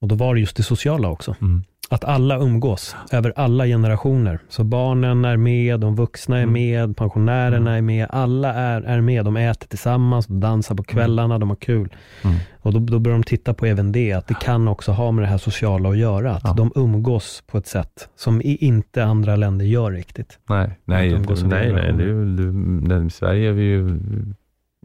[0.00, 1.36] Och då var det just det sociala också.
[1.40, 4.38] Mm att alla umgås över alla generationer.
[4.48, 6.52] Så barnen är med, de vuxna är mm.
[6.52, 7.76] med, pensionärerna mm.
[7.76, 8.06] är med.
[8.10, 9.24] Alla är, är med.
[9.24, 11.88] De äter tillsammans, de dansar på kvällarna, de har kul.
[12.24, 12.36] Mm.
[12.62, 15.24] Och då, då börjar de titta på även det, att det kan också ha med
[15.24, 16.32] det här sociala att göra.
[16.32, 16.52] Att ja.
[16.52, 20.38] de umgås på ett sätt som inte andra länder gör riktigt.
[20.48, 23.98] Nej, nej, nej, nej, nej det, det, Sverige är vi ju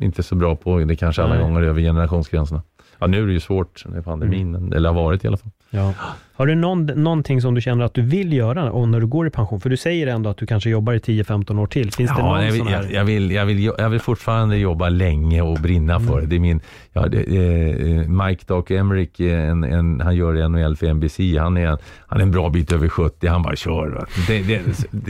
[0.02, 1.44] inte så bra på det kanske alla nej.
[1.44, 2.61] gånger över generationsgränserna.
[2.99, 4.73] Ja, nu är det ju svårt med pandemin, mm.
[4.73, 5.52] eller har varit i alla fall.
[5.69, 5.93] Ja.
[6.37, 9.27] Har du någon, någonting som du känner att du vill göra och när du går
[9.27, 9.61] i pension?
[9.61, 11.91] För du säger ändå att du kanske jobbar i 10-15 år till.
[11.91, 12.89] Finns ja, det någon jag, vill, sån här...
[12.91, 16.07] jag, vill, jag, vill, jag vill fortfarande jobba länge och brinna mm.
[16.07, 16.27] för det.
[16.27, 16.61] det är min,
[16.93, 21.37] ja, det, eh, Mike Doc Emerick, en, en, han gör NHL för NBC.
[21.39, 21.77] Han är,
[22.07, 24.05] han är en bra bit över 70, han bara kör.
[24.27, 24.61] Det,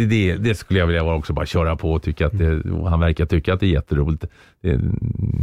[0.05, 3.25] det, det, skulle jag vilja också bara köra på och tycka att det, han verkar
[3.25, 4.25] tycka att det är jätteroligt.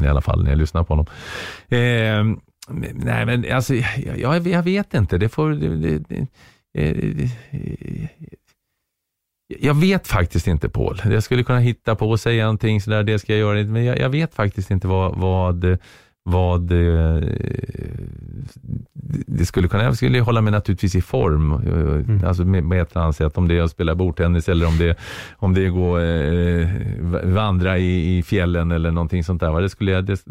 [0.02, 1.06] I alla fall när jag lyssnar på honom.
[1.68, 3.74] Eh, Nej, men alltså,
[4.16, 5.18] jag, jag vet inte.
[5.18, 5.50] Det får...
[5.50, 6.26] Det, det, det,
[6.78, 8.08] eh, eh,
[9.60, 11.00] jag vet faktiskt inte Paul.
[11.04, 13.64] Jag skulle kunna hitta på och säga någonting sådär, det ska jag göra.
[13.64, 15.78] Men jag, jag vet faktiskt inte vad, vad,
[16.24, 17.22] vad eh,
[19.26, 22.24] det skulle kunna, jag skulle hålla mig naturligtvis i form, mm.
[22.24, 24.98] alltså med, med ett annat sätt, om det är att spela bordtennis eller om det,
[25.36, 26.68] om det är gå, eh,
[27.34, 29.60] vandra i, i fjällen eller någonting sånt där.
[29.60, 30.24] Det skulle jag, det,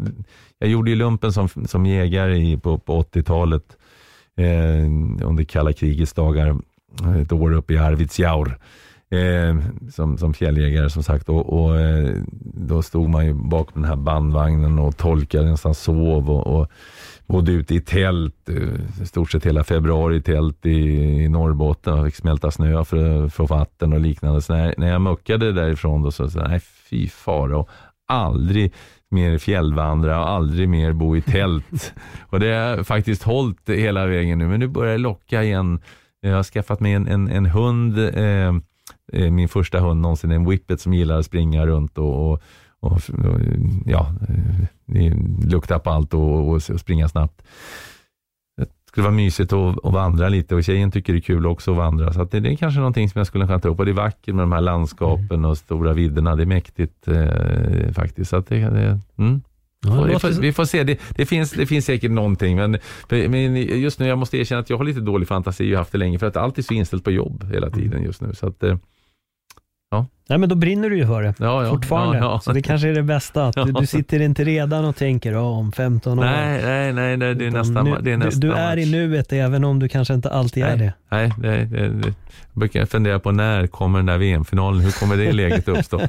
[0.58, 3.76] jag gjorde ju lumpen som, som jägare i, på, på 80-talet
[4.36, 6.58] eh, under kalla krigets dagar,
[7.22, 8.58] ett år uppe i Arvidsjaur.
[9.12, 9.56] Eh,
[9.90, 11.28] som, som fjälljägare som sagt.
[11.28, 12.16] Och, och eh,
[12.54, 16.70] då stod man ju bakom den här bandvagnen och tolkade, nästan sov och, och
[17.26, 20.70] bodde ute i tält, eh, i stort sett hela februari i tält i,
[21.24, 21.96] i Norrbotten.
[21.96, 24.42] Jag fick smälta snö för att få vatten och liknande.
[24.42, 27.68] Så när, när jag muckade därifrån då så sa nej fy fara och
[28.08, 28.72] aldrig
[29.10, 31.94] mer fjällvandra och aldrig mer bo i tält.
[32.28, 35.80] och det har jag faktiskt hållit hela vägen nu, men nu börjar det locka igen.
[36.20, 38.52] Jag har skaffat mig en, en, en hund Eh,
[39.12, 42.42] min första hund någonsin, en whippet som gillar att springa runt och, och,
[42.80, 43.40] och, och
[43.86, 44.14] ja,
[44.94, 45.16] eh,
[45.46, 47.42] lukta på allt och, och, springa snabbt.
[48.56, 51.70] Det skulle vara mysigt att, att vandra lite och tjejen tycker det är kul också
[51.70, 52.12] att vandra.
[52.12, 53.78] Så att det, det är kanske någonting som jag skulle kunna ta upp.
[53.78, 56.36] Och det är vackert med de här landskapen och stora vidderna.
[56.36, 58.30] Det är mäktigt eh, faktiskt.
[58.30, 59.42] Så att det, det mm.
[59.86, 63.56] Ja, vi, får, vi, får, se, det, det, finns, det finns säkert någonting men, men
[63.56, 66.18] just nu jag måste erkänna att jag har lite dålig fantasi och haft det länge
[66.18, 68.34] för att allt är så inställt på jobb hela tiden just nu.
[68.34, 68.64] Så att,
[69.92, 70.06] Ja.
[70.28, 72.18] Nej, men då brinner du ju för det ja, ja, fortfarande.
[72.18, 73.46] Ja, Så det kanske är det bästa.
[73.46, 76.24] Att du, du sitter inte redan och tänker oh, om 15 år.
[76.24, 78.92] Nej, nej, nej, nej det, är nästan, nu, det är nästa Du, du är i
[78.92, 80.92] nuet även om du kanske inte alltid nej, är det.
[81.08, 82.06] Nej, det, det, det.
[82.06, 82.14] jag
[82.52, 84.80] brukar fundera på när kommer den där VM-finalen?
[84.80, 86.00] Hur kommer det läget uppstå?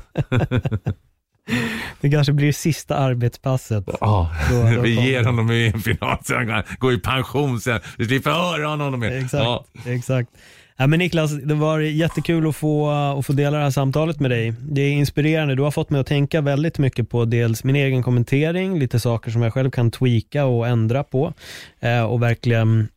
[2.02, 3.84] Det kanske blir sista arbetspasset.
[4.00, 7.80] Ja, då, då vi ger honom VM-final så han kan gå i pension sen.
[7.98, 9.12] Vi slipper höra honom mer.
[9.12, 9.66] Exakt, ja.
[9.86, 10.30] exakt.
[10.78, 14.32] Ja, men Niklas, det var jättekul att få, att få dela det här samtalet med
[14.32, 14.54] dig.
[14.60, 15.56] Det är inspirerande.
[15.56, 19.32] Du har fått mig att tänka väldigt mycket på dels min egen kommentering, lite saker
[19.32, 21.34] som jag själv kan tweaka och ändra på
[21.80, 22.88] eh, och verkligen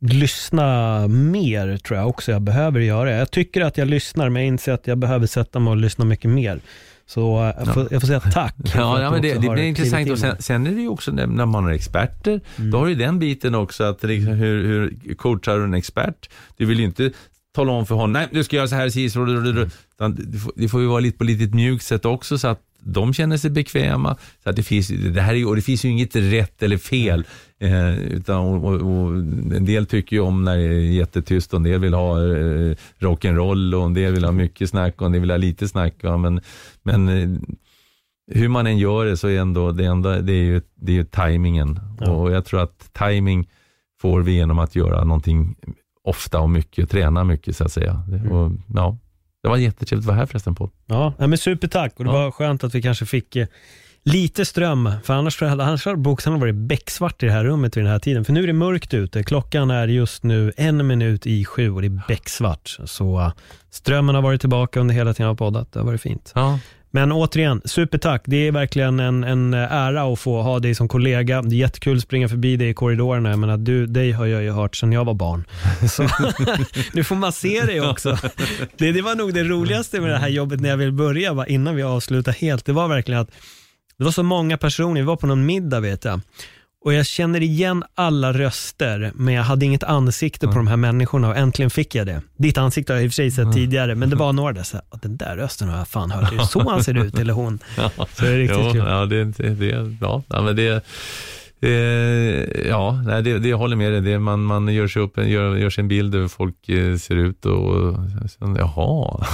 [0.00, 3.10] lyssna mer tror jag också jag behöver göra.
[3.10, 6.04] Jag tycker att jag lyssnar, men jag inser att jag behöver sätta mig och lyssna
[6.04, 6.60] mycket mer.
[7.08, 8.54] Så eh, jag får, jag får säga tack.
[8.74, 10.10] Ja, ja men det, det blir intressant.
[10.10, 12.70] Och sen, sen, är det ju också när man har experter, mm.
[12.70, 16.30] då har du den biten också att liksom, hur, hur coachar du en expert?
[16.56, 17.12] Du vill ju inte
[17.54, 19.16] tala om för honom, nej du ska göra så här, precis.
[19.16, 19.70] Mm.
[20.56, 22.60] Det får ju vara lite på lite mjukt sätt också så att
[22.92, 24.16] de känner sig bekväma.
[24.42, 27.24] Så att det, finns, det, här är, och det finns ju inget rätt eller fel.
[27.60, 29.14] Eh, utan, och, och,
[29.56, 32.74] en del tycker ju om när det är jättetyst och en del vill ha eh,
[32.98, 35.94] rock'n'roll och en del vill ha mycket snack och en del vill ha lite snack.
[36.00, 36.40] Ja, men
[36.82, 37.28] men eh,
[38.30, 40.96] hur man än gör det så är ändå, det, ändå, det är ju, det är
[40.96, 41.80] ju tajmingen.
[42.00, 42.10] Ja.
[42.10, 43.48] Och jag tror att timing
[44.00, 45.56] får vi genom att göra någonting
[46.04, 48.02] ofta och mycket, träna mycket så att säga.
[48.08, 48.32] Mm.
[48.32, 48.98] Och, ja,
[49.42, 50.70] Det var jättetrevligt att vara här förresten på.
[50.86, 52.14] Ja, men supertack och det Ja.
[52.24, 53.46] var skönt att vi kanske fick eh,
[54.04, 57.92] lite ström, för annars, annars hade bokstavligen varit becksvart i det här rummet vid den
[57.92, 58.24] här tiden.
[58.24, 61.80] För nu är det mörkt ute, klockan är just nu en minut i sju och
[61.82, 62.76] det är becksvart.
[62.84, 63.32] Så eh,
[63.70, 66.32] strömmen har varit tillbaka under hela tiden jag har poddat, det har varit fint.
[66.34, 66.58] Ja.
[66.98, 68.22] Men återigen, supertack.
[68.24, 71.42] Det är verkligen en, en ära att få ha dig som kollega.
[71.42, 73.30] Det är jättekul att springa förbi dig i korridorerna.
[73.30, 75.44] Jag menar, du, dig har jag ju hört sedan jag var barn.
[75.88, 76.02] Så
[76.92, 78.18] nu får man se dig också.
[78.76, 81.46] Det, det var nog det roligaste med det här jobbet när jag vill börja, bara
[81.46, 82.64] innan vi avslutar helt.
[82.64, 83.30] Det var verkligen att
[83.98, 86.20] det var så många personer, vi var på någon middag vet jag.
[86.84, 91.28] Och jag känner igen alla röster, men jag hade inget ansikte på de här människorna
[91.28, 92.22] och äntligen fick jag det.
[92.36, 94.62] Ditt ansikte har jag i och för sig sett tidigare, men det var några där,
[94.62, 96.32] så här, "Ah, den där rösten har jag fan hört.
[96.32, 97.58] Är det så han ser ut, eller hon?
[97.76, 98.84] Så det är riktigt jo, kul.
[98.86, 99.66] Ja, det, det,
[100.00, 100.84] ja, ja, men det,
[101.60, 104.00] eh, ja, nej, det, det jag håller med dig.
[104.00, 106.68] Det, man, man gör, sig upp, en- gör, gör sig en bild över hur folk
[106.68, 107.96] eh, ser ut och, och
[108.38, 109.26] sen, jaha.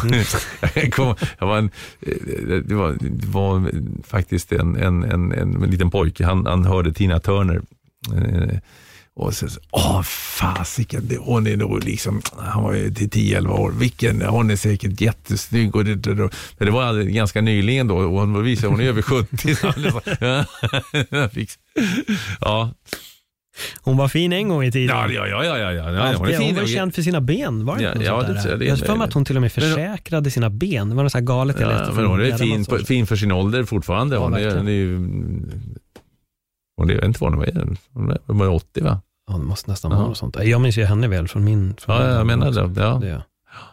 [0.74, 1.70] jag, kom, jag var en,
[2.00, 3.70] eh, det, var, det var
[4.06, 7.62] faktiskt en, en, en, en, liten pojke, han, han hörde Tina Turner.
[8.16, 8.58] Eh,
[9.16, 13.70] och så, så, åh fasiken, hon är nog liksom, han var ju till 10-11 år,
[13.70, 15.76] vilken, hon är säkert jättesnygg.
[15.76, 19.54] Och det, det, det, var ganska nyligen då och hon visade, hon är över 70.
[19.54, 19.66] Så
[21.10, 21.62] han liksom,
[22.40, 22.70] ja,
[23.80, 24.96] Hon var fin en gång i tiden.
[24.96, 26.46] ja, ja, ja, ja, ja, ja, hon är fin.
[26.46, 28.56] Hon var känd för sina ben, var det Ja, inte ja, det.
[28.56, 30.88] Det jag har för mig att hon till och med försäkrade sina ben.
[30.88, 33.16] Det var något så här galet jag läste Ja, men hon är fin, fin för
[33.16, 34.16] sin ålder fortfarande.
[34.16, 34.98] Ja, Hon är, hon är ju,
[36.76, 39.00] hon är, jag vet inte vad hon är, hon är, hon är 80 va?
[39.30, 39.96] Ja, det måste nästan Ja.
[39.98, 40.36] vara något sånt.
[40.42, 41.74] Jag minns ju henne väl från min...
[41.78, 42.66] Från Ja, jag menar också.
[42.66, 42.82] det.
[42.82, 42.98] Ja.
[43.00, 43.22] Det är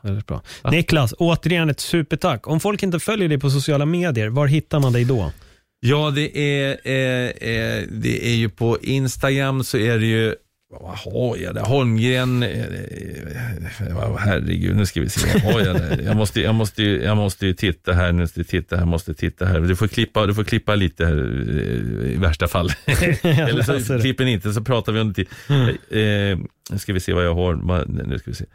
[0.02, 0.41] väldigt bra.
[0.64, 0.69] Ja.
[0.72, 2.48] Niklas, återigen ett supertack.
[2.48, 5.32] Om folk inte följer dig på sociala medier, var hittar man dig då?
[5.80, 10.36] Ja, det är, eh, eh, det är ju på Instagram så är det ju,
[10.72, 11.61] vad har jag där?
[11.61, 16.02] Holmgren, eh, eh, herregud, nu ska vi se, vad har jag där?
[16.06, 19.45] Jag måste, jag måste, jag måste ju titta här, nu måste titta här, måste titta
[19.45, 19.60] här.
[19.60, 22.69] Du får klippa, du får klippa lite här eh, i värsta fall.
[23.22, 25.27] Eller så klipper ni inte, så pratar vi under tid.
[25.49, 25.68] Mm.
[25.69, 28.45] Eh, nu ska vi se vad jag har, nu ska vi se.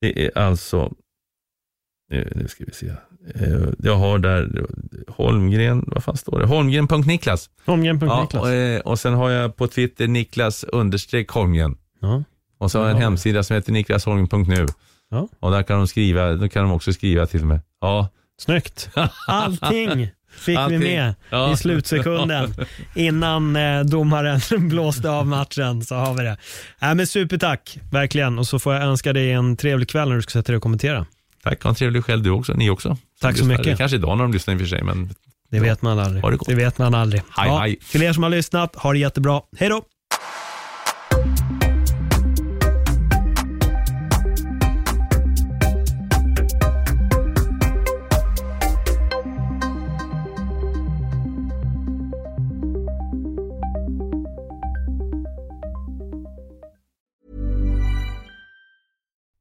[0.00, 0.92] Det är alltså,
[2.10, 2.92] nu, nu ska vi se.
[3.34, 4.66] Eh, Jag har där
[5.08, 6.46] Holmgren, vad fan står det?
[6.46, 7.50] Holmgren.Niklas.
[7.64, 8.34] Ja, Holmgren.Niklas.
[8.34, 11.76] och, eh, och sen har jag på Twitter Niklas understreck Holmgren.
[12.00, 12.24] Ja.
[12.58, 13.08] Och så har jag en Ja.
[13.08, 14.66] hemsida som heter niklasholmgren.nu.
[15.10, 15.28] Ja.
[15.40, 17.60] Och där kan de skriva, då kan de också skriva till mig.
[17.80, 18.08] Ja.
[18.40, 18.90] Snyggt.
[19.28, 20.08] Allting
[20.38, 20.78] fick Allting.
[20.80, 21.52] vi med Ja.
[21.52, 22.54] i slutsekunden.
[22.94, 26.36] Innan eh, domaren blåste av matchen så har vi det.
[26.82, 28.38] Äh, men supertack, verkligen.
[28.38, 30.62] Och så får jag önska dig en trevlig kväll när du ska sätta dig och
[30.62, 31.06] kommentera.
[31.42, 32.52] Tack, ha en trevlig själv du också.
[32.54, 32.96] Ni också.
[33.20, 33.48] Tack så Lyssnar.
[33.48, 33.64] mycket.
[33.64, 35.10] Det är Kanske idag när de lyssnar i och för sig, men
[35.50, 36.22] Det vet man aldrig.
[36.24, 36.38] Det.
[36.46, 37.22] Det vet man aldrig.
[37.36, 37.76] Hej, hej.
[37.90, 39.40] Till er som har lyssnat, ha det jättebra.
[39.58, 39.82] Hej då!